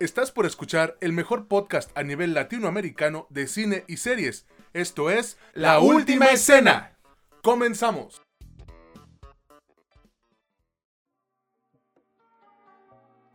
Estás 0.00 0.32
por 0.32 0.46
escuchar 0.46 0.96
el 1.02 1.12
mejor 1.12 1.46
podcast 1.46 1.90
a 1.94 2.02
nivel 2.02 2.32
latinoamericano 2.32 3.26
de 3.28 3.46
cine 3.46 3.84
y 3.86 3.98
series. 3.98 4.46
Esto 4.72 5.10
es 5.10 5.36
La 5.52 5.78
Última 5.78 6.28
Escena. 6.28 6.96
Comenzamos. 7.42 8.22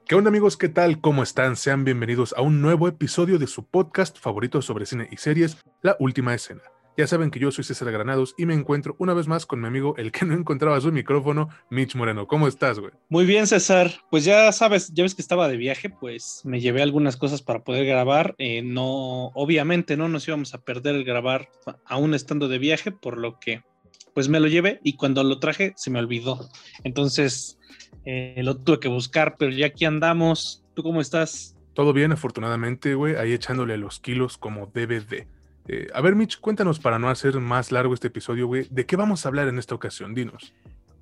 ¿Qué 0.07 0.15
onda 0.15 0.29
amigos? 0.29 0.57
¿Qué 0.57 0.69
tal? 0.69 1.01
¿Cómo 1.01 1.21
están? 1.21 1.55
Sean 1.55 1.85
bienvenidos 1.85 2.33
a 2.35 2.41
un 2.41 2.63
nuevo 2.63 2.87
episodio 2.87 3.37
de 3.37 3.45
su 3.45 3.67
podcast 3.67 4.17
favorito 4.17 4.63
sobre 4.63 4.87
cine 4.87 5.07
y 5.11 5.17
series, 5.17 5.57
La 5.83 5.95
Última 5.99 6.33
Escena. 6.33 6.63
Ya 6.97 7.07
saben 7.07 7.29
que 7.29 7.39
yo 7.39 7.51
soy 7.51 7.65
César 7.65 7.91
Granados 7.91 8.35
y 8.37 8.45
me 8.45 8.53
encuentro 8.53 8.95
una 8.99 9.13
vez 9.13 9.27
más 9.27 9.45
con 9.45 9.59
mi 9.59 9.67
amigo, 9.67 9.95
el 9.97 10.13
que 10.13 10.25
no 10.25 10.33
encontraba 10.33 10.79
su 10.79 10.91
micrófono, 10.93 11.49
Mitch 11.69 11.95
Moreno. 11.95 12.25
¿Cómo 12.25 12.47
estás, 12.47 12.79
güey? 12.79 12.93
Muy 13.09 13.25
bien, 13.25 13.47
César. 13.47 13.91
Pues 14.09 14.23
ya 14.23 14.49
sabes, 14.53 14.93
ya 14.93 15.03
ves 15.03 15.13
que 15.13 15.21
estaba 15.21 15.49
de 15.49 15.57
viaje, 15.57 15.89
pues 15.89 16.41
me 16.45 16.61
llevé 16.61 16.81
algunas 16.81 17.17
cosas 17.17 17.41
para 17.41 17.63
poder 17.65 17.85
grabar. 17.85 18.33
Eh, 18.37 18.61
no, 18.61 19.27
obviamente 19.33 19.97
no 19.97 20.07
nos 20.07 20.25
íbamos 20.27 20.53
a 20.53 20.61
perder 20.61 20.95
el 20.95 21.03
grabar 21.03 21.49
aún 21.85 22.13
estando 22.13 22.47
de 22.47 22.59
viaje, 22.59 22.91
por 22.91 23.17
lo 23.17 23.39
que 23.39 23.61
pues 24.13 24.29
me 24.29 24.39
lo 24.39 24.47
llevé 24.47 24.79
y 24.81 24.95
cuando 24.95 25.23
lo 25.23 25.39
traje 25.39 25.73
se 25.75 25.91
me 25.91 25.99
olvidó. 25.99 26.49
Entonces 26.85 27.59
eh, 28.05 28.41
lo 28.43 28.55
tuve 28.55 28.79
que 28.79 28.87
buscar, 28.87 29.35
pero 29.37 29.51
ya 29.51 29.67
aquí 29.67 29.83
andamos. 29.83 30.63
¿Tú 30.73 30.83
cómo 30.83 31.01
estás? 31.01 31.57
Todo 31.73 31.91
bien, 31.91 32.13
afortunadamente, 32.13 32.95
güey, 32.95 33.15
ahí 33.15 33.33
echándole 33.33 33.77
los 33.77 33.99
kilos 33.99 34.37
como 34.37 34.71
debe 34.73 35.01
de. 35.01 35.27
Eh, 35.67 35.87
a 35.93 36.01
ver, 36.01 36.15
Mitch, 36.15 36.39
cuéntanos 36.39 36.79
para 36.79 36.99
no 36.99 37.09
hacer 37.09 37.39
más 37.39 37.71
largo 37.71 37.93
este 37.93 38.07
episodio, 38.07 38.47
güey, 38.47 38.67
¿de 38.69 38.85
qué 38.85 38.95
vamos 38.95 39.25
a 39.25 39.29
hablar 39.29 39.47
en 39.47 39.57
esta 39.57 39.73
ocasión? 39.73 40.13
Dinos. 40.13 40.53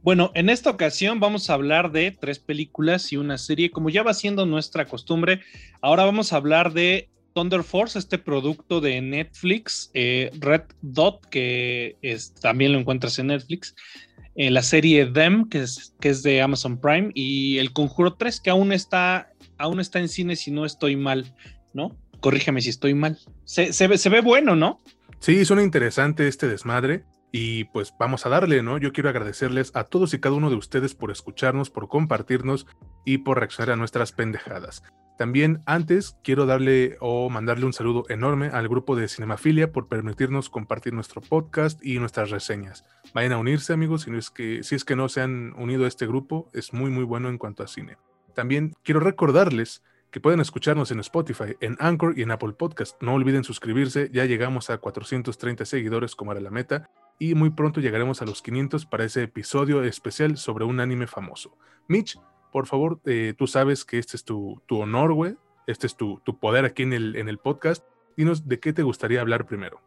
Bueno, 0.02 0.32
en 0.36 0.50
esta 0.50 0.70
ocasión 0.70 1.20
vamos 1.20 1.50
a 1.50 1.54
hablar 1.54 1.92
de 1.92 2.12
tres 2.12 2.40
películas 2.40 3.12
y 3.14 3.18
una 3.18 3.38
serie, 3.38 3.72
como 3.72 3.90
ya 3.90 4.04
va 4.04 4.14
siendo 4.14 4.46
nuestra 4.46 4.86
costumbre. 4.86 5.42
Ahora 5.82 6.04
vamos 6.04 6.34
a 6.34 6.38
hablar 6.38 6.74
de 6.74 7.10
Thunder 7.34 7.64
Force, 7.64 7.98
este 7.98 8.18
producto 8.18 8.82
de 8.82 9.02
Netflix, 9.02 9.92
eh, 9.94 10.30
Red 10.40 10.64
Dot, 10.82 11.26
que 11.30 11.98
también 12.42 12.74
lo 12.74 12.80
encuentras 12.80 13.18
en 13.20 13.28
Netflix, 13.28 13.76
eh, 14.36 14.52
la 14.52 14.62
serie 14.62 15.06
Them, 15.06 15.48
que 15.48 15.62
es, 15.62 15.96
que 16.00 16.10
es 16.10 16.24
de 16.24 16.42
Amazon 16.42 16.80
Prime, 16.80 17.12
y 17.14 17.58
El 17.58 17.72
Conjuro 17.72 18.16
3, 18.16 18.42
que 18.42 18.50
aún 18.50 18.72
está, 18.74 19.32
aún 19.58 19.80
está 19.80 20.00
en 20.00 20.10
cine 20.10 20.36
si 20.36 20.52
no 20.52 20.66
estoy 20.66 20.96
mal, 20.96 21.34
¿no? 21.74 21.98
Corrígeme 22.24 22.62
si 22.62 22.70
estoy 22.70 22.94
mal. 22.94 23.20
Se, 23.44 23.74
se, 23.74 23.88
ve, 23.88 24.22
bueno, 24.22 24.56
¿no? 24.56 24.80
Sí, 25.20 25.44
suena 25.44 25.62
interesante 25.62 26.28
este 26.28 26.48
desmadre. 26.48 27.04
Y 27.34 27.66
pues 27.66 27.94
vamos 28.00 28.26
a 28.26 28.30
darle, 28.30 28.62
¿no? 28.62 28.78
Yo 28.78 28.94
quiero 28.94 29.10
agradecerles 29.10 29.72
a 29.76 29.86
todos 29.86 30.14
y 30.14 30.20
cada 30.20 30.36
uno 30.36 30.52
de 30.52 30.56
ustedes 30.56 30.94
por 30.94 31.12
escucharnos, 31.12 31.72
por 31.72 31.90
compartirnos 31.90 32.68
y 33.06 33.20
por 33.20 33.40
reaccionar 33.40 33.74
a 33.74 33.76
nuestras 33.76 34.12
pendejadas. 34.12 34.84
También 35.18 35.62
antes 35.66 36.16
quiero 36.24 36.46
darle 36.46 36.96
o 37.02 37.30
mandarle 37.30 37.66
un 37.66 37.74
saludo 37.74 38.06
enorme 38.08 38.48
al 38.54 38.68
grupo 38.70 38.96
de 38.96 39.08
Cinemafilia 39.08 39.72
por 39.72 39.88
permitirnos 39.88 40.50
compartir 40.50 40.94
nuestro 40.94 41.22
podcast 41.22 41.84
y 41.84 41.98
nuestras 41.98 42.30
reseñas. 42.30 42.86
Vayan 43.16 43.34
a 43.34 43.40
unirse 43.40 43.74
amigos, 43.74 44.04
si, 44.04 44.16
es 44.16 44.30
que, 44.30 44.64
si 44.64 44.76
es 44.76 44.86
que 44.86 44.96
no 44.96 45.10
se 45.10 45.22
han 45.22 45.54
unido 45.58 45.86
a 45.86 45.88
este 45.88 46.06
grupo, 46.06 46.52
es 46.54 46.72
muy 46.72 46.92
muy 46.92 47.04
bueno 47.04 47.30
en 47.30 47.40
cuanto 47.40 47.64
a 47.64 47.68
cine. 47.68 47.98
También 48.36 48.74
quiero 48.84 49.00
recordarles 49.00 49.82
que 50.14 50.22
pueden 50.22 50.40
escucharnos 50.40 50.92
en 50.92 51.00
Spotify, 51.00 51.58
en 51.60 51.76
Anchor 51.80 52.14
y 52.16 52.22
en 52.22 52.30
Apple 52.30 52.54
Podcast. 52.54 53.02
No 53.02 53.16
olviden 53.16 53.44
suscribirse, 53.44 54.12
ya 54.14 54.26
llegamos 54.26 54.70
a 54.70 54.78
430 54.78 55.66
seguidores 55.66 56.16
como 56.16 56.32
era 56.32 56.40
la 56.40 56.52
meta 56.52 56.92
y 57.18 57.34
muy 57.34 57.50
pronto 57.50 57.82
llegaremos 57.82 58.22
a 58.22 58.26
los 58.26 58.44
500 58.44 58.86
para 58.86 59.06
ese 59.06 59.24
episodio 59.24 59.84
especial 59.84 60.38
sobre 60.38 60.66
un 60.66 60.80
anime 60.80 61.08
famoso. 61.08 61.58
Mitch, 61.88 62.20
por 62.52 62.68
favor, 62.68 63.02
eh, 63.06 63.34
tú 63.36 63.48
sabes 63.48 63.86
que 63.86 63.98
este 63.98 64.16
es 64.16 64.24
tu, 64.24 64.62
tu 64.68 64.82
honor, 64.82 65.14
güey, 65.14 65.36
este 65.66 65.88
es 65.88 65.98
tu, 65.98 66.22
tu 66.24 66.38
poder 66.38 66.64
aquí 66.66 66.84
en 66.84 66.94
el, 66.94 67.16
en 67.16 67.28
el 67.28 67.40
podcast. 67.40 67.84
Dinos 68.16 68.48
de 68.48 68.60
qué 68.60 68.72
te 68.72 68.84
gustaría 68.84 69.20
hablar 69.20 69.48
primero. 69.48 69.82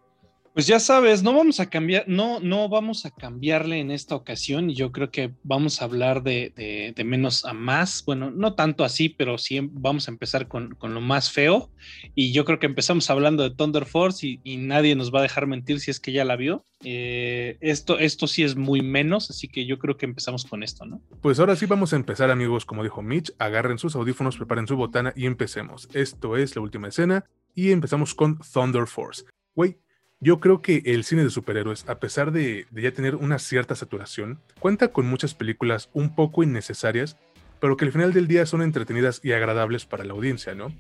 Pues 0.57 0.67
ya 0.67 0.81
sabes, 0.81 1.23
no 1.23 1.35
vamos 1.35 1.61
a 1.61 1.69
cambiar, 1.69 2.05
no, 2.09 2.41
no 2.41 2.71
vamos 2.71 3.05
a 3.05 3.11
cambiarle 3.11 3.79
en 3.79 3.91
esta 3.91 4.15
ocasión. 4.15 4.71
Yo 4.71 4.91
creo 4.91 5.11
que 5.11 5.35
vamos 5.43 5.83
a 5.83 5.85
hablar 5.85 6.23
de, 6.23 6.95
menos 7.05 7.45
a 7.45 7.53
más. 7.53 8.03
Bueno, 8.07 8.31
no 8.31 8.55
tanto 8.55 8.83
así, 8.83 9.11
pero 9.11 9.37
sí 9.37 9.61
vamos 9.71 10.09
a 10.09 10.13
empezar 10.13 10.49
con, 10.49 10.75
lo 10.81 11.01
más 11.03 11.31
feo. 11.31 11.71
Y 12.15 12.33
yo 12.33 12.47
creo 12.47 12.59
que 12.59 12.65
empezamos 12.65 13.11
hablando 13.11 13.43
de 13.43 13.55
Thunder 13.55 13.85
Force 13.85 14.41
y, 14.43 14.57
nadie 14.57 14.97
nos 14.97 15.15
va 15.15 15.19
a 15.19 15.23
dejar 15.25 15.47
mentir 15.47 15.79
si 15.79 15.91
es 15.91 16.01
que 16.01 16.13
ya 16.13 16.25
la 16.25 16.37
vio. 16.37 16.65
Eh, 16.83 17.59
esto, 17.61 17.99
esto 17.99 18.27
sí 18.27 18.43
es 18.43 18.57
muy 18.57 18.81
menos, 18.81 19.29
así 19.29 19.49
que 19.49 19.67
yo 19.67 19.79
creo 19.79 19.99
que 19.99 20.07
empezamos 20.07 20.47
con 20.47 20.63
esto, 20.63 20.87
¿no? 20.87 21.03
Pues 21.21 21.39
ahora 21.39 21.55
sí 21.57 21.67
vamos 21.67 21.93
a 21.93 21.97
empezar, 21.97 22.31
amigos. 22.31 22.65
Como 22.65 22.83
dijo 22.83 23.03
Mitch, 23.03 23.31
agarren 23.39 23.77
sus 23.77 23.95
audífonos, 23.95 24.39
preparen 24.39 24.67
su 24.67 24.75
botana 24.75 25.13
y 25.15 25.27
empecemos. 25.27 25.87
Esto 25.93 26.39
es 26.39 26.57
la 26.57 26.63
última 26.63 26.89
escena 26.89 27.27
y 27.55 27.73
empezamos 27.73 28.15
con 28.15 28.39
Thunder 28.39 28.87
Force. 28.87 29.25
Güey, 29.55 29.79
yo 30.21 30.41
creo 30.41 30.63
que 30.63 30.83
el 30.87 31.05
cine 31.05 31.25
de 31.25 31.31
superhéroes, 31.31 31.89
a 31.89 31.99
pesar 31.99 32.33
de, 32.33 32.67
ya 32.73 32.93
tener 32.93 33.17
una 33.17 33.39
cierta 33.39 33.75
saturación, 33.75 34.41
cuenta 34.59 34.89
con 34.89 35.07
muchas 35.07 35.35
películas 35.35 35.91
un 35.93 36.15
poco 36.15 36.43
innecesarias, 36.43 37.17
pero 37.61 37.77
que 37.77 37.85
al 37.85 37.93
final 37.93 38.13
del 38.13 38.27
día 38.27 38.47
son 38.47 38.63
entretenidas 38.63 39.21
y 39.23 39.33
agradables 39.33 39.85
para 39.85 40.05
la 40.05 40.13
audiencia, 40.15 40.55
¿no? 40.55 40.73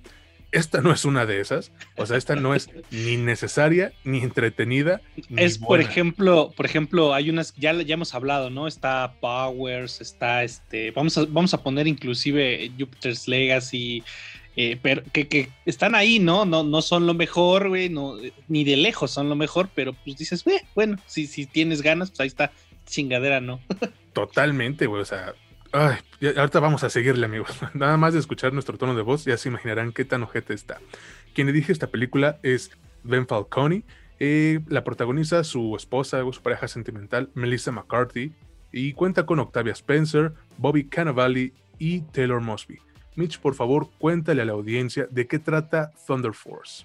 Esta 0.52 0.80
no 0.80 0.92
es 0.92 1.04
una 1.04 1.26
de 1.26 1.40
esas, 1.40 1.72
o 1.96 2.06
sea, 2.06 2.16
esta 2.16 2.36
no 2.36 2.54
es 2.54 2.70
ni 2.90 3.16
necesaria, 3.16 3.92
ni 4.04 4.20
entretenida. 4.20 5.02
es, 5.36 5.58
por 5.58 5.80
ejemplo, 5.80 6.52
por 6.56 6.64
ejemplo, 6.64 7.12
hay 7.12 7.28
unas, 7.28 7.54
ya, 7.56 7.72
ya 7.74 7.94
hemos 7.94 8.14
hablado, 8.14 8.48
¿no? 8.48 8.66
Está 8.66 9.16
Powers, 9.20 10.00
está 10.00 10.44
este, 10.44 10.92
vamos 10.92 11.18
a, 11.18 11.26
vamos 11.28 11.52
a 11.52 11.62
poner 11.62 11.86
inclusive 11.86 12.70
Jupiter's 12.78 13.26
Legacy, 13.28 14.02
eh, 14.56 14.78
pero 14.80 15.02
que, 15.12 15.50
están 15.66 15.94
ahí, 15.94 16.18
¿no? 16.18 16.46
No, 16.46 16.64
no 16.64 16.80
son 16.80 17.06
lo 17.06 17.12
mejor, 17.12 17.68
güey, 17.68 17.90
no, 17.90 18.16
ni 18.48 18.64
de 18.64 18.76
lejos 18.76 19.10
son 19.10 19.28
lo 19.28 19.36
mejor, 19.36 19.68
pero 19.74 19.92
pues 19.92 20.16
dices, 20.16 20.44
bueno, 20.74 20.96
si, 21.06 21.26
si 21.26 21.44
tienes 21.44 21.82
ganas, 21.82 22.10
pues 22.10 22.20
ahí 22.20 22.28
está, 22.28 22.52
chingadera, 22.86 23.40
¿no? 23.40 23.60
Totalmente, 24.14 24.86
güey, 24.86 25.02
o 25.02 25.04
sea, 25.04 25.34
ay, 25.72 25.96
ahorita 26.36 26.58
vamos 26.60 26.82
a 26.84 26.90
seguirle, 26.90 27.26
amigos. 27.26 27.50
Nada 27.74 27.98
más 27.98 28.14
de 28.14 28.20
escuchar 28.20 28.54
nuestro 28.54 28.78
tono 28.78 28.94
de 28.94 29.02
voz, 29.02 29.26
ya 29.26 29.36
se 29.36 29.50
imaginarán 29.50 29.92
qué 29.92 30.06
tan 30.06 30.22
ojete 30.22 30.54
está. 30.54 30.80
Quien 31.34 31.48
dirige 31.48 31.72
esta 31.72 31.88
película 31.88 32.38
es 32.42 32.70
Ben 33.04 33.26
Falcone, 33.26 33.84
eh, 34.18 34.60
la 34.68 34.84
protagoniza 34.84 35.44
su 35.44 35.76
esposa, 35.76 36.22
su 36.32 36.42
pareja 36.42 36.66
sentimental, 36.66 37.28
Melissa 37.34 37.72
McCarthy, 37.72 38.32
y 38.72 38.94
cuenta 38.94 39.26
con 39.26 39.38
Octavia 39.38 39.72
Spencer, 39.72 40.32
Bobby 40.56 40.88
Cannavale 40.88 41.52
y 41.78 42.00
Taylor 42.00 42.40
Mosby. 42.40 42.78
Mitch, 43.16 43.38
por 43.38 43.54
favor, 43.54 43.90
cuéntale 43.98 44.42
a 44.42 44.44
la 44.44 44.52
audiencia 44.52 45.08
de 45.10 45.26
qué 45.26 45.38
trata 45.38 45.92
Thunder 46.06 46.34
Force. 46.34 46.84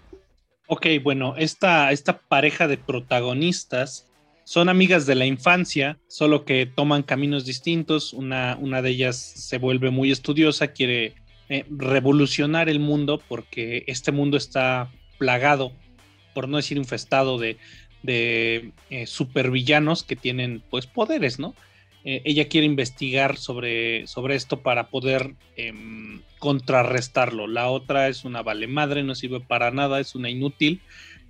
Ok, 0.68 0.88
bueno, 1.04 1.36
esta, 1.38 1.92
esta 1.92 2.20
pareja 2.20 2.68
de 2.68 2.78
protagonistas 2.78 4.08
son 4.46 4.70
amigas 4.70 5.06
de 5.06 5.16
la 5.16 5.26
infancia, 5.26 6.00
solo 6.08 6.46
que 6.46 6.66
toman 6.66 7.04
caminos 7.04 7.46
distintos. 7.46 8.14
Una, 8.14 8.58
una 8.60 8.82
de 8.82 8.90
ellas 8.90 9.18
se 9.18 9.58
vuelve 9.58 9.92
muy 9.92 10.12
estudiosa, 10.12 10.68
quiere 10.68 11.16
eh, 11.50 11.66
revolucionar 11.70 12.70
el 12.70 12.80
mundo 12.80 13.22
porque 13.28 13.84
este 13.88 14.14
mundo 14.14 14.38
está 14.38 14.90
plagado, 15.18 15.74
por 16.34 16.48
no 16.48 16.58
decir 16.58 16.78
infestado, 16.78 17.38
de, 17.38 17.58
de 18.04 18.72
eh, 18.90 19.06
supervillanos 19.06 20.04
que 20.04 20.16
tienen 20.16 20.64
pues 20.70 20.88
poderes, 20.88 21.40
¿no? 21.40 21.54
Eh, 22.04 22.22
ella 22.26 22.48
quiere 22.48 22.66
investigar 22.66 23.38
sobre, 23.38 24.08
sobre 24.08 24.36
esto 24.36 24.62
para 24.62 24.88
poder 24.88 25.36
em, 25.56 26.22
contrarrestarlo. 26.40 27.48
La 27.48 27.70
otra 27.70 28.08
es 28.08 28.26
una 28.26 28.42
vale 28.42 28.68
madre, 28.68 29.04
no 29.04 29.14
sirve 29.14 29.40
para 29.40 29.72
nada, 29.72 30.00
es 30.00 30.16
una 30.16 30.30
inútil. 30.30 30.82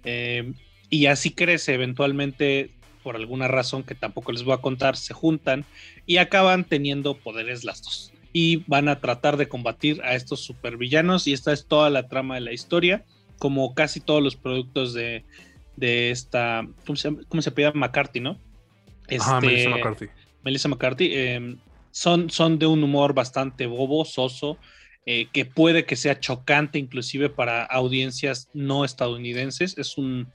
Em, 0.03 0.53
y 0.89 1.07
así 1.07 1.31
crece 1.31 1.73
eventualmente, 1.73 2.71
por 3.03 3.15
alguna 3.15 3.47
razón 3.47 3.83
que 3.83 3.95
tampoco 3.95 4.31
les 4.31 4.43
voy 4.43 4.53
a 4.53 4.61
contar, 4.61 4.95
se 4.95 5.13
juntan 5.13 5.65
y 6.05 6.17
acaban 6.17 6.63
teniendo 6.63 7.17
poderes 7.17 7.63
las 7.65 7.81
dos. 7.81 8.13
Y 8.33 8.63
van 8.67 8.87
a 8.87 9.01
tratar 9.01 9.35
de 9.35 9.49
combatir 9.49 10.01
a 10.03 10.15
estos 10.15 10.39
supervillanos 10.39 11.27
y 11.27 11.33
esta 11.33 11.51
es 11.51 11.65
toda 11.65 11.89
la 11.89 12.07
trama 12.07 12.35
de 12.35 12.41
la 12.41 12.53
historia, 12.53 13.03
como 13.39 13.73
casi 13.73 13.99
todos 13.99 14.23
los 14.23 14.37
productos 14.37 14.93
de, 14.93 15.25
esta, 15.77 16.65
¿cómo 16.85 16.95
se, 16.95 17.13
cómo 17.27 17.41
se 17.41 17.51
pide? 17.51 17.73
McCarthy, 17.73 18.21
¿no? 18.21 18.37
Este, 19.09 19.67
McCarthy 19.67 20.07
Melissa 20.43 20.67
McCarthy, 20.67 21.13
em, 21.13 21.57
son, 21.91 22.29
son 22.29 22.57
de 22.57 22.65
un 22.65 22.83
humor 22.83 23.13
bastante 23.13 23.67
bobo, 23.67 24.05
soso, 24.05 24.57
eh, 25.05 25.27
que 25.33 25.45
puede 25.45 25.85
que 25.85 25.95
sea 25.95 26.19
chocante 26.19 26.77
inclusive 26.77 27.29
para 27.29 27.63
audiencias 27.63 28.49
no 28.53 28.85
estadounidenses. 28.85 29.77
Es 29.77 29.97
un, 29.97 30.27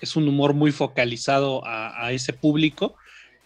es 0.00 0.16
un 0.16 0.28
humor 0.28 0.54
muy 0.54 0.72
focalizado 0.72 1.62
a, 1.64 2.12
ese 2.12 2.32
público. 2.32 2.96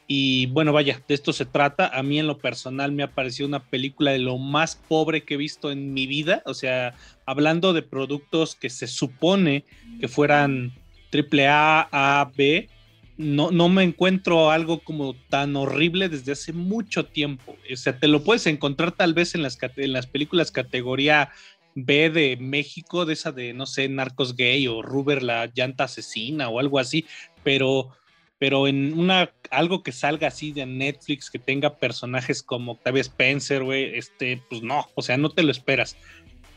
Y 0.06 0.46
bueno, 0.46 0.72
vaya, 0.72 1.00
de 1.08 1.14
esto 1.14 1.32
se 1.32 1.46
trata. 1.46 1.88
A 1.88 2.02
mí 2.02 2.18
en 2.18 2.26
lo 2.26 2.38
personal 2.38 2.92
me 2.92 3.02
ha 3.02 3.14
parecido 3.14 3.48
una 3.48 3.64
película 3.70 4.10
de 4.10 4.18
lo 4.18 4.36
más 4.36 4.76
pobre 4.76 5.24
que 5.24 5.34
he 5.34 5.38
visto 5.38 5.70
en 5.70 5.94
mi 5.94 6.06
vida. 6.06 6.42
O 6.44 6.54
sea, 6.54 6.94
hablando 7.24 7.72
de 7.72 7.82
productos 7.82 8.54
que 8.54 8.68
se 8.68 8.86
supone 8.86 9.64
que 10.00 10.08
fueran 10.08 10.72
AAA, 11.12 11.88
A, 11.90 12.30
B, 12.36 12.68
no, 13.16 13.50
no 13.50 13.68
me 13.68 13.84
encuentro 13.84 14.50
algo 14.50 14.80
como 14.80 15.14
tan 15.28 15.54
horrible 15.56 16.08
desde 16.08 16.32
hace 16.32 16.52
mucho 16.52 17.06
tiempo. 17.06 17.56
O 17.72 17.76
sea, 17.76 17.98
te 17.98 18.08
lo 18.08 18.24
puedes 18.24 18.46
encontrar 18.46 18.92
tal 18.92 19.14
vez 19.14 19.34
en 19.34 19.42
las, 19.42 19.58
en 19.76 19.92
las 19.92 20.06
películas 20.06 20.50
categoría 20.50 21.30
B 21.74 22.10
de 22.10 22.36
México, 22.36 23.04
de 23.04 23.14
esa 23.14 23.32
de, 23.32 23.52
no 23.52 23.66
sé, 23.66 23.88
Narcos 23.88 24.36
Gay 24.36 24.66
o 24.68 24.82
Ruber 24.82 25.22
la 25.22 25.50
llanta 25.54 25.84
asesina 25.84 26.48
o 26.48 26.58
algo 26.58 26.78
así, 26.78 27.04
pero, 27.42 27.90
pero 28.38 28.66
en 28.68 28.98
una, 28.98 29.32
algo 29.50 29.82
que 29.82 29.92
salga 29.92 30.28
así 30.28 30.52
de 30.52 30.66
Netflix, 30.66 31.30
que 31.30 31.38
tenga 31.38 31.76
personajes 31.76 32.42
como 32.42 32.72
Octavia 32.72 33.00
Spencer, 33.00 33.62
güey, 33.62 33.96
este, 33.96 34.42
pues 34.48 34.62
no, 34.62 34.88
o 34.94 35.02
sea, 35.02 35.16
no 35.16 35.30
te 35.30 35.42
lo 35.42 35.50
esperas. 35.50 35.96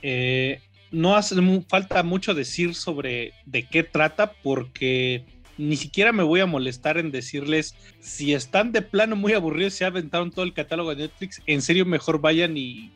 Eh, 0.02 0.62
no 0.92 1.16
hace 1.16 1.36
falta 1.68 2.02
mucho 2.04 2.34
decir 2.34 2.74
sobre 2.74 3.34
de 3.46 3.64
qué 3.64 3.84
trata 3.84 4.32
porque 4.32 5.26
ni 5.58 5.76
siquiera 5.76 6.12
me 6.12 6.24
voy 6.24 6.40
a 6.40 6.46
molestar 6.46 6.98
en 6.98 7.12
decirles 7.12 7.76
si 8.00 8.34
están 8.34 8.72
de 8.72 8.82
plano 8.82 9.16
muy 9.16 9.34
aburridos, 9.34 9.74
se 9.74 9.86
aventaron 9.86 10.32
todo 10.32 10.46
el 10.46 10.54
catálogo 10.54 10.94
de 10.94 11.04
Netflix, 11.04 11.42
en 11.46 11.62
serio 11.62 11.86
mejor 11.86 12.20
vayan 12.22 12.58
y 12.58 12.92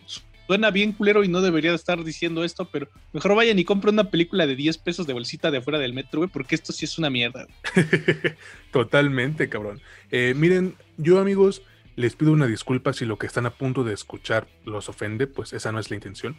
suena 0.47 0.69
bien 0.69 0.91
culero 0.91 1.23
y 1.23 1.27
no 1.29 1.41
debería 1.41 1.73
estar 1.73 2.03
diciendo 2.03 2.43
esto, 2.43 2.65
pero 2.65 2.89
mejor 3.13 3.35
vayan 3.35 3.57
y 3.57 3.63
compren 3.63 3.95
una 3.95 4.09
película 4.09 4.45
de 4.45 4.55
10 4.55 4.79
pesos 4.79 5.07
de 5.07 5.13
bolsita 5.13 5.49
de 5.49 5.59
afuera 5.59 5.79
del 5.79 5.93
metro, 5.93 6.19
güey, 6.19 6.29
porque 6.29 6.55
esto 6.55 6.73
sí 6.73 6.85
es 6.85 6.97
una 6.97 7.09
mierda. 7.09 7.47
Totalmente, 8.71 9.47
cabrón. 9.47 9.79
Eh, 10.11 10.33
miren, 10.35 10.75
yo 10.97 11.19
amigos, 11.19 11.61
les 11.95 12.15
pido 12.15 12.33
una 12.33 12.47
disculpa 12.47 12.91
si 12.91 13.05
lo 13.05 13.17
que 13.17 13.27
están 13.27 13.45
a 13.45 13.51
punto 13.51 13.83
de 13.83 13.93
escuchar 13.93 14.47
los 14.65 14.89
ofende, 14.89 15.25
pues 15.25 15.53
esa 15.53 15.71
no 15.71 15.79
es 15.79 15.89
la 15.89 15.95
intención. 15.95 16.35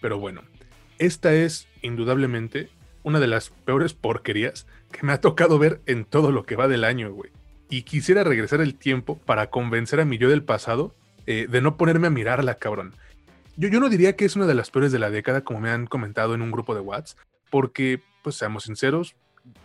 Pero 0.00 0.18
bueno, 0.18 0.42
esta 0.98 1.32
es 1.32 1.68
indudablemente 1.82 2.68
una 3.02 3.20
de 3.20 3.26
las 3.26 3.50
peores 3.50 3.94
porquerías 3.94 4.66
que 4.90 5.04
me 5.06 5.12
ha 5.12 5.20
tocado 5.20 5.58
ver 5.58 5.80
en 5.86 6.04
todo 6.04 6.30
lo 6.32 6.44
que 6.44 6.56
va 6.56 6.68
del 6.68 6.84
año, 6.84 7.12
güey. 7.12 7.30
Y 7.68 7.82
quisiera 7.82 8.24
regresar 8.24 8.60
el 8.60 8.74
tiempo 8.74 9.18
para 9.18 9.48
convencer 9.48 10.00
a 10.00 10.04
mi 10.04 10.18
yo 10.18 10.28
del 10.28 10.42
pasado 10.42 10.94
eh, 11.26 11.46
de 11.48 11.60
no 11.60 11.76
ponerme 11.76 12.08
a 12.08 12.10
mirarla, 12.10 12.56
cabrón. 12.56 12.94
Yo, 13.56 13.68
yo 13.68 13.80
no 13.80 13.88
diría 13.88 14.16
que 14.16 14.24
es 14.24 14.36
una 14.36 14.46
de 14.46 14.54
las 14.54 14.70
peores 14.70 14.92
de 14.92 14.98
la 14.98 15.10
década, 15.10 15.42
como 15.42 15.60
me 15.60 15.70
han 15.70 15.86
comentado 15.86 16.34
en 16.34 16.42
un 16.42 16.50
grupo 16.50 16.74
de 16.74 16.80
WhatsApp, 16.80 17.18
porque, 17.50 18.00
pues 18.22 18.36
seamos 18.36 18.64
sinceros, 18.64 19.14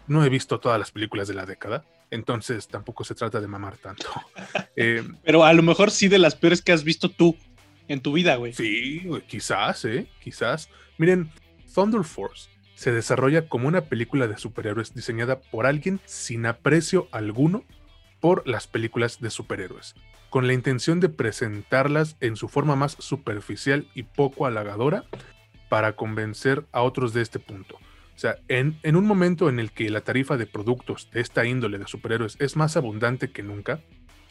no 0.08 0.24
he 0.24 0.30
visto 0.30 0.60
todas 0.60 0.80
las 0.80 0.92
películas 0.92 1.28
de 1.28 1.34
la 1.34 1.46
década, 1.46 1.84
entonces 2.12 2.68
tampoco 2.68 3.04
se 3.04 3.16
trata 3.16 3.42
de 3.42 3.48
mamar 3.48 3.78
tanto. 3.78 4.10
Eh, 4.80 5.04
Pero 5.24 5.44
a 5.44 5.54
lo 5.54 5.64
mejor 5.64 5.90
sí 5.90 6.08
de 6.08 6.20
las 6.20 6.36
peores 6.36 6.62
que 6.62 6.72
has 6.72 6.84
visto 6.84 7.10
tú 7.10 7.36
en 7.88 8.00
tu 8.00 8.14
vida, 8.14 8.36
güey. 8.36 8.54
Sí, 8.54 9.10
quizás, 9.26 9.86
¿eh? 9.86 10.08
Quizás. 10.20 10.70
Miren, 11.00 11.32
Thunder 11.74 12.04
Force 12.04 12.48
se 12.78 12.92
desarrolla 12.92 13.50
como 13.50 13.68
una 13.68 13.82
película 13.82 14.28
de 14.28 14.38
superhéroes 14.38 14.94
diseñada 14.94 15.42
por 15.42 15.66
alguien 15.66 16.00
sin 16.06 16.46
aprecio 16.46 17.08
alguno 17.12 17.66
por 18.20 18.48
las 18.48 18.68
películas 18.68 19.20
de 19.20 19.32
superhéroes, 19.32 19.96
con 20.30 20.46
la 20.46 20.54
intención 20.54 21.00
de 21.00 21.10
presentarlas 21.10 22.18
en 22.22 22.36
su 22.36 22.48
forma 22.48 22.76
más 22.76 22.96
superficial 23.00 23.88
y 23.96 24.04
poco 24.04 24.46
halagadora 24.46 25.06
para 25.70 25.96
convencer 25.96 26.66
a 26.72 26.84
otros 26.84 27.16
de 27.16 27.24
este 27.24 27.40
punto. 27.40 27.78
O 27.78 28.20
sea, 28.20 28.38
en, 28.48 28.78
un 28.96 29.06
momento 29.06 29.50
en 29.50 29.60
el 29.60 29.72
que 29.72 29.90
la 29.90 30.02
tarifa 30.02 30.38
de 30.38 30.46
productos 30.46 31.10
de 31.12 31.22
esta 31.22 31.46
índole 31.46 31.80
de 31.80 31.88
superhéroes 31.88 32.36
es 32.40 32.56
más 32.56 32.78
abundante 32.78 33.32
que 33.32 33.42
nunca, 33.42 33.80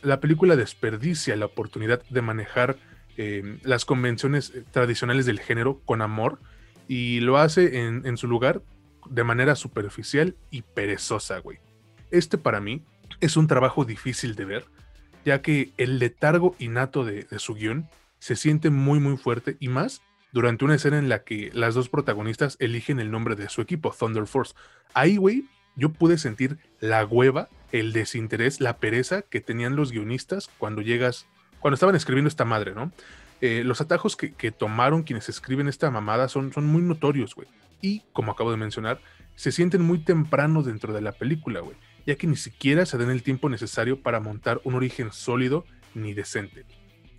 la 0.02 0.20
película 0.20 0.54
desperdicia 0.54 1.34
la 1.34 1.46
oportunidad 1.46 2.00
de 2.10 2.22
manejar 2.22 2.76
eh, 3.16 3.58
las 3.64 3.84
convenciones 3.84 4.52
tradicionales 4.70 5.26
del 5.26 5.40
género 5.40 5.80
con 5.84 6.00
amor 6.00 6.38
y 6.88 7.20
lo 7.20 7.38
hace 7.38 7.86
en, 7.86 8.16
su 8.16 8.26
lugar 8.26 8.62
de 9.08 9.24
manera 9.24 9.56
superficial 9.56 10.36
y 10.50 10.62
perezosa, 10.62 11.38
güey. 11.38 11.58
Este 12.10 12.38
para 12.38 12.60
mí 12.60 12.82
es 13.20 13.36
un 13.36 13.46
trabajo 13.46 13.84
difícil 13.84 14.34
de 14.34 14.44
ver, 14.44 14.64
ya 15.24 15.42
que 15.42 15.72
el 15.76 15.98
letargo 15.98 16.54
innato 16.58 17.04
de, 17.04 17.26
su 17.38 17.54
guion 17.54 17.88
se 18.18 18.36
siente 18.36 18.70
muy 18.70 19.00
muy 19.00 19.16
fuerte 19.16 19.56
y 19.60 19.68
más 19.68 20.02
durante 20.32 20.64
una 20.64 20.74
escena 20.74 20.98
en 20.98 21.08
la 21.08 21.24
que 21.24 21.50
las 21.54 21.74
dos 21.74 21.88
protagonistas 21.88 22.56
eligen 22.60 23.00
el 23.00 23.10
nombre 23.10 23.36
de 23.36 23.48
su 23.48 23.60
equipo, 23.62 23.94
Thunder 23.98 24.26
Force. 24.26 24.54
Ahí, 24.92 25.16
güey, 25.16 25.44
yo 25.76 25.90
pude 25.92 26.18
sentir 26.18 26.58
la 26.80 27.04
hueva, 27.04 27.48
el 27.72 27.92
desinterés, 27.92 28.60
la 28.60 28.76
pereza 28.78 29.22
que 29.22 29.40
tenían 29.40 29.76
los 29.76 29.92
guionistas 29.92 30.50
cuando 30.58 30.82
llegas, 30.82 31.26
cuando 31.60 31.74
estaban 31.74 31.96
escribiendo 31.96 32.28
esta 32.28 32.44
madre, 32.44 32.74
¿no? 32.74 32.92
Eh, 33.40 33.62
los 33.64 33.80
atajos 33.80 34.16
que, 34.16 34.50
tomaron 34.50 35.02
quienes 35.02 35.28
escriben 35.28 35.68
esta 35.68 35.90
mamada 35.90 36.28
son, 36.28 36.52
son 36.52 36.66
muy 36.66 36.82
notorios, 36.82 37.34
güey. 37.34 37.48
Y, 37.82 38.02
como 38.12 38.32
acabo 38.32 38.50
de 38.50 38.56
mencionar, 38.56 39.00
se 39.34 39.52
sienten 39.52 39.82
muy 39.82 39.98
temprano 39.98 40.62
dentro 40.62 40.92
de 40.92 41.02
la 41.02 41.12
película, 41.12 41.60
güey, 41.60 41.76
ya 42.06 42.16
que 42.16 42.26
ni 42.26 42.36
siquiera 42.36 42.86
se 42.86 42.96
dan 42.96 43.10
el 43.10 43.22
tiempo 43.22 43.48
necesario 43.48 44.02
para 44.02 44.20
montar 44.20 44.60
un 44.64 44.74
origen 44.74 45.12
sólido 45.12 45.66
ni 45.94 46.14
decente. 46.14 46.64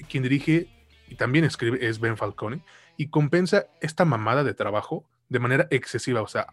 Quien 0.10 0.24
dirige 0.24 0.68
y 1.08 1.16
también 1.16 1.46
escribe 1.46 1.86
es 1.86 2.00
Ben 2.00 2.18
Falcone 2.18 2.62
y 2.98 3.10
compensa 3.10 3.68
esta 3.82 4.06
mamada 4.06 4.44
de 4.44 4.54
trabajo 4.54 5.06
de 5.30 5.40
manera 5.40 5.68
excesiva, 5.72 6.22
o 6.22 6.28
sea, 6.28 6.48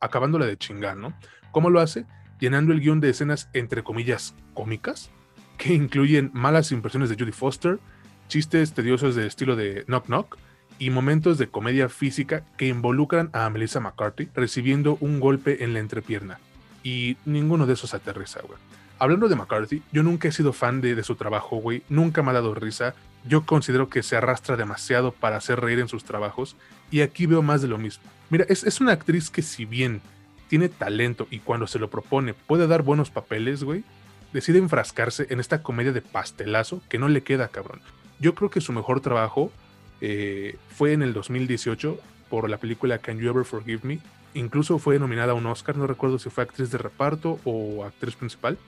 acabándola 0.00 0.46
de 0.46 0.56
chingar, 0.56 0.96
¿no? 0.96 1.18
¿Cómo 1.50 1.70
lo 1.70 1.80
hace? 1.80 2.06
Llenando 2.38 2.72
el 2.72 2.80
guion 2.80 3.00
de 3.00 3.10
escenas 3.10 3.48
entre 3.52 3.82
comillas 3.82 4.34
cómicas, 4.54 5.10
que 5.56 5.74
incluyen 5.74 6.30
malas 6.34 6.70
impresiones 6.72 7.08
de 7.08 7.16
Judy 7.16 7.32
Foster, 7.32 7.80
chistes 8.28 8.72
tediosos 8.72 9.14
de 9.14 9.26
estilo 9.26 9.56
de 9.56 9.84
Knock 9.86 10.06
Knock 10.06 10.38
y 10.78 10.90
momentos 10.90 11.38
de 11.38 11.48
comedia 11.48 11.88
física 11.88 12.44
que 12.56 12.68
involucran 12.68 13.30
a 13.32 13.48
Melissa 13.50 13.80
McCarthy 13.80 14.28
recibiendo 14.34 14.96
un 15.00 15.18
golpe 15.18 15.64
en 15.64 15.72
la 15.72 15.80
entrepierna. 15.80 16.38
Y 16.84 17.16
ninguno 17.24 17.66
de 17.66 17.72
esos 17.72 17.94
aterriza, 17.94 18.40
güey. 18.42 18.58
Hablando 19.00 19.28
de 19.28 19.36
McCarthy, 19.36 19.82
yo 19.92 20.02
nunca 20.02 20.28
he 20.28 20.32
sido 20.32 20.52
fan 20.52 20.80
de, 20.80 21.02
su 21.02 21.16
trabajo, 21.16 21.56
güey. 21.56 21.82
Nunca 21.88 22.22
me 22.22 22.30
ha 22.30 22.34
dado 22.34 22.54
risa. 22.54 22.94
Yo 23.24 23.44
considero 23.44 23.88
que 23.88 24.02
se 24.02 24.16
arrastra 24.16 24.56
demasiado 24.56 25.12
para 25.12 25.36
hacer 25.36 25.60
reír 25.60 25.80
en 25.80 25.88
sus 25.88 26.04
trabajos. 26.04 26.56
Y 26.90 27.00
aquí 27.00 27.26
veo 27.26 27.42
más 27.42 27.62
de 27.62 27.68
lo 27.68 27.78
mismo. 27.78 28.04
Mira, 28.30 28.44
es, 28.48 28.64
es 28.64 28.80
una 28.80 28.92
actriz 28.92 29.30
que 29.30 29.42
si 29.42 29.64
bien 29.64 30.00
tiene 30.48 30.68
talento 30.68 31.26
y 31.30 31.40
cuando 31.40 31.66
se 31.66 31.78
lo 31.78 31.90
propone 31.90 32.34
puede 32.34 32.66
dar 32.66 32.82
buenos 32.82 33.10
papeles, 33.10 33.62
güey, 33.62 33.84
decide 34.32 34.58
enfrascarse 34.58 35.26
en 35.30 35.40
esta 35.40 35.62
comedia 35.62 35.92
de 35.92 36.02
pastelazo 36.02 36.82
que 36.88 36.98
no 36.98 37.08
le 37.08 37.22
queda, 37.22 37.48
cabrón. 37.48 37.80
Yo 38.20 38.34
creo 38.34 38.50
que 38.50 38.60
su 38.60 38.72
mejor 38.72 39.00
trabajo 39.00 39.52
eh, 40.00 40.56
fue 40.68 40.92
en 40.92 41.02
el 41.02 41.12
2018 41.12 41.98
por 42.28 42.48
la 42.50 42.58
película 42.58 42.98
Can 42.98 43.18
You 43.18 43.30
Ever 43.30 43.44
Forgive 43.44 43.80
Me. 43.82 44.00
Incluso 44.34 44.78
fue 44.78 44.98
nominada 44.98 45.32
a 45.32 45.34
un 45.34 45.46
Oscar, 45.46 45.76
no 45.76 45.86
recuerdo 45.86 46.18
si 46.18 46.30
fue 46.30 46.44
actriz 46.44 46.70
de 46.70 46.78
reparto 46.78 47.40
o 47.44 47.84
actriz 47.84 48.14
principal, 48.14 48.58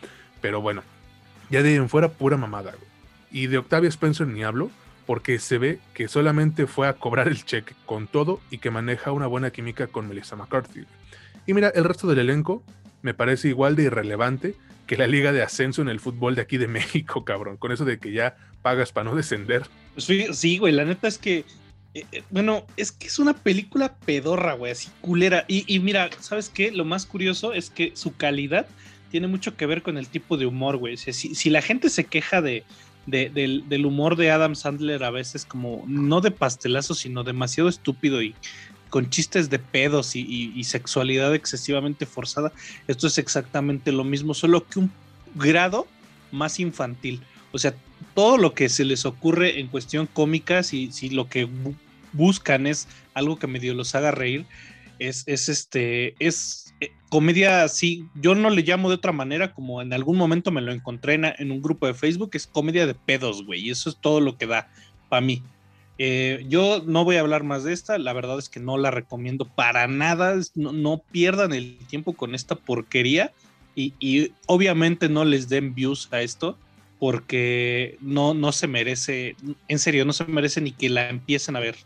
pero 0.41 0.61
bueno, 0.61 0.83
ya 1.51 1.63
de 1.63 1.75
en 1.75 1.89
fuera 1.89 2.09
pura 2.09 2.37
mamada. 2.37 2.75
Y 3.31 3.47
de 3.47 3.59
Octavia 3.59 3.89
Spencer 3.89 4.27
ni 4.27 4.43
hablo, 4.43 4.71
porque 5.07 5.39
se 5.39 5.59
ve 5.59 5.81
que 5.95 6.09
solamente 6.09 6.67
fue 6.67 6.89
a 6.89 6.95
cobrar 6.95 7.29
el 7.29 7.45
cheque 7.45 7.75
con 7.85 8.07
todo 8.07 8.41
y 8.51 8.59
que 8.59 8.71
maneja 8.71 9.13
una 9.13 9.27
buena 9.27 9.51
química 9.51 9.87
con 9.87 10.09
Melissa 10.09 10.37
McCarthy. 10.37 10.87
Y 11.47 11.55
mira, 11.55 11.69
el 11.69 11.85
resto 11.85 12.07
del 12.07 12.21
elenco 12.21 12.63
me 13.03 13.15
parece 13.15 13.49
igual 13.49 13.77
de 13.77 13.85
irrelevante 13.85 14.55
que 14.91 14.97
la 14.97 15.07
liga 15.07 15.31
de 15.31 15.41
ascenso 15.41 15.83
en 15.83 15.89
el 15.89 16.01
fútbol 16.01 16.35
de 16.35 16.43
aquí 16.43 16.57
de 16.57 16.67
México, 16.67 17.25
cabrón. 17.25 17.57
Con 17.59 17.71
eso 17.71 17.85
de 17.85 18.01
que 18.01 18.11
ya 18.11 18.37
pagas 18.61 18.91
para 18.91 19.09
no 19.09 19.15
descender. 19.15 19.63
Sí, 19.97 20.27
sí, 20.33 20.59
güey, 20.59 20.73
la 20.73 20.85
neta 20.85 21.07
es 21.07 21.17
que, 21.17 21.45
eh, 21.95 22.05
eh, 22.11 22.25
bueno, 22.31 22.67
es 22.77 22.91
que 22.91 23.07
es 23.07 23.21
una 23.21 23.35
película 23.35 23.95
pedorra, 24.05 24.55
güey, 24.55 24.73
así 24.73 24.89
culera. 25.01 25.45
Y, 25.47 25.79
mira, 25.79 26.11
¿sabes 26.19 26.49
qué? 26.49 26.73
Lo 26.73 26.85
más 26.85 27.07
curioso 27.07 27.53
es 27.53 27.71
que 27.71 27.93
su 27.95 28.17
calidad 28.17 28.67
tiene 29.13 29.29
mucho 29.29 29.57
que 29.57 29.67
ver 29.67 29.83
con 29.83 29.97
el 29.97 30.09
tipo 30.09 30.37
de 30.37 30.47
humor, 30.47 30.77
güey. 30.77 30.97
si, 30.97 31.51
la 31.51 31.63
gente 31.63 31.89
se 31.89 32.07
queja 32.07 32.43
de, 32.43 32.65
del, 33.07 33.69
del, 33.69 33.87
humor 33.87 34.17
de 34.17 34.33
Adam 34.33 34.57
Sandler 34.57 35.05
a 35.05 35.11
veces 35.11 35.45
como 35.45 35.85
no 35.87 36.21
de 36.21 36.33
pastelazo, 36.33 36.97
sino 36.97 37.23
demasiado 37.23 37.69
estúpido 37.69 38.23
y 38.23 38.35
con 38.91 39.09
chistes 39.09 39.49
de 39.49 39.59
pedos 39.59 40.15
y, 40.15 40.63
sexualidad 40.65 41.35
excesivamente 41.35 42.05
forzada. 42.05 42.53
Esto 42.89 43.07
es 43.07 43.19
exactamente 43.19 43.93
lo 43.93 44.05
mismo, 44.05 44.35
solo 44.35 44.67
que 44.67 44.81
un 44.81 44.93
grado 45.35 45.87
más 46.33 46.61
infantil. 46.61 47.23
O 47.53 47.59
sea, 47.59 47.75
todo 48.15 48.37
lo 48.37 48.53
que 48.53 48.69
se 48.69 48.85
les 48.85 49.07
ocurre 49.07 49.61
en 49.61 49.69
cuestión 49.69 50.07
cómica, 50.07 50.63
si, 50.63 50.93
si 50.93 51.11
lo 51.11 51.29
que 51.29 51.49
buscan 52.13 52.67
es 52.67 52.89
algo 53.15 53.39
que 53.39 53.47
medio 53.47 53.75
los 53.75 53.95
haga 53.95 54.11
reír, 54.11 54.45
es, 54.99 55.25
es 55.27 55.49
este, 55.49 56.15
es 56.19 56.75
eh, 56.81 56.93
comedia 57.09 57.63
así, 57.63 58.05
yo 58.15 58.35
no 58.35 58.51
le 58.51 58.63
llamo 58.63 58.89
de 58.89 58.97
otra 58.97 59.13
manera, 59.13 59.55
como 59.55 59.81
en 59.81 59.93
algún 59.93 60.19
momento 60.19 60.51
me 60.51 60.61
lo 60.61 60.73
encontré 60.73 61.15
en, 61.15 61.25
en 61.25 61.51
un 61.51 61.63
grupo 61.63 61.87
de 61.87 61.95
Facebook, 61.95 62.31
es 62.35 62.47
comedia 62.47 62.87
de 62.87 62.95
pedos, 62.95 63.45
güey, 63.45 63.61
y 63.61 63.71
eso 63.71 63.89
es 63.89 63.97
todo 63.97 64.21
lo 64.21 64.37
que 64.37 64.47
da 64.47 64.69
para 65.09 65.21
mí. 65.21 65.43
Eh, 66.03 66.47
yo 66.49 66.83
no 66.87 67.05
voy 67.05 67.17
a 67.17 67.21
hablar 67.21 67.45
más 67.45 67.63
de 67.63 67.75
esta, 67.75 67.99
la 67.99 68.15
verdad 68.15 68.39
es 68.39 68.49
que 68.49 68.59
no 68.59 68.79
la 68.79 68.91
recomiendo 68.91 69.45
para 69.45 69.87
nada, 69.87 70.35
no, 70.55 71.03
pierdan 71.13 71.53
el 71.53 71.77
tiempo 71.89 72.15
con 72.15 72.35
esta 72.35 72.55
porquería 72.55 73.35
y, 73.77 74.33
obviamente 74.47 75.11
no 75.11 75.27
les 75.27 75.51
den 75.51 75.75
views 75.75 76.09
a 76.11 76.23
esto 76.23 76.57
porque 76.99 77.99
no, 78.01 78.33
no 78.33 78.51
se 78.53 78.67
merece, 78.67 79.37
en 79.69 79.79
serio, 79.79 80.07
no 80.07 80.15
se 80.15 80.25
merece 80.25 80.63
ni 80.63 80.73
que 80.73 80.89
la 80.89 81.11
empiecen 81.11 81.55
a 81.57 81.61
ver. 81.61 81.77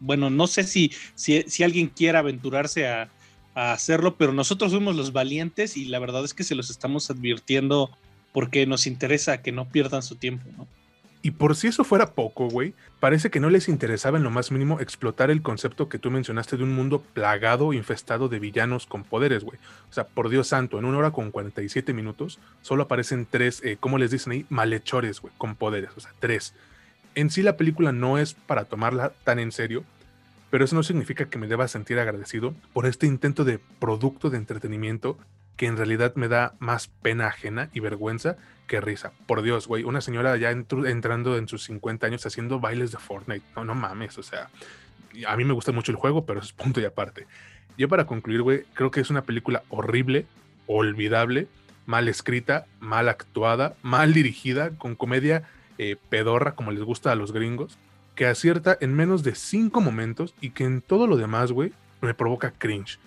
bueno, 0.00 0.30
no 0.30 0.46
sé 0.46 0.64
si, 0.64 0.90
si, 1.14 1.62
alguien 1.62 1.88
quiera 1.88 2.20
aventurarse 2.20 2.88
a, 2.88 3.10
a 3.54 3.72
hacerlo, 3.74 4.16
pero 4.16 4.32
nosotros 4.32 4.72
somos 4.72 4.96
los 4.96 5.12
valientes 5.12 5.76
y 5.76 5.84
la 5.84 5.98
verdad 5.98 6.24
es 6.24 6.32
que 6.32 6.44
se 6.44 6.54
los 6.54 6.70
estamos 6.70 7.10
advirtiendo 7.10 7.90
porque 8.32 8.64
nos 8.64 8.86
interesa 8.86 9.42
que 9.42 9.52
no 9.52 9.68
pierdan 9.68 10.02
su 10.02 10.16
tiempo, 10.16 10.48
¿no? 10.56 10.66
Y 11.22 11.32
por 11.32 11.54
si 11.54 11.66
eso 11.66 11.84
fuera 11.84 12.14
poco, 12.14 12.48
güey, 12.48 12.72
parece 12.98 13.30
que 13.30 13.40
no 13.40 13.50
les 13.50 13.68
interesaba 13.68 14.16
en 14.16 14.24
lo 14.24 14.30
más 14.30 14.50
mínimo 14.50 14.80
explotar 14.80 15.30
el 15.30 15.42
concepto 15.42 15.88
que 15.90 15.98
tú 15.98 16.10
mencionaste 16.10 16.56
de 16.56 16.64
un 16.64 16.74
mundo 16.74 17.02
plagado, 17.02 17.74
infestado 17.74 18.30
de 18.30 18.38
villanos 18.38 18.86
con 18.86 19.04
poderes, 19.04 19.44
güey. 19.44 19.58
O 19.90 19.92
sea, 19.92 20.04
por 20.04 20.30
Dios 20.30 20.48
santo, 20.48 20.78
en 20.78 20.86
una 20.86 20.96
hora 20.96 21.10
con 21.10 21.30
47 21.30 21.92
minutos 21.92 22.38
solo 22.62 22.84
aparecen 22.84 23.26
tres, 23.30 23.60
eh, 23.64 23.76
¿cómo 23.78 23.98
les 23.98 24.10
dicen 24.10 24.32
ahí? 24.32 24.46
Malhechores, 24.48 25.20
güey, 25.20 25.34
con 25.36 25.56
poderes, 25.56 25.90
o 25.94 26.00
sea, 26.00 26.12
tres. 26.20 26.54
En 27.14 27.28
sí 27.28 27.42
la 27.42 27.58
película 27.58 27.92
no 27.92 28.16
es 28.16 28.32
para 28.32 28.64
tomarla 28.64 29.12
tan 29.24 29.38
en 29.38 29.52
serio, 29.52 29.84
pero 30.48 30.64
eso 30.64 30.74
no 30.74 30.82
significa 30.82 31.26
que 31.26 31.38
me 31.38 31.48
deba 31.48 31.68
sentir 31.68 31.98
agradecido 31.98 32.54
por 32.72 32.86
este 32.86 33.06
intento 33.06 33.44
de 33.44 33.60
producto 33.78 34.30
de 34.30 34.38
entretenimiento 34.38 35.18
que 35.60 35.66
en 35.66 35.76
realidad 35.76 36.14
me 36.14 36.28
da 36.28 36.54
más 36.58 36.88
pena 36.88 37.26
ajena 37.26 37.68
y 37.74 37.80
vergüenza 37.80 38.38
que 38.66 38.80
risa. 38.80 39.12
Por 39.26 39.42
Dios, 39.42 39.68
güey, 39.68 39.84
una 39.84 40.00
señora 40.00 40.34
ya 40.38 40.50
entrando 40.50 41.36
en 41.36 41.48
sus 41.48 41.64
50 41.64 42.06
años 42.06 42.24
haciendo 42.24 42.60
bailes 42.60 42.92
de 42.92 42.96
Fortnite. 42.96 43.44
No, 43.54 43.66
no 43.66 43.74
mames, 43.74 44.16
o 44.16 44.22
sea, 44.22 44.48
a 45.28 45.36
mí 45.36 45.44
me 45.44 45.52
gusta 45.52 45.70
mucho 45.72 45.92
el 45.92 45.98
juego, 45.98 46.24
pero 46.24 46.40
es 46.40 46.54
punto 46.54 46.80
y 46.80 46.86
aparte. 46.86 47.26
Yo 47.76 47.90
para 47.90 48.06
concluir, 48.06 48.40
güey, 48.40 48.62
creo 48.72 48.90
que 48.90 49.02
es 49.02 49.10
una 49.10 49.20
película 49.20 49.62
horrible, 49.68 50.24
olvidable, 50.66 51.46
mal 51.84 52.08
escrita, 52.08 52.64
mal 52.78 53.10
actuada, 53.10 53.74
mal 53.82 54.14
dirigida, 54.14 54.70
con 54.70 54.94
comedia 54.94 55.42
eh, 55.76 55.96
pedorra 56.08 56.54
como 56.54 56.70
les 56.70 56.84
gusta 56.84 57.12
a 57.12 57.16
los 57.16 57.32
gringos, 57.32 57.76
que 58.14 58.24
acierta 58.24 58.78
en 58.80 58.94
menos 58.94 59.22
de 59.24 59.34
cinco 59.34 59.82
momentos 59.82 60.34
y 60.40 60.52
que 60.52 60.64
en 60.64 60.80
todo 60.80 61.06
lo 61.06 61.18
demás, 61.18 61.52
güey, 61.52 61.74
me 62.00 62.14
provoca 62.14 62.50
cringe. 62.50 62.98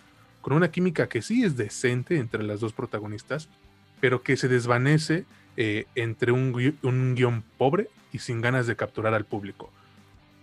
Con 0.44 0.52
una 0.52 0.72
química 0.72 1.08
que 1.08 1.22
sí 1.22 1.46
es 1.46 1.56
decente 1.56 2.18
entre 2.18 2.44
las 2.44 2.60
dos 2.60 2.74
protagonistas, 2.74 3.48
pero 4.02 4.24
que 4.24 4.36
se 4.36 4.50
desvanece 4.50 5.24
eh, 5.56 5.86
entre 5.96 6.34
un, 6.34 6.76
un 6.84 7.16
guion 7.16 7.46
pobre 7.58 7.88
y 8.12 8.20
sin 8.20 8.42
ganas 8.42 8.68
de 8.68 8.76
capturar 8.76 9.14
al 9.14 9.24
público. 9.24 9.72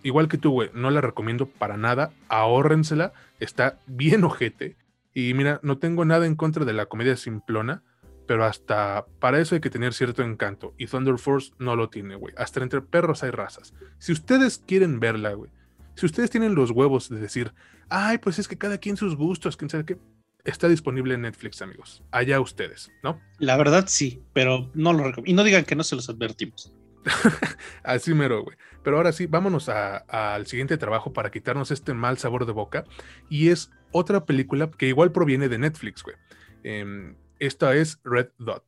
Igual 0.01 0.27
que 0.27 0.39
tú, 0.39 0.49
güey, 0.49 0.71
no 0.73 0.89
la 0.89 1.01
recomiendo 1.01 1.45
para 1.45 1.77
nada, 1.77 2.11
ahórrensela, 2.29 3.13
está 3.39 3.77
bien 3.85 4.23
ojete. 4.23 4.75
Y 5.13 5.35
mira, 5.35 5.59
no 5.61 5.77
tengo 5.77 6.03
nada 6.03 6.25
en 6.25 6.35
contra 6.35 6.65
de 6.65 6.73
la 6.73 6.87
comedia 6.87 7.15
simplona, 7.15 7.83
pero 8.25 8.43
hasta 8.43 9.05
para 9.19 9.39
eso 9.39 9.53
hay 9.53 9.61
que 9.61 9.69
tener 9.69 9.93
cierto 9.93 10.23
encanto. 10.23 10.73
Y 10.79 10.87
Thunder 10.87 11.19
Force 11.19 11.51
no 11.59 11.75
lo 11.75 11.89
tiene, 11.89 12.15
güey. 12.15 12.33
Hasta 12.37 12.63
entre 12.63 12.81
perros 12.81 13.21
hay 13.21 13.29
razas. 13.29 13.75
Si 13.99 14.13
ustedes 14.13 14.57
quieren 14.57 14.99
verla, 14.99 15.33
güey. 15.33 15.51
Si 15.93 16.07
ustedes 16.07 16.31
tienen 16.31 16.55
los 16.55 16.71
huevos 16.71 17.07
de 17.07 17.19
decir, 17.19 17.53
ay, 17.91 18.17
pues 18.17 18.39
es 18.39 18.47
que 18.47 18.57
cada 18.57 18.77
quien 18.77 18.97
sus 18.97 19.15
gustos, 19.15 19.57
quién 19.57 19.69
sabe 19.69 19.85
qué. 19.85 19.97
Está 20.43 20.67
disponible 20.67 21.13
en 21.13 21.21
Netflix, 21.21 21.61
amigos. 21.61 22.01
Allá 22.09 22.39
ustedes, 22.39 22.91
¿no? 23.03 23.21
La 23.37 23.57
verdad 23.57 23.85
sí, 23.87 24.23
pero 24.33 24.71
no 24.73 24.93
lo 24.93 25.03
recomiendo. 25.03 25.29
Y 25.29 25.33
no 25.33 25.43
digan 25.43 25.65
que 25.65 25.75
no 25.75 25.83
se 25.83 25.95
los 25.95 26.09
advertimos. 26.09 26.73
Así 27.83 28.13
mero, 28.13 28.43
güey. 28.43 28.57
Pero 28.83 28.97
ahora 28.97 29.11
sí, 29.11 29.27
vámonos 29.27 29.69
al 29.69 30.47
siguiente 30.47 30.77
trabajo 30.77 31.13
para 31.13 31.29
quitarnos 31.29 31.69
este 31.69 31.93
mal 31.93 32.17
sabor 32.17 32.47
de 32.47 32.53
boca. 32.53 32.85
Y 33.29 33.49
es 33.49 33.69
otra 33.91 34.25
película 34.25 34.71
que 34.71 34.87
igual 34.87 35.11
proviene 35.11 35.49
de 35.49 35.59
Netflix, 35.59 36.01
güey. 36.01 36.15
Em, 36.63 37.15
esta 37.39 37.75
es 37.75 37.99
Red 38.03 38.29
Dot. 38.39 38.63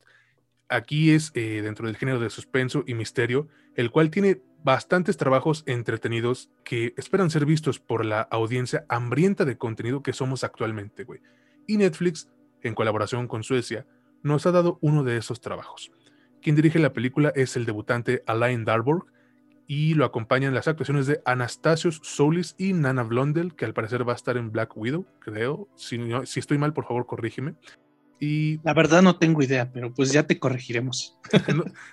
Aquí 0.68 1.10
es 1.10 1.32
eh, 1.34 1.60
dentro 1.62 1.86
del 1.86 1.96
género 1.96 2.20
de 2.20 2.30
suspenso 2.30 2.84
y 2.86 2.94
misterio, 2.94 3.48
el 3.74 3.90
cual 3.90 4.10
tiene 4.10 4.42
bastantes 4.64 5.18
trabajos 5.18 5.62
entretenidos 5.66 6.50
que 6.64 6.94
esperan 6.96 7.30
ser 7.30 7.44
vistos 7.44 7.78
por 7.78 8.04
la 8.04 8.22
audiencia 8.22 8.86
hambrienta 8.88 9.44
de 9.44 9.58
contenido 9.58 10.02
que 10.02 10.14
somos 10.14 10.42
actualmente, 10.42 11.04
güey. 11.04 11.20
Y 11.66 11.76
Netflix, 11.76 12.28
en 12.62 12.74
colaboración 12.74 13.28
con 13.28 13.44
Suecia, 13.44 13.86
nos 14.22 14.46
ha 14.46 14.52
dado 14.52 14.78
uno 14.80 15.04
de 15.04 15.18
esos 15.18 15.42
trabajos. 15.42 15.92
Quien 16.40 16.56
dirige 16.56 16.78
la 16.78 16.94
película 16.94 17.30
es 17.36 17.56
el 17.56 17.66
debutante 17.66 18.22
Alain 18.26 18.64
Darborg 18.64 19.04
y 19.66 19.94
lo 19.94 20.06
acompañan 20.06 20.54
las 20.54 20.66
actuaciones 20.66 21.06
de 21.06 21.20
Anastasios 21.26 22.00
Solis 22.02 22.54
y 22.58 22.72
Nana 22.72 23.02
Blondel, 23.02 23.54
que 23.54 23.66
al 23.66 23.74
parecer 23.74 24.08
va 24.08 24.14
a 24.14 24.16
estar 24.16 24.38
en 24.38 24.50
Black 24.50 24.76
Widow, 24.76 25.06
creo. 25.20 25.68
Si, 25.74 25.98
si 26.24 26.40
estoy 26.40 26.56
mal, 26.56 26.72
por 26.72 26.86
favor, 26.86 27.06
corrígeme. 27.06 27.54
La 28.20 28.72
verdad 28.72 29.02
no 29.02 29.16
tengo 29.16 29.42
idea, 29.42 29.70
pero 29.72 29.92
pues 29.92 30.12
ya 30.12 30.26
te 30.26 30.38
corregiremos. 30.38 31.18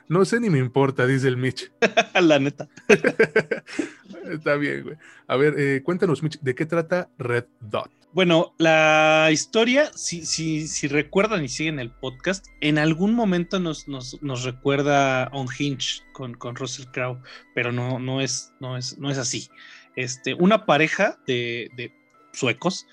no, 0.07 0.25
sé 0.25 0.39
ni 0.39 0.49
me 0.49 0.59
importa, 0.59 1.05
dice 1.05 1.27
el 1.27 1.37
Mitch. 1.37 1.71
la 2.21 2.39
neta. 2.39 2.69
Está 4.31 4.55
bien, 4.55 4.83
güey. 4.83 4.95
A 5.27 5.35
ver, 5.35 5.55
eh, 5.57 5.81
cuéntanos, 5.83 6.23
Mitch, 6.23 6.39
¿de 6.39 6.55
qué 6.55 6.65
trata 6.65 7.09
Red 7.17 7.45
Dot? 7.59 7.91
Bueno, 8.13 8.53
la 8.57 9.29
historia, 9.31 9.89
si, 9.95 10.25
si, 10.25 10.67
si 10.67 10.87
recuerdan 10.87 11.45
y 11.45 11.47
siguen 11.47 11.79
el 11.79 11.91
podcast, 11.91 12.45
en 12.59 12.77
algún 12.77 13.13
momento 13.13 13.59
nos, 13.59 13.87
nos, 13.87 14.21
nos 14.21 14.43
recuerda 14.43 15.29
On 15.31 15.47
Hinge 15.57 16.03
con, 16.11 16.33
con 16.33 16.55
Russell 16.55 16.87
Crowe, 16.91 17.21
pero 17.55 17.71
no, 17.71 17.99
no, 17.99 18.19
es, 18.19 18.53
no, 18.59 18.77
es, 18.77 18.97
no 18.97 19.09
es 19.09 19.17
así. 19.17 19.49
Este, 19.95 20.33
una 20.33 20.65
pareja 20.65 21.19
de, 21.25 21.69
de 21.77 21.93
suecos 22.33 22.85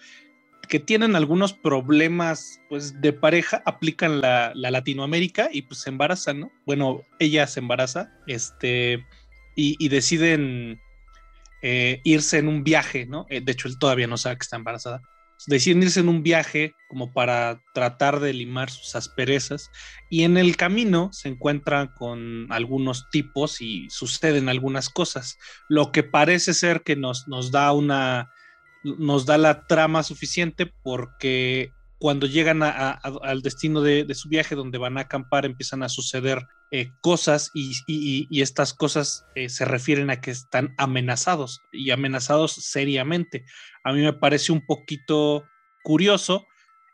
que 0.69 0.79
tienen 0.79 1.17
algunos 1.17 1.53
problemas 1.53 2.61
pues 2.69 3.01
de 3.01 3.13
pareja 3.13 3.63
aplican 3.65 4.21
la, 4.21 4.53
Latinoamérica 4.55 5.49
y 5.53 5.63
pues 5.63 5.81
se 5.81 5.91
embarazan, 5.91 6.41
¿no? 6.41 6.53
Bueno, 6.67 7.03
ella 7.19 7.47
se 7.47 7.61
embaraza, 7.61 8.13
este, 8.27 9.05
y, 9.57 9.89
deciden 9.89 10.81
eh, 11.63 12.01
irse 12.05 12.39
en 12.39 12.49
un 12.49 12.63
viaje, 12.63 13.07
¿no? 13.07 13.27
Eh, 13.29 13.41
de 13.41 13.53
hecho, 13.53 13.67
él 13.67 13.79
todavía 13.79 14.07
no 14.07 14.17
sabe 14.17 14.37
que 14.37 14.45
está 14.45 14.57
embarazada. 14.57 15.01
Deciden 15.47 15.83
irse 15.83 16.01
en 16.01 16.09
un 16.09 16.23
viaje 16.23 16.75
como 16.89 17.13
para 17.13 17.61
tratar 17.73 18.21
de 18.21 18.33
limar 18.33 18.71
sus 18.71 18.95
asperezas 18.95 19.71
y 20.11 20.25
en 20.25 20.37
el 20.37 20.57
camino 20.57 21.11
se 21.13 21.29
encuentran 21.29 21.89
con 21.97 22.47
algunos 22.51 23.09
tipos 23.11 23.61
y 23.61 23.89
suceden 23.89 24.49
algunas 24.49 24.91
cosas, 24.91 25.39
lo 25.69 25.93
que 25.93 26.03
parece 26.03 26.55
ser 26.55 26.83
que 26.83 26.97
nos, 26.97 27.29
nos 27.29 27.53
da 27.53 27.73
una 27.73 28.31
nos 28.83 29.27
da 29.27 29.39
la 29.39 29.67
trama 29.67 30.03
suficiente 30.03 30.73
porque 30.83 31.73
cuando 31.99 32.27
llegan 32.27 32.63
al 32.63 33.43
destino 33.43 33.81
de, 33.83 34.07
su 34.15 34.29
viaje, 34.29 34.55
donde 34.55 34.79
van 34.79 34.99
a 34.99 35.03
acampar, 35.03 35.45
empiezan 35.45 35.83
a 35.83 35.89
suceder 35.89 36.47
eh, 36.71 36.93
cosas 37.01 37.51
y, 37.55 38.29
estas 38.41 38.73
cosas 38.73 39.27
eh, 39.35 39.49
se 39.49 39.65
refieren 39.65 40.11
a 40.11 40.21
que 40.21 40.31
están 40.31 40.75
amenazados 40.79 41.61
y 41.73 41.91
amenazados 41.91 42.53
seriamente. 42.53 43.45
A 43.83 43.93
mí 43.93 44.01
me 44.01 44.13
parece 44.13 44.53
un 44.53 44.65
poquito 44.65 45.45
curioso. 45.83 46.47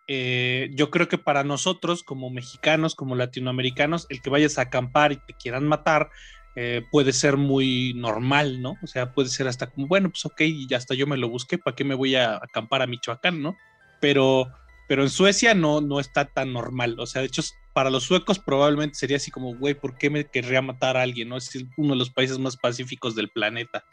Eh, 0.06 0.70
yo 0.74 0.90
creo 0.90 1.08
que 1.08 1.18
para 1.18 1.44
nosotros, 1.44 2.02
como 2.02 2.30
mexicanos, 2.30 2.94
como 2.94 3.14
latinoamericanos, 3.14 4.06
el 4.08 4.22
que 4.22 4.30
vayas 4.30 4.58
a 4.58 4.62
acampar 4.62 5.12
y 5.12 5.16
te 5.16 5.34
quieran 5.34 5.68
matar 5.68 6.08
eh, 6.56 6.82
puede 6.90 7.12
ser 7.12 7.36
muy 7.36 7.94
normal, 7.94 8.62
¿no? 8.62 8.76
O 8.82 8.86
sea, 8.86 9.12
puede 9.12 9.28
ser 9.28 9.48
hasta 9.48 9.70
como, 9.70 9.86
bueno, 9.86 10.10
pues 10.10 10.24
ok, 10.24 10.42
ya 10.68 10.76
hasta 10.76 10.94
yo 10.94 11.06
me 11.06 11.16
lo 11.16 11.28
busqué, 11.28 11.58
¿para 11.58 11.74
qué 11.74 11.84
me 11.84 11.94
voy 11.94 12.14
a 12.14 12.36
acampar 12.36 12.82
a 12.82 12.86
Michoacán, 12.86 13.42
¿no? 13.42 13.56
Pero, 14.00 14.52
pero 14.88 15.02
en 15.02 15.10
Suecia 15.10 15.54
no, 15.54 15.80
no 15.80 15.98
está 15.98 16.26
tan 16.26 16.52
normal. 16.52 16.96
O 16.98 17.06
sea, 17.06 17.22
de 17.22 17.26
hecho, 17.26 17.42
para 17.72 17.90
los 17.90 18.04
suecos 18.04 18.38
probablemente 18.38 18.94
sería 18.94 19.16
así 19.16 19.30
como, 19.30 19.56
güey, 19.56 19.74
¿por 19.74 19.98
qué 19.98 20.10
me 20.10 20.26
querría 20.26 20.62
matar 20.62 20.96
a 20.96 21.02
alguien? 21.02 21.28
¿no? 21.28 21.36
Es 21.36 21.50
uno 21.76 21.94
de 21.94 21.98
los 21.98 22.10
países 22.10 22.38
más 22.38 22.56
pacíficos 22.56 23.14
del 23.14 23.30
planeta. 23.30 23.84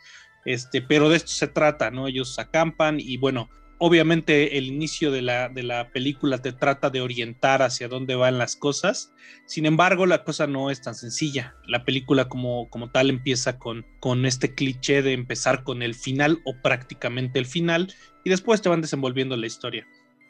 Este, 0.46 0.82
pero 0.82 1.10
de 1.10 1.18
esto 1.18 1.32
se 1.32 1.48
trata, 1.48 1.92
¿no? 1.92 2.08
Ellos 2.08 2.38
acampan 2.40 3.00
y 3.00 3.18
bueno, 3.18 3.50
obviamente 3.84 4.60
el 4.60 4.68
inicio 4.68 5.10
de 5.10 5.24
la, 5.24 5.50
de 5.50 5.64
la, 5.64 5.90
película 5.92 6.38
te 6.38 6.54
trata 6.54 6.92
de 6.92 7.02
orientar 7.02 7.64
hacia 7.64 7.88
dónde 7.88 8.14
van 8.14 8.38
las 8.38 8.56
cosas. 8.56 9.12
Sin 9.48 9.66
embargo, 9.66 10.06
la 10.06 10.24
cosa 10.24 10.46
no 10.46 10.70
es 10.70 10.84
tan 10.84 10.94
sencilla. 10.94 11.56
La 11.66 11.84
película 11.84 12.30
como, 12.30 12.70
como 12.70 12.92
tal 12.92 13.10
empieza 13.10 13.58
con, 13.58 13.84
con 14.00 14.28
este 14.28 14.54
cliché 14.54 15.02
de 15.02 15.14
empezar 15.14 15.64
con 15.64 15.82
el 15.82 15.96
final 15.96 16.42
o 16.46 16.54
prácticamente 16.62 17.40
el 17.40 17.48
final 17.48 17.92
y 18.24 18.30
después 18.30 18.62
te 18.62 18.70
van 18.70 18.82
desenvolviendo 18.82 19.36
la 19.36 19.48
historia. 19.48 19.88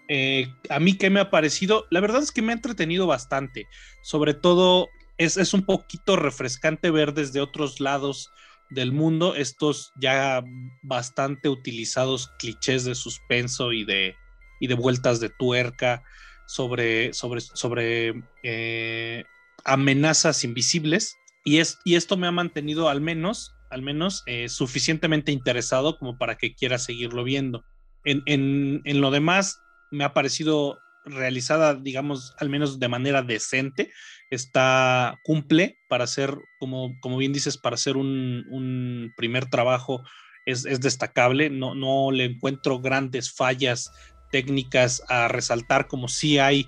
Eh, 0.07 0.47
a 0.69 0.79
mí 0.79 0.97
que 0.97 1.09
me 1.09 1.19
ha 1.19 1.29
parecido, 1.29 1.87
la 1.91 1.99
verdad 1.99 2.23
es 2.23 2.31
que 2.31 2.41
me 2.41 2.53
ha 2.53 2.55
entretenido 2.55 3.05
bastante. 3.05 3.67
Sobre 4.01 4.33
todo 4.33 4.87
es, 5.17 5.35
es 5.35 5.53
un 5.53 5.65
poquito 5.65 6.15
refrescante 6.15 6.89
ver 6.89 7.13
desde 7.13 7.41
otros 7.41 7.81
lados 7.81 8.31
del 8.71 8.91
mundo 8.91 9.35
estos 9.35 9.91
ya 9.99 10.43
bastante 10.81 11.49
utilizados 11.49 12.31
clichés 12.39 12.85
de 12.85 12.95
suspenso 12.95 13.73
y 13.73 13.83
de, 13.85 14.15
y 14.59 14.67
de 14.67 14.75
vueltas 14.75 15.19
de 15.19 15.29
tuerca 15.29 16.03
sobre, 16.47 17.13
sobre, 17.13 17.41
sobre 17.41 18.23
eh, 18.43 19.23
amenazas 19.63 20.43
invisibles. 20.43 21.17
Y, 21.43 21.57
es, 21.57 21.79
y 21.83 21.95
esto 21.95 22.17
me 22.17 22.27
ha 22.27 22.31
mantenido 22.31 22.89
al 22.89 23.01
menos, 23.01 23.55
al 23.69 23.81
menos 23.81 24.23
eh, 24.25 24.47
suficientemente 24.49 25.31
interesado 25.31 25.97
como 25.97 26.17
para 26.17 26.35
que 26.37 26.53
quiera 26.53 26.77
seguirlo 26.77 27.23
viendo. 27.23 27.63
En, 28.03 28.23
en, 28.25 28.81
en 28.85 29.01
lo 29.01 29.11
demás, 29.11 29.59
me 29.91 30.03
ha 30.03 30.13
parecido 30.13 30.79
realizada, 31.05 31.75
digamos, 31.75 32.35
al 32.37 32.49
menos 32.49 32.79
de 32.79 32.87
manera 32.87 33.21
decente, 33.21 33.91
está, 34.31 35.19
cumple 35.23 35.77
para 35.87 36.07
ser, 36.07 36.35
como, 36.57 36.99
como 37.01 37.17
bien 37.17 37.33
dices, 37.33 37.57
para 37.57 37.77
ser 37.77 37.97
un, 37.97 39.13
primer 39.15 39.49
trabajo 39.49 40.03
es, 40.45 40.63
destacable, 40.63 41.49
no, 41.49 41.75
no 41.75 42.11
le 42.11 42.25
encuentro 42.25 42.79
grandes 42.79 43.31
fallas 43.31 43.91
técnicas 44.31 45.03
a 45.09 45.27
resaltar 45.27 45.87
como 45.87 46.07
si 46.07 46.39
hay 46.39 46.67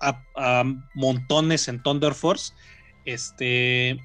a, 0.00 0.64
montones 0.94 1.68
en 1.68 1.82
Thunder 1.82 2.14
Force. 2.14 2.52
Este, 3.04 4.00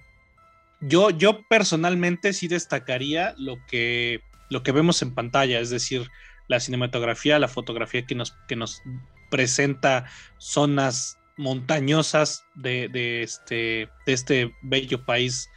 Yo, 0.82 1.10
yo 1.10 1.48
personalmente 1.48 2.34
sí 2.34 2.48
destacaría 2.48 3.34
lo 3.38 3.58
que, 3.66 4.22
lo 4.50 4.64
que 4.64 4.74
vemos 4.74 5.02
en 5.02 5.16
pantalla, 5.16 5.60
es 5.60 5.70
decir, 5.70 6.10
la 6.48 6.60
cinematografía, 6.60 7.40
la 7.40 7.48
fotografía 7.48 8.06
que 8.06 8.16
nos, 8.16 8.36
que 8.48 8.58
nos 8.58 8.84
presenta 9.30 10.06
zonas 10.38 11.21
montañosas 11.38 12.44
de, 12.56 12.90
este, 13.24 13.90
de 14.06 14.14
este 14.14 14.52
bello 14.62 15.06
país 15.06 15.50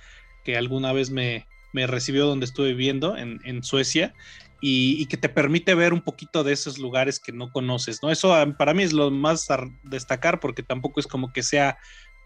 que 0.45 0.57
alguna 0.57 0.93
vez 0.93 1.11
me, 1.11 1.47
recibió 1.73 2.27
donde 2.27 2.47
estuve 2.47 2.69
viviendo 2.69 3.17
en, 3.17 3.63
Suecia 3.63 4.15
y, 4.61 5.07
que 5.07 5.17
te 5.17 5.29
permite 5.29 5.75
ver 5.75 5.93
un 5.93 6.01
poquito 6.01 6.45
de 6.45 6.53
esos 6.53 6.79
lugares 6.79 7.19
que 7.19 7.33
no 7.33 7.51
conoces, 7.51 8.03
¿no? 8.03 8.11
Eso 8.11 8.35
ah, 8.35 8.47
para 8.57 8.75
mí 8.75 8.83
es 8.83 8.93
lo 8.93 9.11
más 9.11 9.49
destacar 9.83 10.41
porque 10.41 10.63
tampoco 10.63 11.01
es 11.01 11.07
como 11.07 11.33
que 11.33 11.43
sea 11.43 11.79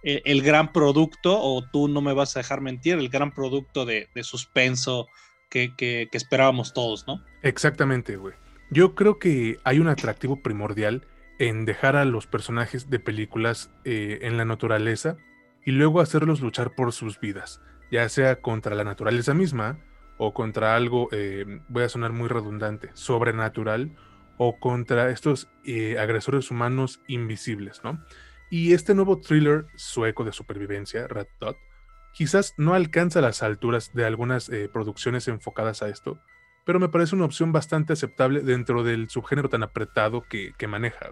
eh, 0.02 0.22
el, 0.24 0.42
gran 0.42 0.72
producto, 0.72 1.40
o 1.40 1.62
tú 1.62 1.88
no 1.88 2.00
me 2.00 2.12
vas 2.12 2.36
a 2.36 2.40
dejar 2.40 2.60
mentir, 2.60 2.94
el 2.94 3.08
gran 3.08 3.32
producto 3.32 3.84
de, 3.84 4.08
suspenso 4.22 5.08
que, 5.48 5.74
que, 5.76 6.08
esperábamos 6.12 6.72
todos, 6.72 7.06
¿no? 7.06 7.24
Exactamente, 7.42 8.16
güey. 8.16 8.34
Yo 8.70 8.94
creo 8.94 9.18
que 9.18 9.56
hay 9.64 9.78
un 9.78 9.88
atractivo 9.88 10.42
primordial 10.42 11.06
en 11.38 11.64
dejar 11.64 11.96
a 11.96 12.04
los 12.04 12.26
personajes 12.26 12.90
de 12.90 12.98
películas 12.98 13.70
eh, 13.84 14.20
en 14.22 14.36
la 14.36 14.44
naturaleza 14.44 15.16
y 15.64 15.70
luego 15.70 16.00
hacerlos 16.00 16.40
luchar 16.40 16.74
por 16.74 16.92
sus 16.92 17.20
vidas, 17.20 17.60
ya 17.90 18.08
sea 18.08 18.40
contra 18.40 18.74
la 18.74 18.84
naturaleza 18.84 19.34
misma 19.34 19.78
o 20.16 20.34
contra 20.34 20.74
algo, 20.74 21.08
eh, 21.12 21.60
voy 21.68 21.84
a 21.84 21.88
sonar 21.88 22.12
muy 22.12 22.28
redundante, 22.28 22.90
sobrenatural 22.94 23.96
o 24.36 24.58
contra 24.58 25.10
estos 25.10 25.48
eh, 25.64 25.98
agresores 25.98 26.50
humanos 26.50 27.00
invisibles, 27.06 27.82
¿no? 27.84 28.04
Y 28.50 28.72
este 28.72 28.94
nuevo 28.94 29.20
thriller 29.20 29.66
sueco 29.76 30.24
de 30.24 30.32
supervivencia, 30.32 31.06
Red 31.06 31.26
Dot, 31.38 31.56
quizás 32.14 32.54
no 32.56 32.74
alcanza 32.74 33.20
las 33.20 33.42
alturas 33.42 33.92
de 33.92 34.06
algunas 34.06 34.50
producciones 34.72 35.28
enfocadas 35.28 35.82
a 35.82 35.88
esto, 35.88 36.18
pero 36.68 36.80
me 36.80 36.90
parece 36.90 37.16
una 37.16 37.24
opción 37.24 37.50
bastante 37.50 37.94
aceptable 37.94 38.42
dentro 38.42 38.82
del 38.82 39.08
subgénero 39.08 39.48
tan 39.48 39.62
apretado 39.62 40.26
que, 40.28 40.52
maneja. 40.68 41.06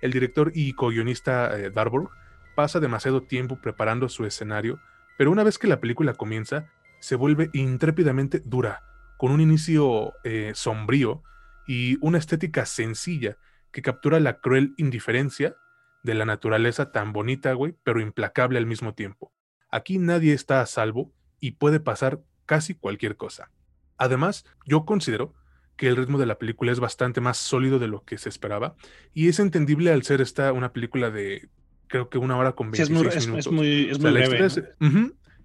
El 0.00 0.12
director 0.12 0.52
y 0.54 0.72
co-guionista 0.74 1.58
eh, 1.58 1.70
Darburg 1.70 2.10
pasa 2.54 2.78
demasiado 2.78 3.20
tiempo 3.24 3.60
preparando 3.60 4.08
su 4.08 4.24
escenario, 4.24 4.78
pero 5.18 5.32
una 5.32 5.42
vez 5.42 5.58
que 5.58 5.66
la 5.66 5.80
película 5.80 6.14
comienza, 6.14 6.70
se 7.00 7.16
vuelve 7.16 7.50
intrépidamente 7.54 8.40
dura, 8.44 8.84
con 9.16 9.32
un 9.32 9.40
inicio 9.40 10.12
eh, 10.22 10.52
sombrío 10.54 11.24
y 11.66 11.98
una 12.00 12.18
estética 12.18 12.64
sencilla 12.64 13.36
que 13.72 13.82
captura 13.82 14.20
la 14.20 14.38
cruel 14.38 14.74
indiferencia 14.76 15.56
de 16.04 16.14
la 16.14 16.24
naturaleza 16.24 16.92
tan 16.92 17.12
bonita, 17.12 17.52
güey, 17.54 17.74
pero 17.82 18.00
implacable 18.00 18.58
al 18.58 18.66
mismo 18.66 18.94
tiempo. 18.94 19.32
Aquí 19.72 19.98
nadie 19.98 20.34
está 20.34 20.60
a 20.60 20.66
salvo 20.66 21.12
y 21.40 21.56
puede 21.56 21.80
pasar 21.80 22.20
casi 22.46 22.76
cualquier 22.76 23.16
cosa. 23.16 23.50
Además, 23.96 24.44
yo 24.66 24.84
considero 24.84 25.34
que 25.76 25.88
el 25.88 25.96
ritmo 25.96 26.18
de 26.18 26.26
la 26.26 26.38
película 26.38 26.72
es 26.72 26.80
bastante 26.80 27.20
más 27.20 27.36
sólido 27.36 27.78
de 27.78 27.88
lo 27.88 28.04
que 28.04 28.18
se 28.18 28.28
esperaba 28.28 28.76
y 29.12 29.28
es 29.28 29.40
entendible 29.40 29.92
al 29.92 30.04
ser 30.04 30.20
esta 30.20 30.52
una 30.52 30.72
película 30.72 31.10
de 31.10 31.48
creo 31.88 32.08
que 32.08 32.18
una 32.18 32.36
hora 32.36 32.52
con 32.52 32.70
26 32.70 32.88
es 32.88 32.90
muy, 32.90 33.02
minutos. 33.02 33.46
Es 33.46 33.52
muy, 33.52 33.90
es 33.90 33.98
muy 33.98 34.10
la, 34.12 34.20
historia 34.20 34.74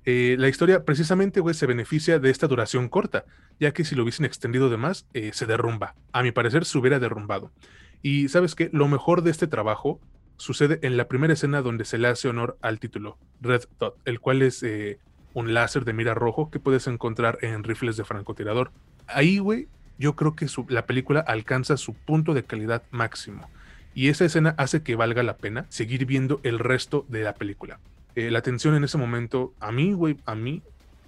eh, 0.05 0.35
la 0.39 0.47
historia 0.47 0.85
precisamente 0.85 1.41
se 1.53 1.65
beneficia 1.65 2.19
de 2.19 2.29
esta 2.29 2.47
duración 2.47 2.89
corta, 2.89 3.25
ya 3.59 3.71
que 3.73 3.83
si 3.83 3.95
lo 3.95 4.03
hubiesen 4.03 4.25
extendido 4.25 4.69
de 4.69 4.77
más, 4.77 5.05
eh, 5.13 5.31
se 5.33 5.45
derrumba. 5.45 5.95
A 6.13 6.23
mi 6.23 6.31
parecer, 6.31 6.65
se 6.65 6.77
hubiera 6.77 6.99
derrumbado. 6.99 7.51
Y 8.01 8.29
sabes 8.29 8.55
qué, 8.55 8.69
lo 8.71 8.87
mejor 8.87 9.23
de 9.23 9.31
este 9.31 9.47
trabajo 9.47 9.99
sucede 10.37 10.79
en 10.83 10.95
la 10.95 11.07
primera 11.07 11.33
escena 11.33 11.61
donde 11.61 11.85
se 11.85 11.97
le 11.97 12.07
hace 12.07 12.29
honor 12.29 12.57
al 12.61 12.79
título, 12.79 13.17
Red 13.41 13.63
Dot, 13.77 13.97
el 14.05 14.19
cual 14.19 14.41
es 14.41 14.63
eh, 14.63 14.99
un 15.33 15.53
láser 15.53 15.86
de 15.86 15.93
mira 15.93 16.13
rojo 16.13 16.50
que 16.50 16.59
puedes 16.59 16.88
encontrar 16.88 17.38
en 17.41 17.63
rifles 17.63 17.98
de 17.98 18.05
francotirador. 18.05 18.71
Ahí, 19.07 19.39
güey, 19.39 19.67
yo 19.98 20.15
creo 20.15 20.36
que 20.36 20.48
la 20.69 20.86
película 20.86 21.19
alcanza 21.19 21.77
su 21.77 21.93
punto 21.93 22.33
de 22.33 22.43
calidad 22.43 22.83
máximo. 22.91 23.49
Y 23.93 24.08
esa 24.08 24.25
escena 24.25 24.56
hace 24.58 24.82
que 24.82 24.95
valga 24.95 25.23
la 25.23 25.38
pena 25.38 25.65
seguir 25.69 26.06
viendo 26.06 26.39
el 26.43 26.60
resto 26.60 27.06
de 27.10 27.23
la 27.23 27.34
película. 27.34 27.80
Eh, 28.15 28.32
la 28.32 28.41
tensión 28.41 28.75
en 28.75 28.84
ese 28.84 28.97
momento, 28.97 29.53
a 29.60 29.71
mí, 29.71 29.93
güey, 29.93 30.17
a 30.25 30.36
mí, 30.36 30.62